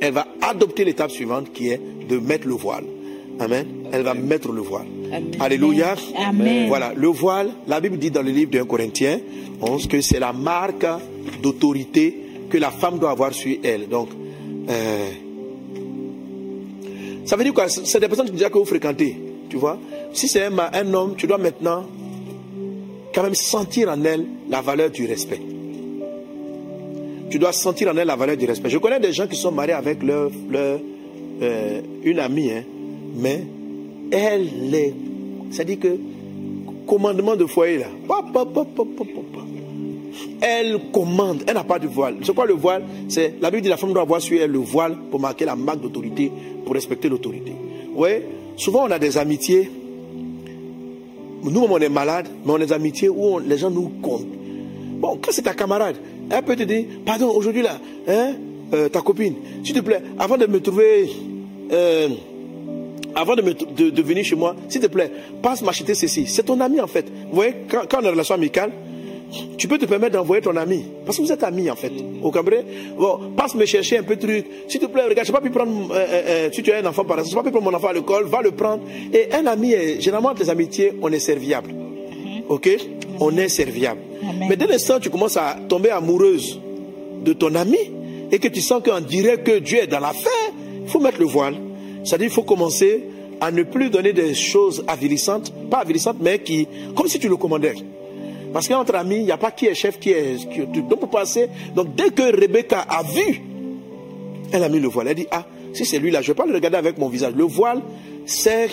elle 0.00 0.14
va 0.14 0.26
adopter 0.40 0.84
l'étape 0.84 1.10
suivante 1.10 1.52
qui 1.52 1.68
est 1.68 1.80
de 2.08 2.18
mettre 2.18 2.46
le 2.46 2.54
voile. 2.54 2.84
Amen. 3.40 3.66
Elle 3.92 4.02
va 4.02 4.14
mettre 4.14 4.52
le 4.52 4.60
voile. 4.60 4.86
Alléluia. 5.40 5.94
Amen. 6.16 6.68
Voilà, 6.68 6.92
le 6.94 7.08
voile, 7.08 7.50
la 7.66 7.80
Bible 7.80 7.98
dit 7.98 8.10
dans 8.10 8.22
le 8.22 8.30
livre 8.30 8.50
de 8.50 8.58
1 8.60 8.64
Corinthiens 8.64 9.20
11 9.60 9.86
que 9.88 10.00
c'est 10.00 10.18
la 10.18 10.32
marque 10.32 10.86
d'autorité 11.42 12.14
que 12.50 12.58
la 12.58 12.70
femme 12.70 12.98
doit 12.98 13.10
avoir 13.10 13.32
sur 13.32 13.56
elle. 13.62 13.88
Donc, 13.88 14.08
euh, 14.68 15.08
ça 17.24 17.36
veut 17.36 17.44
dire 17.44 17.54
quoi? 17.54 17.68
C'est 17.68 18.00
des 18.00 18.08
personnes 18.08 18.30
déjà 18.30 18.50
que 18.50 18.58
vous 18.58 18.64
fréquentez, 18.64 19.16
tu 19.48 19.56
vois? 19.56 19.78
Si 20.12 20.28
c'est 20.28 20.44
un, 20.44 20.58
un 20.58 20.94
homme, 20.94 21.14
tu 21.16 21.26
dois 21.26 21.38
maintenant 21.38 21.84
quand 23.14 23.22
même 23.22 23.34
sentir 23.34 23.88
en 23.88 24.02
elle 24.04 24.26
la 24.48 24.60
valeur 24.60 24.90
du 24.90 25.06
respect. 25.06 25.40
Tu 27.30 27.38
dois 27.38 27.52
sentir 27.52 27.88
en 27.88 27.96
elle 27.96 28.06
la 28.06 28.16
valeur 28.16 28.36
du 28.36 28.46
respect. 28.46 28.70
Je 28.70 28.78
connais 28.78 29.00
des 29.00 29.12
gens 29.12 29.26
qui 29.26 29.36
sont 29.36 29.52
mariés 29.52 29.74
avec 29.74 30.02
leur, 30.02 30.30
leur 30.48 30.80
euh, 31.42 31.80
une 32.02 32.18
amie, 32.18 32.50
hein, 32.50 32.64
mais 33.14 33.44
elle 34.10 34.74
est, 34.74 34.94
c'est-à-dire 35.50 35.78
que 35.78 35.98
commandement 36.86 37.36
de 37.36 37.44
foyer 37.46 37.78
là, 37.78 37.86
elle 40.40 40.78
commande, 40.92 41.42
elle 41.46 41.54
n'a 41.54 41.64
pas 41.64 41.78
de 41.78 41.86
voile. 41.86 42.16
C'est 42.22 42.34
quoi 42.34 42.46
le 42.46 42.54
voile? 42.54 42.82
C'est 43.08 43.34
la 43.40 43.50
Bible 43.50 43.62
dit 43.62 43.68
la 43.68 43.76
femme 43.76 43.92
doit 43.92 44.02
avoir 44.02 44.20
sur 44.20 44.40
elle 44.40 44.50
le 44.50 44.58
voile 44.58 44.96
pour 45.10 45.20
marquer 45.20 45.44
la 45.44 45.56
marque 45.56 45.80
d'autorité, 45.80 46.32
pour 46.64 46.74
respecter 46.74 47.08
l'autorité. 47.08 47.52
Oui, 47.94 48.10
souvent 48.56 48.86
on 48.86 48.90
a 48.90 48.98
des 48.98 49.18
amitiés. 49.18 49.70
Nous, 51.40 51.60
on 51.60 51.78
est 51.78 51.88
malade, 51.88 52.26
mais 52.44 52.52
on 52.52 52.56
a 52.56 52.66
des 52.66 52.72
amitiés 52.72 53.08
où 53.08 53.38
les 53.38 53.58
gens 53.58 53.70
nous 53.70 53.90
comptent. 54.02 54.26
Bon, 54.98 55.18
quand 55.22 55.30
c'est 55.30 55.42
ta 55.42 55.54
camarade, 55.54 55.96
elle 56.30 56.42
peut 56.42 56.56
te 56.56 56.64
dire, 56.64 56.84
pardon, 57.06 57.30
aujourd'hui 57.30 57.62
là, 57.62 57.78
hein, 58.08 58.32
euh, 58.74 58.88
ta 58.88 59.00
copine, 59.00 59.34
s'il 59.62 59.74
te 59.74 59.80
plaît, 59.80 60.02
avant 60.18 60.36
de 60.36 60.46
me 60.46 60.60
trouver, 60.60 61.08
euh, 61.70 62.08
avant 63.20 63.34
de, 63.34 63.42
me- 63.42 63.52
de- 63.54 63.90
de 63.90 64.02
venir 64.02 64.24
chez 64.24 64.36
moi, 64.36 64.54
s'il 64.68 64.80
te 64.80 64.86
plaît, 64.86 65.10
passe 65.42 65.62
m'acheter 65.62 65.94
ceci. 65.94 66.26
C'est 66.26 66.44
ton 66.44 66.60
ami 66.60 66.80
en 66.80 66.86
fait. 66.86 67.06
Vous 67.28 67.34
voyez, 67.36 67.54
quand, 67.70 67.82
quand 67.88 67.98
on 68.00 68.04
est 68.04 68.08
en 68.08 68.12
relation 68.12 68.34
amicale, 68.36 68.70
tu 69.58 69.68
peux 69.68 69.76
te 69.76 69.84
permettre 69.84 70.14
d'envoyer 70.14 70.40
ton 70.40 70.56
ami. 70.56 70.84
Parce 71.04 71.18
que 71.18 71.22
vous 71.22 71.30
êtes 71.32 71.42
amis 71.44 71.68
en 71.68 71.76
fait. 71.76 71.92
Au 72.22 72.30
Cameroun, 72.30 72.62
bon, 72.96 73.18
passe 73.36 73.54
me 73.54 73.66
chercher 73.66 73.98
un 73.98 74.02
peu 74.02 74.16
de 74.16 74.20
truc. 74.26 74.46
S'il 74.68 74.80
te 74.80 74.86
plaît, 74.86 75.02
regarde, 75.06 75.26
je 75.26 75.32
n'ai 75.32 75.36
pas 75.38 75.42
pu 75.42 75.50
prendre, 75.50 75.70
euh, 75.92 75.94
euh, 75.94 76.22
euh, 76.46 76.48
si 76.52 76.62
tu 76.62 76.72
as 76.72 76.78
un 76.78 76.86
enfant 76.86 77.04
par 77.04 77.18
exemple, 77.18 77.30
je 77.32 77.36
n'ai 77.36 77.42
pas 77.42 77.48
pu 77.48 77.52
prendre 77.52 77.70
mon 77.70 77.76
enfant 77.76 77.88
à 77.88 77.92
l'école, 77.92 78.24
va 78.24 78.40
le 78.40 78.52
prendre. 78.52 78.82
Et 79.12 79.30
un 79.34 79.46
ami, 79.46 79.72
est, 79.72 80.00
généralement, 80.00 80.30
entre 80.30 80.42
les 80.42 80.50
amitiés, 80.50 80.92
on 81.02 81.12
est 81.12 81.18
serviable. 81.18 81.74
Ok? 82.48 82.70
On 83.20 83.36
est 83.36 83.48
serviable. 83.48 84.00
Amen. 84.22 84.46
Mais 84.48 84.56
dès 84.56 84.66
l'instant 84.66 84.96
où 84.96 85.00
tu 85.00 85.10
commences 85.10 85.36
à 85.36 85.56
tomber 85.68 85.90
amoureuse 85.90 86.58
de 87.22 87.32
ton 87.34 87.54
ami 87.54 87.76
et 88.32 88.38
que 88.38 88.48
tu 88.48 88.60
sens 88.62 88.82
qu'on 88.82 89.00
dirait 89.00 89.38
que 89.42 89.58
Dieu 89.58 89.80
est 89.82 89.86
dans 89.88 90.00
l'affaire, 90.00 90.52
il 90.84 90.88
faut 90.88 91.00
mettre 91.00 91.18
le 91.18 91.26
voile. 91.26 91.54
C'est-à-dire 92.08 92.28
qu'il 92.28 92.34
faut 92.34 92.42
commencer 92.42 93.04
à 93.40 93.50
ne 93.50 93.62
plus 93.62 93.90
donner 93.90 94.14
des 94.14 94.32
choses 94.34 94.82
avilissantes, 94.88 95.52
pas 95.70 95.78
avilissantes, 95.78 96.16
mais 96.20 96.38
qui, 96.38 96.66
comme 96.96 97.06
si 97.06 97.18
tu 97.18 97.28
le 97.28 97.36
commandais. 97.36 97.74
Parce 98.52 98.66
qu'entre 98.66 98.94
amis, 98.94 99.16
il 99.16 99.24
n'y 99.24 99.30
a 99.30 99.36
pas 99.36 99.50
qui 99.50 99.66
est 99.66 99.74
chef, 99.74 99.98
qui 99.98 100.10
est. 100.10 100.48
Qui, 100.50 100.60
donc 100.82 101.00
pour 101.00 101.10
passer, 101.10 101.48
donc 101.74 101.94
dès 101.94 102.08
que 102.10 102.34
Rebecca 102.34 102.80
a 102.80 103.02
vu, 103.02 103.42
elle 104.52 104.62
a 104.62 104.70
mis 104.70 104.80
le 104.80 104.88
voile. 104.88 105.08
Elle 105.08 105.16
dit 105.16 105.26
Ah, 105.30 105.44
si 105.74 105.84
c'est 105.84 105.98
lui 105.98 106.10
là, 106.10 106.22
je 106.22 106.30
ne 106.30 106.34
vais 106.34 106.42
pas 106.42 106.46
le 106.46 106.54
regarder 106.54 106.78
avec 106.78 106.96
mon 106.96 107.08
visage. 107.10 107.34
Le 107.36 107.44
voile, 107.44 107.82
c'est 108.24 108.70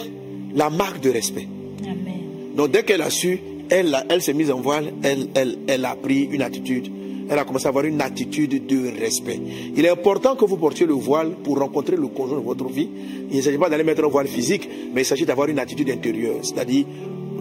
la 0.54 0.70
marque 0.70 1.02
de 1.02 1.10
respect. 1.10 1.48
Amen. 1.84 2.56
Donc 2.56 2.72
dès 2.72 2.84
qu'elle 2.84 3.02
a 3.02 3.10
su, 3.10 3.42
elle, 3.70 4.06
elle 4.10 4.22
s'est 4.22 4.34
mise 4.34 4.50
en 4.50 4.62
voile, 4.62 4.94
elle, 5.04 5.28
elle, 5.36 5.58
elle 5.68 5.84
a 5.84 5.96
pris 5.96 6.30
une 6.32 6.42
attitude. 6.42 6.90
Elle 7.30 7.40
a 7.40 7.44
commencé 7.44 7.66
à 7.66 7.70
avoir 7.70 7.86
une 7.86 8.02
attitude 8.02 8.66
de 8.66 9.00
respect. 9.00 9.40
Il 9.76 9.86
est 9.86 9.90
important 9.90 10.36
que 10.36 10.46
vous 10.46 10.58
portiez 10.58 10.86
le 10.86 10.94
voile 10.94 11.32
pour 11.44 11.60
rencontrer 11.60 11.96
le 11.96 12.08
conjoint 12.08 12.38
de 12.38 12.44
votre 12.44 12.68
vie. 12.68 12.90
Il 13.32 13.38
ne 13.38 13.42
s'agit 13.42 13.58
pas 13.58 13.70
d'aller 13.70 13.84
mettre 13.84 14.04
un 14.04 14.10
voile 14.10 14.28
physique, 14.28 14.70
mais 14.94 15.02
il 15.02 15.06
s'agit 15.06 15.26
d'avoir 15.26 15.48
une 15.48 15.60
attitude 15.60 15.90
intérieure. 15.90 16.38
C'est-à-dire, 16.44 16.86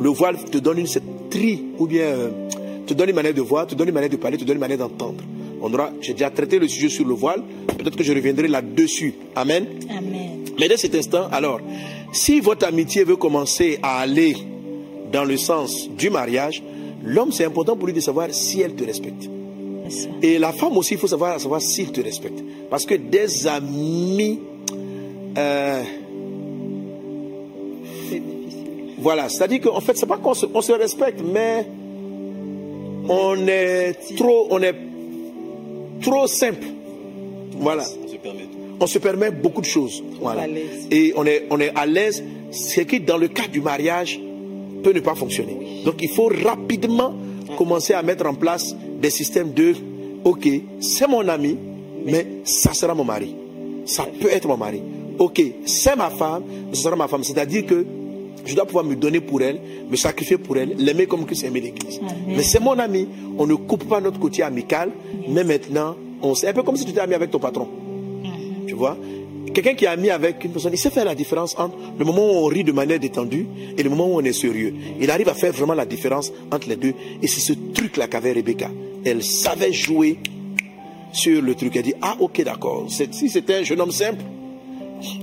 le 0.00 0.08
voile 0.08 0.42
te 0.44 0.58
donne 0.58 0.78
une 0.78 0.86
cette 0.86 1.28
tri, 1.30 1.62
ou 1.78 1.86
bien 1.86 2.04
euh, 2.04 2.30
te 2.86 2.94
donne 2.94 3.10
une 3.10 3.14
manière 3.14 3.34
de 3.34 3.42
voir, 3.42 3.66
te 3.66 3.74
donne 3.74 3.88
une 3.88 3.94
manière 3.94 4.10
de 4.10 4.16
parler, 4.16 4.38
te 4.38 4.44
donne 4.44 4.56
une 4.56 4.60
manière 4.60 4.78
d'entendre. 4.78 5.22
On 5.60 5.72
aura, 5.72 5.92
j'ai 6.00 6.12
déjà 6.12 6.30
traité 6.30 6.58
le 6.58 6.68
sujet 6.68 6.88
sur 6.88 7.06
le 7.06 7.14
voile. 7.14 7.42
Peut-être 7.78 7.96
que 7.96 8.04
je 8.04 8.12
reviendrai 8.12 8.48
là-dessus. 8.48 9.14
Amen. 9.34 9.66
Amen. 9.90 10.44
Mais 10.58 10.68
dès 10.68 10.76
cet 10.76 10.94
instant, 10.94 11.28
alors, 11.32 11.60
si 12.12 12.40
votre 12.40 12.66
amitié 12.66 13.04
veut 13.04 13.16
commencer 13.16 13.78
à 13.82 14.00
aller 14.00 14.36
dans 15.12 15.24
le 15.24 15.36
sens 15.36 15.88
du 15.90 16.10
mariage, 16.10 16.62
l'homme, 17.02 17.32
c'est 17.32 17.44
important 17.44 17.76
pour 17.76 17.86
lui 17.86 17.94
de 17.94 18.00
savoir 18.00 18.28
si 18.32 18.60
elle 18.60 18.74
te 18.74 18.84
respecte. 18.84 19.28
Et 20.22 20.38
la 20.38 20.52
femme 20.52 20.76
aussi, 20.76 20.94
il 20.94 21.00
faut 21.00 21.06
savoir, 21.06 21.38
savoir 21.40 21.60
s'il 21.60 21.92
te 21.92 22.00
respecte. 22.00 22.42
Parce 22.70 22.86
que 22.86 22.94
des 22.94 23.46
amis, 23.46 24.40
euh, 25.36 25.82
voilà, 28.98 29.28
c'est-à-dire 29.28 29.60
qu'en 29.60 29.80
fait, 29.80 29.96
c'est 29.96 30.06
pas 30.06 30.16
qu'on 30.16 30.34
se, 30.34 30.46
on 30.52 30.62
se 30.62 30.72
respecte, 30.72 31.20
mais 31.22 31.66
on 33.08 33.46
est 33.46 34.16
trop, 34.16 34.46
on 34.50 34.62
est 34.62 34.74
trop 36.00 36.26
simple. 36.26 36.66
Voilà. 37.58 37.84
On 37.84 38.08
se 38.08 38.16
permet 38.16 38.42
tout. 38.42 38.58
on 38.80 38.86
se 38.86 38.98
permet 38.98 39.30
beaucoup 39.30 39.60
de 39.60 39.66
choses. 39.66 40.02
Voilà. 40.20 40.46
Et 40.90 41.12
on 41.16 41.26
est, 41.26 41.46
on 41.50 41.60
est 41.60 41.72
à 41.76 41.86
l'aise, 41.86 42.24
ce 42.50 42.80
qui, 42.80 43.00
dans 43.00 43.18
le 43.18 43.28
cas 43.28 43.46
du 43.46 43.60
mariage, 43.60 44.18
peut 44.82 44.92
ne 44.92 45.00
pas 45.00 45.14
fonctionner. 45.14 45.82
Donc, 45.84 45.96
il 46.00 46.08
faut 46.08 46.30
rapidement 46.42 47.14
commencer 47.58 47.92
à 47.92 48.02
mettre 48.02 48.26
en 48.26 48.34
place 48.34 48.74
des 49.04 49.10
systèmes 49.10 49.52
de 49.52 49.74
OK, 50.24 50.48
c'est 50.80 51.06
mon 51.06 51.28
ami, 51.28 51.58
mais 52.06 52.26
ça 52.44 52.72
sera 52.72 52.94
mon 52.94 53.04
mari. 53.04 53.36
Ça 53.84 54.06
peut 54.18 54.30
être 54.30 54.48
mon 54.48 54.56
mari. 54.56 54.80
OK, 55.18 55.42
c'est 55.66 55.94
ma 55.94 56.08
femme, 56.08 56.44
mais 56.70 56.74
ce 56.74 56.84
sera 56.84 56.96
ma 56.96 57.06
femme. 57.06 57.22
C'est-à-dire 57.22 57.66
que 57.66 57.84
je 58.46 58.54
dois 58.54 58.64
pouvoir 58.64 58.82
me 58.82 58.96
donner 58.96 59.20
pour 59.20 59.42
elle, 59.42 59.60
me 59.90 59.96
sacrifier 59.96 60.38
pour 60.38 60.56
elle, 60.56 60.74
l'aimer 60.78 61.04
comme 61.04 61.26
Christ 61.26 61.44
aimait 61.44 61.60
l'Église. 61.60 62.00
Mais 62.26 62.42
c'est 62.42 62.60
mon 62.60 62.78
ami. 62.78 63.06
On 63.36 63.46
ne 63.46 63.54
coupe 63.56 63.84
pas 63.86 64.00
notre 64.00 64.18
côté 64.18 64.42
amical, 64.42 64.90
mais 65.28 65.44
maintenant, 65.44 65.96
on 66.22 66.34
c'est 66.34 66.48
un 66.48 66.54
peu 66.54 66.62
comme 66.62 66.76
si 66.76 66.86
tu 66.86 66.92
étais 66.92 67.00
ami 67.00 67.12
avec 67.12 67.30
ton 67.30 67.38
patron. 67.38 67.68
Tu 68.66 68.72
vois? 68.72 68.96
Quelqu'un 69.54 69.74
qui 69.74 69.84
est 69.84 69.88
ami 69.88 70.10
avec 70.10 70.44
une 70.44 70.50
personne, 70.50 70.72
il 70.72 70.78
sait 70.78 70.90
faire 70.90 71.04
la 71.04 71.14
différence 71.14 71.54
entre 71.56 71.76
le 71.96 72.04
moment 72.04 72.26
où 72.26 72.44
on 72.44 72.46
rit 72.46 72.64
de 72.64 72.72
manière 72.72 72.98
détendue 72.98 73.46
et 73.78 73.82
le 73.82 73.88
moment 73.88 74.08
où 74.08 74.16
on 74.16 74.24
est 74.24 74.32
sérieux. 74.32 74.74
Il 75.00 75.10
arrive 75.12 75.28
à 75.28 75.34
faire 75.34 75.52
vraiment 75.52 75.74
la 75.74 75.86
différence 75.86 76.32
entre 76.50 76.68
les 76.68 76.76
deux. 76.76 76.92
Et 77.22 77.28
c'est 77.28 77.40
ce 77.40 77.52
truc-là 77.72 78.08
qu'avait 78.08 78.32
Rebecca. 78.32 78.68
Elle 79.04 79.22
savait 79.22 79.72
jouer 79.72 80.18
sur 81.12 81.40
le 81.40 81.54
truc. 81.54 81.76
Elle 81.76 81.84
dit, 81.84 81.94
ah 82.02 82.16
ok 82.18 82.42
d'accord, 82.42 82.86
si 82.88 83.30
c'était 83.30 83.54
un 83.54 83.62
jeune 83.62 83.80
homme 83.80 83.92
simple, 83.92 84.24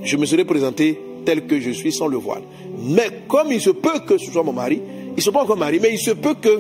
je 0.02 0.16
me 0.16 0.26
serais 0.26 0.46
présenté 0.46 0.98
tel 1.26 1.46
que 1.46 1.60
je 1.60 1.72
suis 1.72 1.92
sans 1.92 2.08
le 2.08 2.18
voile. 2.18 2.44
Mais 2.84 3.10
comme 3.28 3.52
il 3.52 3.60
se 3.60 3.70
peut 3.70 4.00
que 4.08 4.18
ce 4.18 4.32
soit 4.32 4.44
mon 4.44 4.54
mari, 4.54 4.82
il 5.10 5.16
ne 5.18 5.22
soit 5.22 5.34
pas 5.34 5.44
encore 5.44 5.58
marié, 5.58 5.80
mais 5.82 5.92
il 5.92 6.00
se 6.00 6.12
peut 6.12 6.36
que 6.36 6.60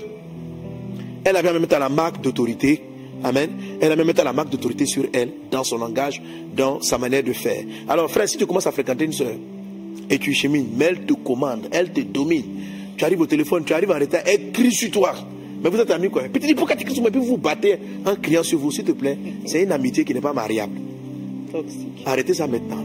elle 1.23 1.37
avait 1.37 1.53
même 1.53 1.67
à 1.71 1.79
la 1.79 1.89
marque 1.89 2.21
d'autorité. 2.21 2.83
Amen. 3.23 3.49
Elle 3.81 3.91
a 3.91 3.95
même 3.95 4.11
à 4.15 4.23
la 4.23 4.31
marque 4.31 4.51
d'autorité 4.51 4.85
sur 4.85 5.05
elle, 5.11 5.33
dans 5.49 5.63
son 5.63 5.77
langage, 5.79 6.21
dans 6.55 6.81
sa 6.81 6.99
manière 6.99 7.23
de 7.23 7.33
faire. 7.33 7.63
Alors, 7.89 8.09
frère, 8.11 8.29
si 8.29 8.37
tu 8.37 8.45
commences 8.45 8.67
à 8.67 8.71
fréquenter 8.71 9.05
une 9.05 9.11
soeur 9.11 9.33
et 10.07 10.19
tu 10.19 10.33
chemines, 10.33 10.67
mais 10.77 10.85
elle 10.85 11.05
te 11.05 11.13
commande, 11.13 11.67
elle 11.71 11.91
te 11.91 12.01
domine. 12.01 12.45
Tu 12.95 13.03
arrives 13.03 13.21
au 13.21 13.25
téléphone, 13.25 13.63
tu 13.65 13.73
arrives 13.73 13.89
en 13.89 13.99
retard, 13.99 14.21
elle 14.25 14.51
crie 14.51 14.71
sur 14.71 14.91
toi. 14.91 15.13
Mais 15.63 15.69
vous 15.69 15.77
êtes 15.77 15.89
amis 15.89 16.09
quoi 16.11 16.23
Puis 16.23 16.39
tu 16.39 16.47
dis 16.47 16.53
pourquoi 16.53 16.75
tu 16.75 16.85
cries 16.85 16.93
sur 16.93 17.01
moi? 17.01 17.09
Puis 17.09 17.19
vous 17.19 17.27
vous 17.27 17.37
battez 17.37 17.77
en 18.05 18.15
criant 18.15 18.43
sur 18.43 18.59
vous, 18.59 18.71
s'il 18.71 18.83
te 18.83 18.91
plaît. 18.91 19.17
C'est 19.45 19.63
une 19.63 19.71
amitié 19.71 20.05
qui 20.05 20.13
n'est 20.13 20.21
pas 20.21 20.33
mariable. 20.33 20.73
Toxique. 21.51 22.03
Arrêtez 22.05 22.35
ça 22.35 22.45
maintenant. 22.45 22.83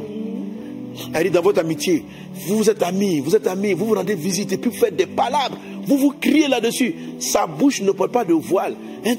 Elle 1.13 1.25
dit 1.25 1.31
dans 1.31 1.43
votre 1.43 1.61
amitié, 1.61 2.05
vous 2.47 2.69
êtes 2.69 2.83
amis, 2.83 3.21
vous 3.21 3.35
êtes 3.35 3.47
amis, 3.47 3.73
vous 3.73 3.87
vous 3.87 3.95
rendez 3.95 4.15
visite 4.15 4.53
et 4.53 4.57
puis 4.57 4.71
vous 4.71 4.77
faites 4.77 4.97
des 4.97 5.07
palabres, 5.07 5.59
vous 5.87 5.99
vous 5.99 6.15
criez 6.21 6.49
là-dessus. 6.49 6.95
Sa 7.19 7.47
bouche 7.47 7.83
ne 7.83 7.91
porte 7.93 8.13
pas 8.13 8.25
de 8.25 8.35
voile. 8.35 8.77
Hein, 9.05 9.15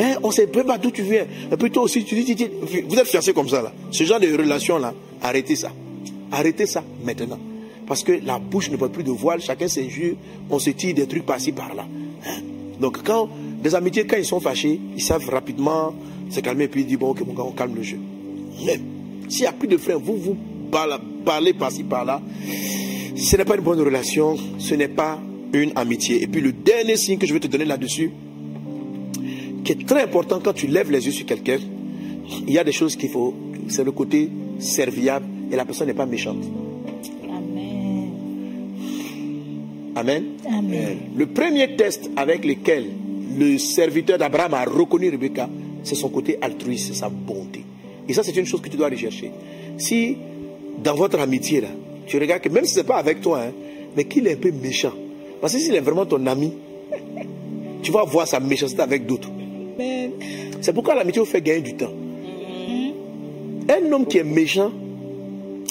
hein, 0.00 0.14
on 0.22 0.28
ne 0.28 0.32
sait 0.32 0.48
même 0.54 0.66
pas 0.66 0.78
d'où 0.78 0.90
tu 0.90 1.02
viens. 1.02 1.26
Et 1.52 1.56
puis 1.56 1.70
toi 1.70 1.84
aussi, 1.84 2.04
tu 2.04 2.14
dis, 2.14 2.24
tu 2.24 2.34
dis- 2.34 2.50
vous 2.88 2.96
êtes 2.96 3.06
fiancés 3.06 3.32
comme 3.32 3.48
ça 3.48 3.62
là. 3.62 3.72
Ce 3.90 4.04
genre 4.04 4.20
de 4.20 4.26
relation-là, 4.26 4.94
arrêtez 5.22 5.56
ça. 5.56 5.70
Arrêtez 6.30 6.66
ça 6.66 6.82
maintenant. 7.04 7.38
Parce 7.86 8.02
que 8.02 8.12
la 8.24 8.38
bouche 8.38 8.70
ne 8.70 8.76
porte 8.76 8.92
plus 8.92 9.04
de 9.04 9.10
voile, 9.10 9.40
chacun 9.40 9.66
yeux, 9.66 10.16
on 10.50 10.58
se 10.58 10.70
tire 10.70 10.94
des 10.94 11.06
trucs 11.06 11.24
par-ci 11.24 11.52
par-là. 11.52 11.86
Hein? 12.26 12.40
Donc 12.80 13.02
quand 13.02 13.28
des 13.62 13.74
amitiés, 13.74 14.06
quand 14.06 14.18
ils 14.18 14.24
sont 14.24 14.40
fâchés, 14.40 14.78
ils 14.94 15.02
savent 15.02 15.28
rapidement 15.28 15.94
se 16.30 16.40
calmer 16.40 16.64
et 16.64 16.68
puis 16.68 16.82
ils 16.82 16.86
disent, 16.86 16.98
bon 16.98 17.10
ok 17.10 17.26
mon 17.26 17.32
gars, 17.32 17.44
on 17.44 17.52
calme 17.52 17.74
le 17.74 17.82
jeu. 17.82 17.98
Mais 18.64 18.78
s'il 19.28 19.42
n'y 19.42 19.46
a 19.46 19.52
plus 19.52 19.68
de 19.68 19.76
frères, 19.76 19.98
vous 19.98 20.16
vous 20.16 20.36
parlez 20.68 21.52
par-ci 21.52 21.84
par-là, 21.84 22.20
ce 23.16 23.36
n'est 23.36 23.44
pas 23.44 23.56
une 23.56 23.62
bonne 23.62 23.80
relation, 23.80 24.36
ce 24.58 24.74
n'est 24.74 24.88
pas 24.88 25.18
une 25.52 25.72
amitié. 25.74 26.22
Et 26.22 26.26
puis 26.26 26.40
le 26.40 26.52
dernier 26.52 26.96
signe 26.96 27.18
que 27.18 27.26
je 27.26 27.32
vais 27.32 27.40
te 27.40 27.48
donner 27.48 27.64
là-dessus, 27.64 28.10
qui 29.64 29.72
est 29.72 29.86
très 29.86 30.02
important 30.02 30.40
quand 30.42 30.52
tu 30.52 30.66
lèves 30.66 30.90
les 30.90 31.04
yeux 31.04 31.12
sur 31.12 31.26
quelqu'un, 31.26 31.58
il 32.46 32.52
y 32.52 32.58
a 32.58 32.64
des 32.64 32.72
choses 32.72 32.96
qu'il 32.96 33.10
faut, 33.10 33.34
c'est 33.68 33.84
le 33.84 33.92
côté 33.92 34.30
serviable 34.58 35.26
et 35.50 35.56
la 35.56 35.64
personne 35.64 35.86
n'est 35.86 35.94
pas 35.94 36.06
méchante. 36.06 36.44
Amen. 37.28 38.10
Amen. 39.96 40.24
Amen. 40.46 40.98
Le 41.16 41.26
premier 41.26 41.76
test 41.76 42.10
avec 42.16 42.44
lequel 42.44 42.86
le 43.36 43.58
serviteur 43.58 44.18
d'Abraham 44.18 44.54
a 44.54 44.64
reconnu 44.64 45.10
Rebecca, 45.10 45.48
c'est 45.82 45.94
son 45.94 46.08
côté 46.08 46.38
altruiste, 46.40 46.94
sa 46.94 47.08
bonté. 47.08 47.64
Et 48.08 48.12
ça, 48.12 48.22
c'est 48.22 48.36
une 48.36 48.46
chose 48.46 48.60
que 48.60 48.68
tu 48.68 48.76
dois 48.76 48.88
rechercher. 48.88 49.30
Si 49.76 50.16
dans 50.82 50.94
votre 50.94 51.18
amitié, 51.18 51.60
là, 51.60 51.68
tu 52.06 52.18
regardes 52.18 52.42
que 52.42 52.48
même 52.48 52.64
si 52.64 52.74
ce 52.74 52.80
n'est 52.80 52.86
pas 52.86 52.96
avec 52.96 53.20
toi, 53.20 53.40
hein, 53.40 53.52
mais 53.96 54.04
qu'il 54.04 54.26
est 54.26 54.32
un 54.32 54.36
peu 54.36 54.50
méchant, 54.50 54.92
parce 55.40 55.52
que 55.52 55.58
s'il 55.58 55.74
est 55.74 55.80
vraiment 55.80 56.06
ton 56.06 56.24
ami, 56.26 56.52
tu 57.82 57.92
vas 57.92 58.04
voir 58.04 58.26
sa 58.26 58.40
méchanceté 58.40 58.82
avec 58.82 59.06
d'autres. 59.06 59.30
C'est 60.60 60.72
pourquoi 60.72 60.94
l'amitié 60.94 61.20
vous 61.20 61.26
fait 61.26 61.40
gagner 61.40 61.60
du 61.60 61.74
temps. 61.74 61.92
Un 63.68 63.92
homme 63.92 64.06
qui 64.06 64.18
est 64.18 64.24
méchant 64.24 64.72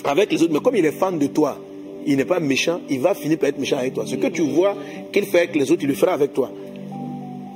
avec 0.04 0.32
les 0.32 0.42
autres, 0.44 0.54
mais 0.54 0.60
comme 0.60 0.76
il 0.76 0.86
est 0.86 0.92
fan 0.92 1.18
de 1.18 1.28
toi, 1.28 1.58
il 2.06 2.16
n'est 2.16 2.26
pas 2.26 2.40
méchant, 2.40 2.80
il 2.90 3.02
va 3.02 3.14
finir 3.14 3.38
par 3.38 3.50
être 3.50 3.60
méchant 3.60 3.78
avec 3.78 3.94
toi. 3.94 4.06
Ce 4.06 4.16
que 4.16 4.28
tu 4.28 4.44
vois 4.44 4.76
qu'il 5.12 5.26
fait 5.26 5.40
avec 5.40 5.56
les 5.56 5.72
autres, 5.72 5.84
il 5.84 5.90
le 5.90 5.96
fera 5.96 6.14
avec 6.14 6.34
toi. 6.34 6.50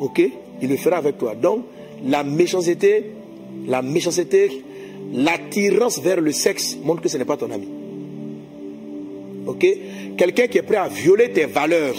Ok? 0.01 0.21
Il 0.61 0.69
le 0.69 0.75
fera 0.75 0.97
avec 0.97 1.17
toi. 1.17 1.35
Donc, 1.35 1.63
la 2.05 2.23
méchanceté, 2.23 3.11
la 3.67 3.81
méchanceté, 3.81 4.63
l'attirance 5.13 5.99
vers 5.99 6.21
le 6.21 6.31
sexe 6.31 6.77
montre 6.83 7.01
que 7.01 7.09
ce 7.09 7.17
n'est 7.17 7.25
pas 7.25 7.37
ton 7.37 7.51
ami. 7.51 7.67
Ok? 9.47 9.65
Quelqu'un 10.17 10.47
qui 10.47 10.57
est 10.57 10.63
prêt 10.63 10.77
à 10.77 10.87
violer 10.87 11.31
tes 11.31 11.45
valeurs, 11.45 11.95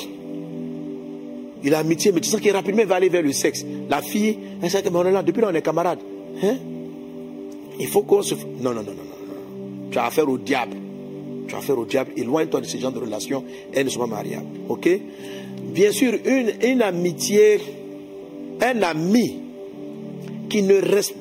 il 1.64 1.74
a 1.74 1.78
amitié, 1.78 2.12
mais 2.12 2.20
tu 2.20 2.28
sens 2.28 2.40
qu'il 2.40 2.52
rapidement 2.52 2.84
va 2.84 2.96
aller 2.96 3.08
vers 3.08 3.22
le 3.22 3.32
sexe. 3.32 3.64
La 3.88 4.02
fille, 4.02 4.38
un 4.62 4.68
certain 4.68 4.90
moment 4.90 5.10
là, 5.10 5.22
depuis 5.22 5.40
là, 5.40 5.50
on 5.50 5.54
est 5.54 5.62
camarades. 5.62 6.00
Hein? 6.42 6.56
Il 7.78 7.86
faut 7.86 8.02
qu'on 8.02 8.22
se. 8.22 8.34
Non, 8.34 8.72
non, 8.72 8.82
non, 8.82 8.92
non, 8.92 9.04
non. 9.04 9.90
Tu 9.90 9.98
as 9.98 10.06
affaire 10.06 10.28
au 10.28 10.38
diable. 10.38 10.76
Tu 11.46 11.54
as 11.54 11.58
affaire 11.58 11.78
au 11.78 11.84
diable. 11.84 12.12
Éloigne-toi 12.16 12.60
de 12.60 12.66
ce 12.66 12.76
genre 12.78 12.92
de 12.92 12.98
relations. 12.98 13.44
Elles 13.72 13.84
ne 13.84 13.90
sont 13.90 14.00
pas 14.00 14.06
mariables. 14.06 14.46
Ok? 14.68 14.88
Bien 15.72 15.92
sûr, 15.92 16.14
une, 16.24 16.52
une 16.62 16.82
amitié, 16.82 17.58
un 18.60 18.82
ami 18.82 19.40
qui 20.48 20.62
ne 20.62 20.74
reste. 20.74 21.14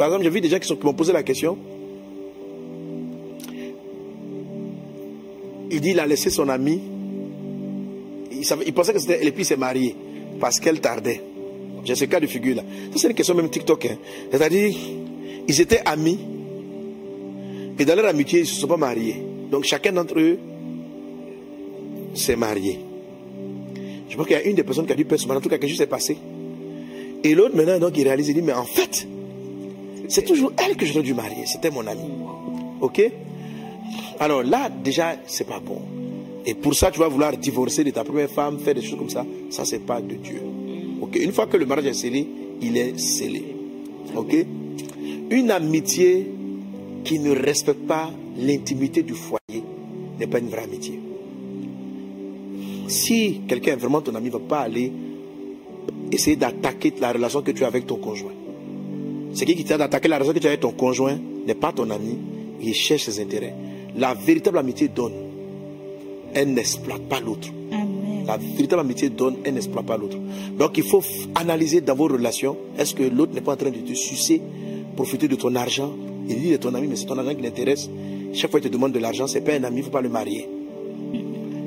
Par 0.00 0.06
exemple, 0.06 0.24
j'ai 0.24 0.30
vu 0.30 0.40
des 0.40 0.48
gens 0.48 0.58
qui, 0.58 0.72
m'ont 0.82 0.94
posé 0.94 1.12
la 1.12 1.22
question. 1.22 1.58
Il 5.70 5.78
dit 5.78 5.90
il 5.90 6.00
a 6.00 6.06
laissé 6.06 6.30
son 6.30 6.48
ami. 6.48 6.80
Il, 8.32 8.72
pensait 8.72 8.94
que 8.94 8.98
c'était. 8.98 9.22
Et 9.22 9.30
puis 9.30 9.42
il 9.42 9.44
s'est 9.44 9.58
marié. 9.58 9.94
Parce 10.40 10.58
qu'elle 10.58 10.80
tardait. 10.80 11.20
J'ai 11.84 11.94
ce 11.94 12.06
cas 12.06 12.18
de 12.18 12.26
figure 12.26 12.56
là. 12.56 12.62
Ça, 12.92 12.98
c'est 12.98 13.08
une 13.08 13.14
question 13.14 13.34
même 13.34 13.50
TikTok. 13.50 13.84
hein. 13.84 13.98
C'est-à-dire, 14.30 14.74
ils 15.46 15.60
étaient 15.60 15.82
amis. 15.84 16.18
Et 17.78 17.84
dans 17.84 17.94
leur 17.94 18.06
amitié, 18.06 18.38
ils 18.38 18.44
ne 18.44 18.48
se 18.48 18.54
sont 18.54 18.68
pas 18.68 18.78
mariés. 18.78 19.22
Donc 19.50 19.64
chacun 19.64 19.92
d'entre 19.92 20.18
eux 20.18 20.38
s'est 22.14 22.36
marié. 22.36 22.80
Je 24.08 24.14
crois 24.14 24.24
qu'il 24.24 24.34
y 24.34 24.40
a 24.40 24.44
une 24.44 24.56
des 24.56 24.64
personnes 24.64 24.86
qui 24.86 24.94
a 24.94 24.96
dû 24.96 25.04
perdre 25.04 25.20
son 25.20 25.28
mari. 25.28 25.40
En 25.40 25.42
tout 25.42 25.50
cas, 25.50 25.58
quelque 25.58 25.68
chose 25.68 25.76
s'est 25.76 25.86
passé. 25.86 26.16
Et 27.22 27.34
l'autre, 27.34 27.54
maintenant, 27.54 27.78
donc, 27.78 27.98
il 27.98 28.04
réalise, 28.04 28.30
il 28.30 28.34
dit, 28.34 28.40
mais 28.40 28.54
en 28.54 28.64
fait, 28.64 29.06
c'est 30.10 30.24
toujours 30.24 30.52
elle 30.58 30.76
que 30.76 30.84
j'aurais 30.84 31.04
dû 31.04 31.14
marier. 31.14 31.46
C'était 31.46 31.70
mon 31.70 31.86
amie. 31.86 32.10
Ok? 32.80 33.00
Alors 34.18 34.42
là, 34.42 34.68
déjà, 34.68 35.14
c'est 35.26 35.46
pas 35.46 35.60
bon. 35.60 35.80
Et 36.44 36.54
pour 36.54 36.74
ça, 36.74 36.90
tu 36.90 36.98
vas 36.98 37.08
vouloir 37.08 37.36
divorcer 37.36 37.84
de 37.84 37.90
ta 37.90 38.02
première 38.02 38.28
femme, 38.28 38.58
faire 38.58 38.74
des 38.74 38.82
choses 38.82 38.98
comme 38.98 39.08
ça. 39.08 39.24
Ça, 39.50 39.64
c'est 39.64 39.86
pas 39.86 40.00
de 40.00 40.14
Dieu. 40.16 40.42
Ok? 41.00 41.16
Une 41.16 41.32
fois 41.32 41.46
que 41.46 41.56
le 41.56 41.64
mariage 41.64 41.92
est 41.92 42.00
scellé, 42.00 42.26
il 42.60 42.76
est 42.76 42.98
scellé. 42.98 43.54
Ok? 44.16 44.34
Une 45.30 45.50
amitié 45.52 46.26
qui 47.04 47.20
ne 47.20 47.30
respecte 47.30 47.86
pas 47.86 48.10
l'intimité 48.36 49.04
du 49.04 49.14
foyer 49.14 49.62
n'est 50.18 50.26
pas 50.26 50.40
une 50.40 50.48
vraie 50.48 50.64
amitié. 50.64 50.98
Si 52.88 53.42
quelqu'un 53.46 53.74
est 53.74 53.76
vraiment 53.76 54.00
ton 54.00 54.14
ami, 54.16 54.26
ne 54.26 54.32
va 54.32 54.40
pas 54.40 54.60
aller 54.62 54.92
essayer 56.10 56.34
d'attaquer 56.34 56.92
la 57.00 57.12
relation 57.12 57.42
que 57.42 57.52
tu 57.52 57.62
as 57.62 57.68
avec 57.68 57.86
ton 57.86 57.96
conjoint. 57.96 58.32
C'est 59.32 59.44
qui 59.44 59.54
qui 59.54 59.64
t'a 59.64 59.78
d'attaquer 59.78 60.08
la 60.08 60.16
relation 60.16 60.34
que 60.34 60.38
tu 60.40 60.46
as 60.46 60.50
avec 60.50 60.60
ton 60.60 60.72
conjoint 60.72 61.18
n'est 61.46 61.54
pas 61.54 61.72
ton 61.72 61.88
ami, 61.90 62.18
il 62.60 62.74
cherche 62.74 63.04
ses 63.04 63.20
intérêts. 63.20 63.54
La 63.96 64.14
véritable 64.14 64.58
amitié 64.58 64.88
donne. 64.88 65.12
Elle 66.34 66.52
n'exploite 66.52 67.02
pas 67.02 67.20
l'autre. 67.20 67.48
La 68.26 68.36
véritable 68.36 68.80
amitié 68.82 69.08
donne, 69.08 69.36
elle 69.44 69.54
n'exploite 69.54 69.86
pas 69.86 69.96
l'autre. 69.96 70.16
Donc 70.58 70.76
il 70.78 70.84
faut 70.84 71.02
analyser 71.34 71.80
dans 71.80 71.94
vos 71.94 72.06
relations, 72.06 72.56
est-ce 72.78 72.94
que 72.94 73.02
l'autre 73.02 73.32
n'est 73.34 73.40
pas 73.40 73.52
en 73.54 73.56
train 73.56 73.70
de 73.70 73.78
te 73.78 73.94
sucer, 73.94 74.40
profiter 74.94 75.26
de 75.26 75.34
ton 75.36 75.54
argent 75.56 75.90
Il 76.28 76.38
dit 76.40 76.52
est 76.52 76.58
ton 76.58 76.74
ami, 76.74 76.86
mais 76.86 76.96
c'est 76.96 77.06
ton 77.06 77.18
argent 77.18 77.34
qui 77.34 77.42
l'intéresse. 77.42 77.88
Chaque 78.32 78.50
fois 78.50 78.60
qu'il 78.60 78.70
te 78.70 78.74
demande 78.74 78.92
de 78.92 79.00
l'argent, 79.00 79.26
c'est 79.26 79.40
pas 79.40 79.54
un 79.54 79.64
ami, 79.64 79.76
il 79.76 79.80
ne 79.80 79.84
faut 79.84 79.90
pas 79.90 80.02
le 80.02 80.08
marier. 80.08 80.48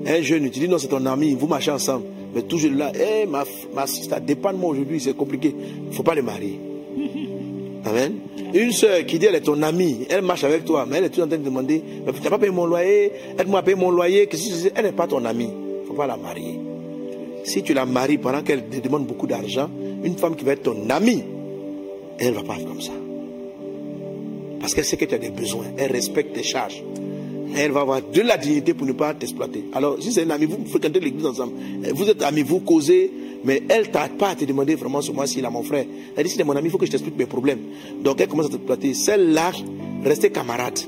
Un 0.05 0.21
jeune, 0.21 0.49
tu 0.51 0.59
dis 0.59 0.67
non, 0.69 0.77
c'est 0.77 0.87
ton 0.87 1.05
ami, 1.05 1.33
vous 1.33 1.47
marchez 1.47 1.71
ensemble. 1.71 2.05
Mais 2.33 2.41
toujours 2.43 2.71
là, 2.71 2.91
Eh, 2.95 3.25
ma, 3.25 3.43
ma 3.73 3.85
sister, 3.87 4.15
dépend 4.25 4.53
de 4.53 4.57
moi 4.57 4.69
aujourd'hui, 4.71 4.99
c'est 4.99 5.15
compliqué. 5.15 5.53
Il 5.85 5.89
ne 5.89 5.93
faut 5.93 6.03
pas 6.03 6.15
le 6.15 6.21
marier. 6.21 6.59
Amen. 7.85 8.13
Une 8.53 8.71
soeur 8.71 9.05
qui 9.05 9.19
dit 9.19 9.25
elle 9.25 9.35
est 9.35 9.41
ton 9.41 9.61
amie, 9.61 10.05
elle 10.09 10.21
marche 10.21 10.43
avec 10.43 10.63
toi, 10.63 10.85
mais 10.89 10.97
elle 10.97 11.05
est 11.05 11.09
toujours 11.09 11.25
en 11.25 11.27
train 11.27 11.37
de 11.37 11.43
demander 11.43 11.83
Mais 12.05 12.13
tu 12.13 12.21
n'as 12.21 12.29
pas 12.29 12.37
payé 12.37 12.51
mon 12.51 12.65
loyer, 12.65 13.11
aide-moi 13.37 13.59
à 13.59 13.63
payer 13.63 13.75
mon 13.75 13.91
loyer. 13.91 14.29
Elle 14.75 14.85
n'est 14.85 14.91
pas 14.91 15.07
ton 15.07 15.25
amie. 15.25 15.49
Il 15.51 15.81
ne 15.81 15.87
faut 15.87 15.93
pas 15.93 16.07
la 16.07 16.17
marier. 16.17 16.59
Si 17.43 17.61
tu 17.61 17.73
la 17.73 17.85
maries 17.85 18.17
pendant 18.17 18.41
qu'elle 18.41 18.63
te 18.69 18.79
demande 18.79 19.05
beaucoup 19.05 19.27
d'argent, 19.27 19.69
une 20.03 20.15
femme 20.15 20.35
qui 20.35 20.45
va 20.45 20.53
être 20.53 20.63
ton 20.63 20.89
amie, 20.89 21.23
elle 22.19 22.29
ne 22.29 22.35
va 22.35 22.43
pas 22.43 22.55
faire 22.55 22.67
comme 22.67 22.81
ça. 22.81 22.93
Parce 24.61 24.73
qu'elle 24.73 24.85
sait 24.85 24.95
que 24.95 25.05
tu 25.05 25.15
as 25.15 25.17
des 25.17 25.29
besoins, 25.29 25.65
elle 25.77 25.91
respecte 25.91 26.33
tes 26.33 26.43
charges. 26.43 26.81
Elle 27.55 27.71
va 27.71 27.81
avoir 27.81 28.01
de 28.01 28.21
la 28.21 28.37
dignité 28.37 28.73
pour 28.73 28.87
ne 28.87 28.93
pas 28.93 29.13
t'exploiter. 29.13 29.65
Alors, 29.73 30.01
si 30.01 30.13
c'est 30.13 30.23
une 30.23 30.31
amie, 30.31 30.45
vous 30.45 30.65
fréquentez 30.65 30.99
l'église 31.01 31.25
ensemble, 31.25 31.53
vous 31.93 32.09
êtes 32.09 32.23
amis, 32.23 32.43
vous 32.43 32.61
causez, 32.61 33.11
mais 33.43 33.61
elle 33.69 33.83
ne 33.87 34.17
pas 34.17 34.29
à 34.29 34.35
te 34.35 34.45
demander 34.45 34.75
vraiment 34.75 35.01
sur 35.01 35.13
moi 35.13 35.27
s'il 35.27 35.45
a 35.45 35.49
mon 35.49 35.63
frère. 35.63 35.85
Elle 36.15 36.23
dit, 36.23 36.29
si 36.29 36.37
c'est 36.37 36.43
mon 36.43 36.55
ami, 36.55 36.67
il 36.67 36.71
faut 36.71 36.77
que 36.77 36.85
je 36.85 36.91
t'explique 36.91 37.17
mes 37.17 37.25
problèmes. 37.25 37.59
Donc, 38.01 38.21
elle 38.21 38.27
commence 38.27 38.45
à 38.47 38.49
t'exploiter. 38.49 38.93
Celle-là, 38.93 39.51
restez 40.03 40.29
camarades. 40.31 40.79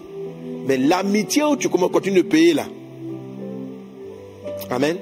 Mais 0.68 0.78
l'amitié 0.78 1.44
où 1.44 1.56
tu 1.56 1.70
commences- 1.70 1.92
continues 1.92 2.24
de 2.24 2.28
payer 2.28 2.54
là, 2.54 2.66
Amen. 4.70 4.98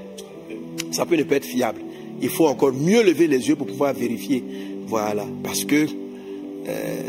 Ça 0.91 1.05
peut 1.05 1.15
ne 1.15 1.23
pas 1.23 1.35
être 1.35 1.45
fiable. 1.45 1.79
Il 2.21 2.29
faut 2.29 2.47
encore 2.47 2.73
mieux 2.73 3.03
lever 3.03 3.27
les 3.27 3.47
yeux 3.47 3.55
pour 3.55 3.67
pouvoir 3.67 3.93
vérifier. 3.93 4.43
Voilà. 4.87 5.25
Parce 5.43 5.63
que, 5.63 5.85
euh, 6.67 7.01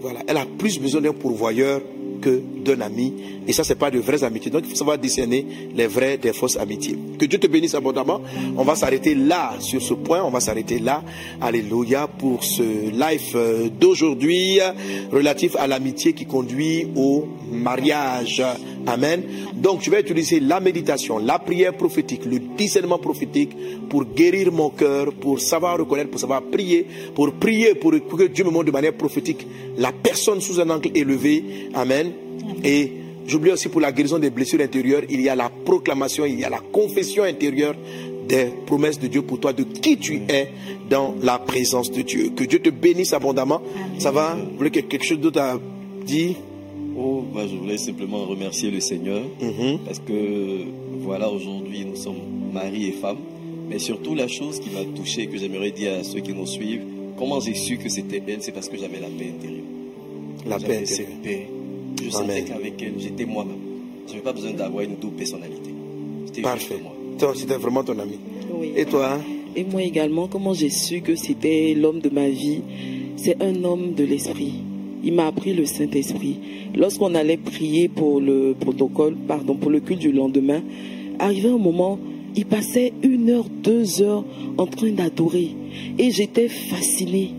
voilà, 0.00 0.20
elle 0.26 0.36
a 0.36 0.46
plus 0.58 0.78
besoin 0.80 1.00
d'un 1.00 1.12
pourvoyeur 1.12 1.80
que 2.22 2.40
d'un 2.64 2.80
ami. 2.80 3.12
Et 3.46 3.52
ça, 3.52 3.64
c'est 3.64 3.74
pas 3.74 3.90
de 3.90 3.98
vraies 3.98 4.24
amitiés. 4.24 4.50
Donc, 4.50 4.62
il 4.64 4.70
faut 4.70 4.76
savoir 4.76 4.96
discerner 4.96 5.44
les 5.74 5.86
vraies 5.86 6.16
des 6.16 6.32
fausses 6.32 6.56
amitiés. 6.56 6.96
Que 7.18 7.26
Dieu 7.26 7.38
te 7.38 7.46
bénisse 7.46 7.74
abondamment. 7.74 8.20
On 8.56 8.64
va 8.64 8.74
s'arrêter 8.74 9.14
là, 9.14 9.54
sur 9.58 9.82
ce 9.82 9.94
point. 9.94 10.22
On 10.24 10.30
va 10.30 10.40
s'arrêter 10.40 10.78
là. 10.78 11.02
Alléluia. 11.40 12.06
Pour 12.06 12.44
ce 12.44 12.62
live 12.62 13.32
euh, 13.34 13.68
d'aujourd'hui, 13.68 14.60
relatif 15.10 15.56
à 15.56 15.66
l'amitié 15.66 16.12
qui 16.12 16.24
conduit 16.24 16.86
au 16.96 17.26
mariage. 17.50 18.42
Amen. 18.86 19.22
Donc, 19.54 19.80
tu 19.80 19.90
vas 19.90 20.00
utiliser 20.00 20.40
la 20.40 20.60
méditation, 20.60 21.18
la 21.18 21.38
prière 21.38 21.76
prophétique, 21.76 22.24
le 22.24 22.38
discernement 22.38 22.98
prophétique 22.98 23.56
pour 23.88 24.04
guérir 24.04 24.50
mon 24.52 24.70
cœur, 24.70 25.12
pour 25.12 25.40
savoir 25.40 25.78
reconnaître, 25.78 26.10
pour 26.10 26.20
savoir 26.20 26.42
prier, 26.42 26.86
pour 27.14 27.32
prier, 27.34 27.74
pour 27.74 27.92
que 27.92 28.24
Dieu 28.24 28.44
me 28.44 28.50
montre 28.50 28.66
de 28.66 28.70
manière 28.70 28.94
prophétique 28.94 29.46
la 29.76 29.92
personne 29.92 30.40
sous 30.40 30.60
un 30.60 30.70
angle 30.70 30.90
élevé. 30.94 31.68
Amen. 31.74 32.11
Et 32.64 32.92
j'oublie 33.26 33.50
aussi 33.50 33.68
pour 33.68 33.80
la 33.80 33.92
guérison 33.92 34.18
des 34.18 34.30
blessures 34.30 34.60
intérieures, 34.60 35.02
il 35.10 35.20
y 35.20 35.28
a 35.28 35.34
la 35.34 35.48
proclamation, 35.50 36.24
il 36.24 36.38
y 36.40 36.44
a 36.44 36.50
la 36.50 36.60
confession 36.60 37.24
intérieure 37.24 37.74
des 38.28 38.46
promesses 38.66 38.98
de 39.00 39.08
Dieu 39.08 39.22
pour 39.22 39.40
toi, 39.40 39.52
de 39.52 39.64
qui 39.64 39.96
tu 39.96 40.22
es 40.28 40.48
dans 40.88 41.14
la 41.22 41.38
présence 41.38 41.90
de 41.90 42.02
Dieu. 42.02 42.30
Que 42.36 42.44
Dieu 42.44 42.60
te 42.60 42.70
bénisse 42.70 43.12
abondamment. 43.12 43.60
Ça 43.98 44.10
va? 44.12 44.36
Vous 44.36 44.56
voulez 44.58 44.70
que 44.70 44.80
quelque 44.80 45.04
chose 45.04 45.18
d'autre 45.18 45.40
à 45.40 45.58
dire? 46.06 46.36
Oh, 46.96 47.24
bah, 47.34 47.42
je 47.50 47.56
voulais 47.56 47.78
simplement 47.78 48.24
remercier 48.26 48.70
le 48.70 48.78
Seigneur 48.80 49.22
Mhm. 49.40 49.78
parce 49.84 49.98
que 49.98 50.12
voilà, 51.00 51.30
aujourd'hui 51.30 51.84
nous 51.86 51.96
sommes 51.96 52.16
mari 52.52 52.86
et 52.88 52.92
femme. 52.92 53.16
Mais 53.68 53.78
surtout, 53.78 54.14
la 54.14 54.28
chose 54.28 54.60
qui 54.60 54.68
m'a 54.70 54.84
touché, 54.94 55.26
que 55.26 55.38
j'aimerais 55.38 55.70
dire 55.70 55.94
à 56.00 56.04
ceux 56.04 56.20
qui 56.20 56.32
nous 56.34 56.46
suivent, 56.46 56.82
comment 57.18 57.40
j'ai 57.40 57.54
su 57.54 57.78
que 57.78 57.88
c'était 57.88 58.22
elle, 58.28 58.42
c'est 58.42 58.52
parce 58.52 58.68
que 58.68 58.76
j'avais 58.76 59.00
la 59.00 59.06
paix 59.08 59.32
intérieure. 59.36 59.64
La 60.46 60.56
paix 60.58 60.64
intérieure. 60.64 60.86
cette 60.88 61.22
paix. 61.22 61.46
Je 62.04 62.10
sentais 62.10 62.42
qu'avec 62.42 62.82
elle, 62.82 62.94
j'étais 62.98 63.24
moi-même. 63.24 63.56
Je 64.06 64.12
n'avais 64.12 64.24
pas 64.24 64.32
besoin 64.32 64.52
d'avoir 64.52 64.84
une 64.84 64.96
double 64.96 65.16
personnalité. 65.16 65.70
J'étais 66.26 66.42
Parfait. 66.42 66.74
juste 66.74 66.82
moi. 66.82 66.92
Toi, 67.18 67.32
c'était 67.36 67.56
vraiment 67.56 67.84
ton 67.84 67.98
ami. 67.98 68.18
Oui. 68.52 68.72
Et 68.76 68.84
toi 68.84 69.14
hein? 69.14 69.20
Et 69.54 69.64
moi 69.64 69.82
également, 69.82 70.28
comment 70.28 70.54
j'ai 70.54 70.70
su 70.70 71.02
que 71.02 71.14
c'était 71.14 71.74
l'homme 71.74 72.00
de 72.00 72.08
ma 72.08 72.28
vie? 72.28 72.60
C'est 73.16 73.42
un 73.42 73.62
homme 73.64 73.92
de 73.94 74.04
l'esprit. 74.04 74.54
Il 75.04 75.12
m'a 75.12 75.26
appris 75.26 75.52
le 75.52 75.66
Saint-Esprit. 75.66 76.38
Lorsqu'on 76.74 77.14
allait 77.14 77.36
prier 77.36 77.88
pour 77.88 78.20
le 78.20 78.54
protocole, 78.58 79.14
pardon, 79.28 79.54
pour 79.54 79.70
le 79.70 79.80
culte 79.80 79.98
du 80.00 80.10
lendemain, 80.12 80.62
arrivé 81.18 81.48
un 81.50 81.58
moment, 81.58 81.98
il 82.34 82.46
passait 82.46 82.92
une 83.02 83.28
heure, 83.28 83.46
deux 83.62 84.00
heures 84.00 84.24
en 84.56 84.66
train 84.66 84.90
d'adorer. 84.90 85.50
Et 85.98 86.10
j'étais 86.10 86.48
fascinée. 86.48 87.32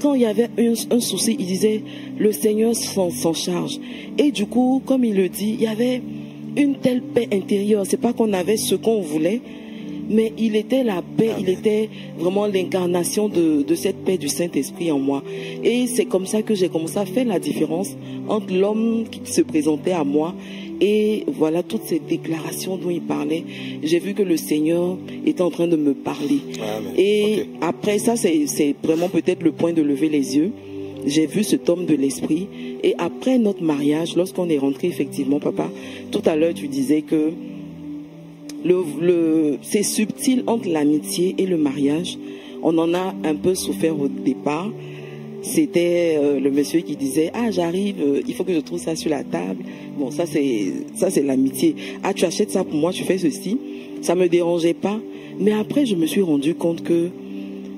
Quand 0.00 0.14
il 0.14 0.22
y 0.22 0.26
avait 0.26 0.48
un, 0.58 0.72
un 0.96 1.00
souci, 1.00 1.36
il 1.38 1.46
disait, 1.46 1.82
le 2.22 2.32
Seigneur 2.32 2.74
s'en 2.76 3.32
charge. 3.32 3.80
Et 4.16 4.30
du 4.30 4.46
coup, 4.46 4.80
comme 4.86 5.04
il 5.04 5.16
le 5.16 5.28
dit, 5.28 5.56
il 5.58 5.62
y 5.62 5.66
avait 5.66 6.00
une 6.56 6.76
telle 6.76 7.02
paix 7.02 7.28
intérieure. 7.32 7.84
C'est 7.86 8.00
pas 8.00 8.12
qu'on 8.12 8.32
avait 8.32 8.56
ce 8.56 8.76
qu'on 8.76 9.00
voulait, 9.00 9.40
mais 10.08 10.32
il 10.38 10.54
était 10.54 10.84
la 10.84 11.02
paix, 11.02 11.30
il 11.40 11.48
était 11.48 11.88
vraiment 12.18 12.46
l'incarnation 12.46 13.28
de, 13.28 13.62
de 13.62 13.74
cette 13.74 14.04
paix 14.04 14.18
du 14.18 14.28
Saint-Esprit 14.28 14.92
en 14.92 14.98
moi. 14.98 15.24
Et 15.64 15.86
c'est 15.88 16.04
comme 16.04 16.26
ça 16.26 16.42
que 16.42 16.54
j'ai 16.54 16.68
commencé 16.68 16.98
à 16.98 17.06
faire 17.06 17.24
la 17.24 17.40
différence 17.40 17.96
entre 18.28 18.54
l'homme 18.54 19.04
qui 19.10 19.20
se 19.30 19.40
présentait 19.40 19.92
à 19.92 20.04
moi 20.04 20.34
et 20.80 21.24
voilà 21.28 21.62
toutes 21.62 21.84
ces 21.84 21.98
déclarations 22.00 22.76
dont 22.76 22.90
il 22.90 23.02
parlait. 23.02 23.44
J'ai 23.82 23.98
vu 23.98 24.14
que 24.14 24.22
le 24.22 24.36
Seigneur 24.36 24.96
était 25.24 25.42
en 25.42 25.50
train 25.50 25.68
de 25.68 25.76
me 25.76 25.94
parler. 25.94 26.40
Amen. 26.60 26.92
Et 26.96 27.46
après 27.60 27.98
ça, 27.98 28.16
c'est 28.16 28.74
vraiment 28.82 29.08
peut-être 29.08 29.42
le 29.42 29.52
point 29.52 29.72
de 29.72 29.82
lever 29.82 30.08
les 30.08 30.36
yeux. 30.36 30.52
J'ai 31.06 31.26
vu 31.26 31.42
cet 31.42 31.68
homme 31.68 31.86
de 31.86 31.94
l'esprit. 31.94 32.48
Et 32.82 32.94
après 32.98 33.38
notre 33.38 33.62
mariage, 33.62 34.16
lorsqu'on 34.16 34.48
est 34.48 34.58
rentré 34.58 34.88
effectivement, 34.88 35.40
papa, 35.40 35.70
tout 36.10 36.22
à 36.26 36.36
l'heure 36.36 36.54
tu 36.54 36.68
disais 36.68 37.02
que 37.02 37.32
le, 38.64 38.84
le, 39.00 39.58
c'est 39.62 39.82
subtil 39.82 40.44
entre 40.46 40.68
l'amitié 40.68 41.34
et 41.38 41.46
le 41.46 41.56
mariage. 41.56 42.18
On 42.62 42.78
en 42.78 42.94
a 42.94 43.14
un 43.24 43.34
peu 43.34 43.54
souffert 43.54 43.98
au 44.00 44.08
départ. 44.08 44.70
C'était 45.42 46.16
euh, 46.18 46.38
le 46.38 46.52
monsieur 46.52 46.80
qui 46.80 46.94
disait 46.94 47.32
ah 47.34 47.50
j'arrive, 47.50 47.96
euh, 48.00 48.20
il 48.28 48.34
faut 48.34 48.44
que 48.44 48.54
je 48.54 48.60
trouve 48.60 48.78
ça 48.78 48.94
sur 48.94 49.10
la 49.10 49.24
table. 49.24 49.64
Bon 49.98 50.12
ça 50.12 50.24
c'est 50.26 50.72
ça 50.94 51.10
c'est 51.10 51.22
l'amitié. 51.22 51.74
Ah 52.04 52.14
tu 52.14 52.24
achètes 52.24 52.52
ça 52.52 52.62
pour 52.62 52.78
moi, 52.78 52.92
tu 52.92 53.02
fais 53.02 53.18
ceci. 53.18 53.58
Ça 54.02 54.14
me 54.14 54.28
dérangeait 54.28 54.74
pas. 54.74 55.00
Mais 55.40 55.52
après 55.52 55.84
je 55.84 55.96
me 55.96 56.06
suis 56.06 56.22
rendu 56.22 56.54
compte 56.54 56.84
que 56.84 57.08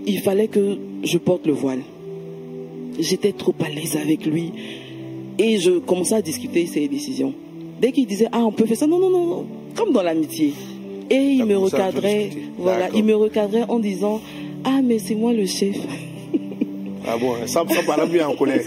il 0.07 0.19
fallait 0.19 0.49
que 0.49 0.77
je 1.03 1.17
porte 1.17 1.47
le 1.47 1.55
voile. 1.55 1.81
J'étais 2.99 3.33
trop 3.33 3.55
à 3.65 3.69
l'aise 3.69 3.97
avec 3.97 4.25
lui 4.27 4.53
et 5.39 5.59
je 5.59 5.73
commençais 5.73 6.15
à 6.15 6.23
discuter 6.23 6.67
ses 6.67 6.87
décisions. 6.89 7.35
Dès 7.81 7.93
qu'il 7.93 8.07
disait 8.07 8.29
ah 8.33 8.45
on 8.45 8.53
peut 8.53 8.67
faire 8.67 8.77
ça, 8.77 8.87
non 8.87 8.99
non 8.99 9.11
non, 9.11 9.27
non. 9.27 9.47
comme 9.75 9.93
dans 9.93 10.03
l'amitié. 10.03 10.53
Et 11.11 11.17
il 11.17 11.45
me 11.45 11.57
recadrait, 11.57 12.31
voilà, 12.57 12.89
il 12.95 13.05
me 13.05 13.15
recadrait 13.15 13.65
en 13.69 13.79
disant 13.79 14.21
ah 14.65 14.81
mais 14.83 14.99
c'est 14.99 15.15
moi 15.15 15.33
le 15.33 15.47
chef. 15.47 15.77
Ah 17.07 17.19
bon, 17.19 17.35
sans, 17.47 17.69
sans 17.69 17.85
parler 17.85 18.09
plus 18.09 18.23
en 18.23 18.35
colère. 18.35 18.63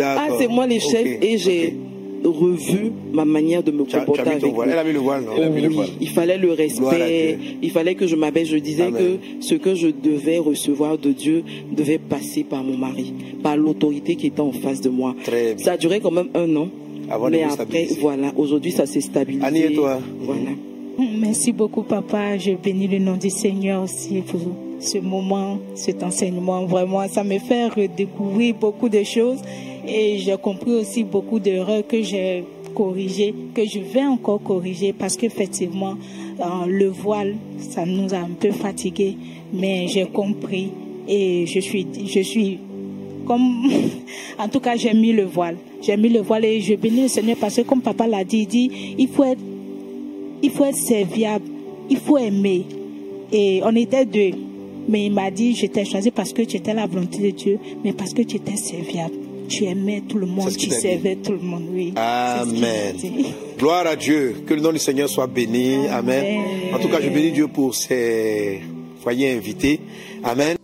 Ah, 0.00 0.28
c'est 0.38 0.48
moi 0.48 0.66
les 0.66 0.76
Ok, 0.76 0.90
chefs 0.90 1.22
et 1.22 1.38
j'ai 1.38 1.76
revu 2.24 2.92
ma 3.12 3.24
manière 3.24 3.62
de 3.62 3.70
me 3.70 3.84
Tu 3.84 3.96
as, 3.96 4.00
tu 4.00 4.06
comporter 4.06 4.30
mis 4.30 4.36
avec 4.36 4.52
voile. 4.54 4.68
lui. 4.68 4.72
Elle 4.74 4.78
a 4.78 4.84
mis 4.84 4.92
le 4.92 4.98
voile, 4.98 5.24
non? 5.24 5.32
Oui, 5.54 5.92
il 6.00 6.08
fallait 6.08 6.38
le 6.38 6.52
respect, 6.52 7.38
il 7.62 7.70
fallait 7.70 7.94
que 7.94 8.06
je 8.06 8.16
m'abaisse. 8.16 8.48
Je 8.48 8.56
disais 8.58 8.84
Amen. 8.84 9.18
que 9.38 9.44
ce 9.44 9.54
que 9.54 9.74
je 9.74 9.88
devais 9.88 10.38
recevoir 10.38 10.98
de 10.98 11.10
Dieu 11.12 11.42
devait 11.70 11.98
passer 11.98 12.44
par 12.44 12.62
mon 12.64 12.76
mari, 12.76 13.12
par 13.42 13.56
l'autorité 13.56 14.16
qui 14.16 14.28
était 14.28 14.40
en 14.40 14.52
face 14.52 14.80
de 14.80 14.88
moi. 14.90 15.14
Très 15.24 15.54
bien. 15.54 15.64
Ça 15.64 15.72
a 15.72 15.76
duré 15.76 16.00
quand 16.00 16.10
même 16.10 16.28
un 16.34 16.54
an. 16.56 16.68
Avant 17.10 17.28
mais 17.30 17.38
vous 17.44 17.52
après, 17.52 17.64
stabiliser. 17.64 18.00
voilà, 18.00 18.32
aujourd'hui 18.36 18.70
ça 18.72 18.86
s'est 18.86 19.00
stabilisé. 19.00 19.44
Annie 19.44 19.62
et 19.62 19.72
toi? 19.74 19.98
Voilà. 20.20 20.50
Merci 21.18 21.52
beaucoup, 21.52 21.82
papa. 21.82 22.36
Je 22.38 22.52
bénis 22.52 22.86
le 22.86 22.98
nom 22.98 23.16
du 23.16 23.28
Seigneur 23.30 23.82
aussi 23.82 24.20
pour 24.26 24.40
ce 24.82 24.98
moment, 24.98 25.58
cet 25.74 26.02
enseignement. 26.02 26.64
Vraiment, 26.64 27.06
ça 27.08 27.24
me 27.24 27.38
fait 27.38 27.68
redécouvrir 27.68 28.54
beaucoup 28.54 28.88
de 28.88 29.02
choses 29.02 29.40
et 29.86 30.18
j'ai 30.18 30.36
compris 30.36 30.72
aussi 30.72 31.04
beaucoup 31.04 31.38
d'erreurs 31.38 31.86
que 31.86 32.02
j'ai 32.02 32.44
corrigées, 32.74 33.34
que 33.54 33.64
je 33.66 33.80
vais 33.80 34.04
encore 34.04 34.42
corriger 34.42 34.92
parce 34.92 35.16
qu'effectivement, 35.16 35.94
euh, 36.40 36.66
le 36.66 36.88
voile, 36.88 37.34
ça 37.58 37.84
nous 37.84 38.12
a 38.14 38.18
un 38.18 38.30
peu 38.38 38.50
fatigués, 38.50 39.16
mais 39.52 39.86
j'ai 39.88 40.06
compris 40.06 40.70
et 41.08 41.46
je 41.46 41.60
suis, 41.60 41.86
je 42.06 42.20
suis 42.20 42.58
comme 43.26 43.70
en 44.38 44.48
tout 44.48 44.60
cas 44.60 44.76
j'ai 44.76 44.94
mis 44.94 45.12
le 45.12 45.24
voile 45.24 45.56
j'ai 45.80 45.96
mis 45.96 46.08
le 46.08 46.20
voile 46.20 46.44
et 46.44 46.60
je 46.60 46.74
bénis 46.74 47.02
le 47.02 47.08
Seigneur 47.08 47.36
parce 47.40 47.56
que 47.56 47.62
comme 47.62 47.82
papa 47.82 48.06
l'a 48.06 48.24
dit 48.24 48.38
il 48.38 48.46
dit 48.46 48.94
il 48.98 49.08
faut 49.08 49.24
être 49.24 49.40
il 50.42 50.50
faut 50.50 50.64
être 50.64 50.76
serviable, 50.76 51.46
il 51.88 51.96
faut 51.98 52.18
aimer. 52.18 52.64
Et 53.30 53.60
on 53.64 53.74
était 53.76 54.04
deux. 54.04 54.32
Mais 54.88 55.06
il 55.06 55.12
m'a 55.12 55.30
dit, 55.30 55.54
je 55.54 55.66
t'ai 55.66 55.84
choisi 55.84 56.10
parce 56.10 56.32
que 56.32 56.42
tu 56.42 56.56
étais 56.56 56.74
la 56.74 56.86
volonté 56.86 57.18
de 57.18 57.36
Dieu, 57.36 57.58
mais 57.84 57.92
parce 57.92 58.12
que 58.12 58.22
tu 58.22 58.36
étais 58.36 58.56
serviable. 58.56 59.14
Tu 59.48 59.64
aimais 59.64 60.02
tout 60.08 60.18
le 60.18 60.26
monde, 60.26 60.50
tu 60.56 60.68
dit. 60.68 60.74
servais 60.74 61.16
tout 61.16 61.32
le 61.32 61.38
monde, 61.38 61.64
oui. 61.72 61.92
Amen. 61.96 62.96
Gloire 63.58 63.86
à 63.86 63.96
Dieu. 63.96 64.44
Que 64.46 64.54
le 64.54 64.60
nom 64.60 64.72
du 64.72 64.78
Seigneur 64.78 65.08
soit 65.08 65.26
béni. 65.26 65.86
Amen. 65.88 66.24
Amen. 66.24 66.74
En 66.74 66.78
tout 66.78 66.88
cas, 66.88 67.00
je 67.00 67.10
bénis 67.10 67.32
Dieu 67.32 67.48
pour 67.48 67.74
ces 67.74 68.60
foyers 69.02 69.32
invités. 69.32 69.80
Amen. 70.24 70.56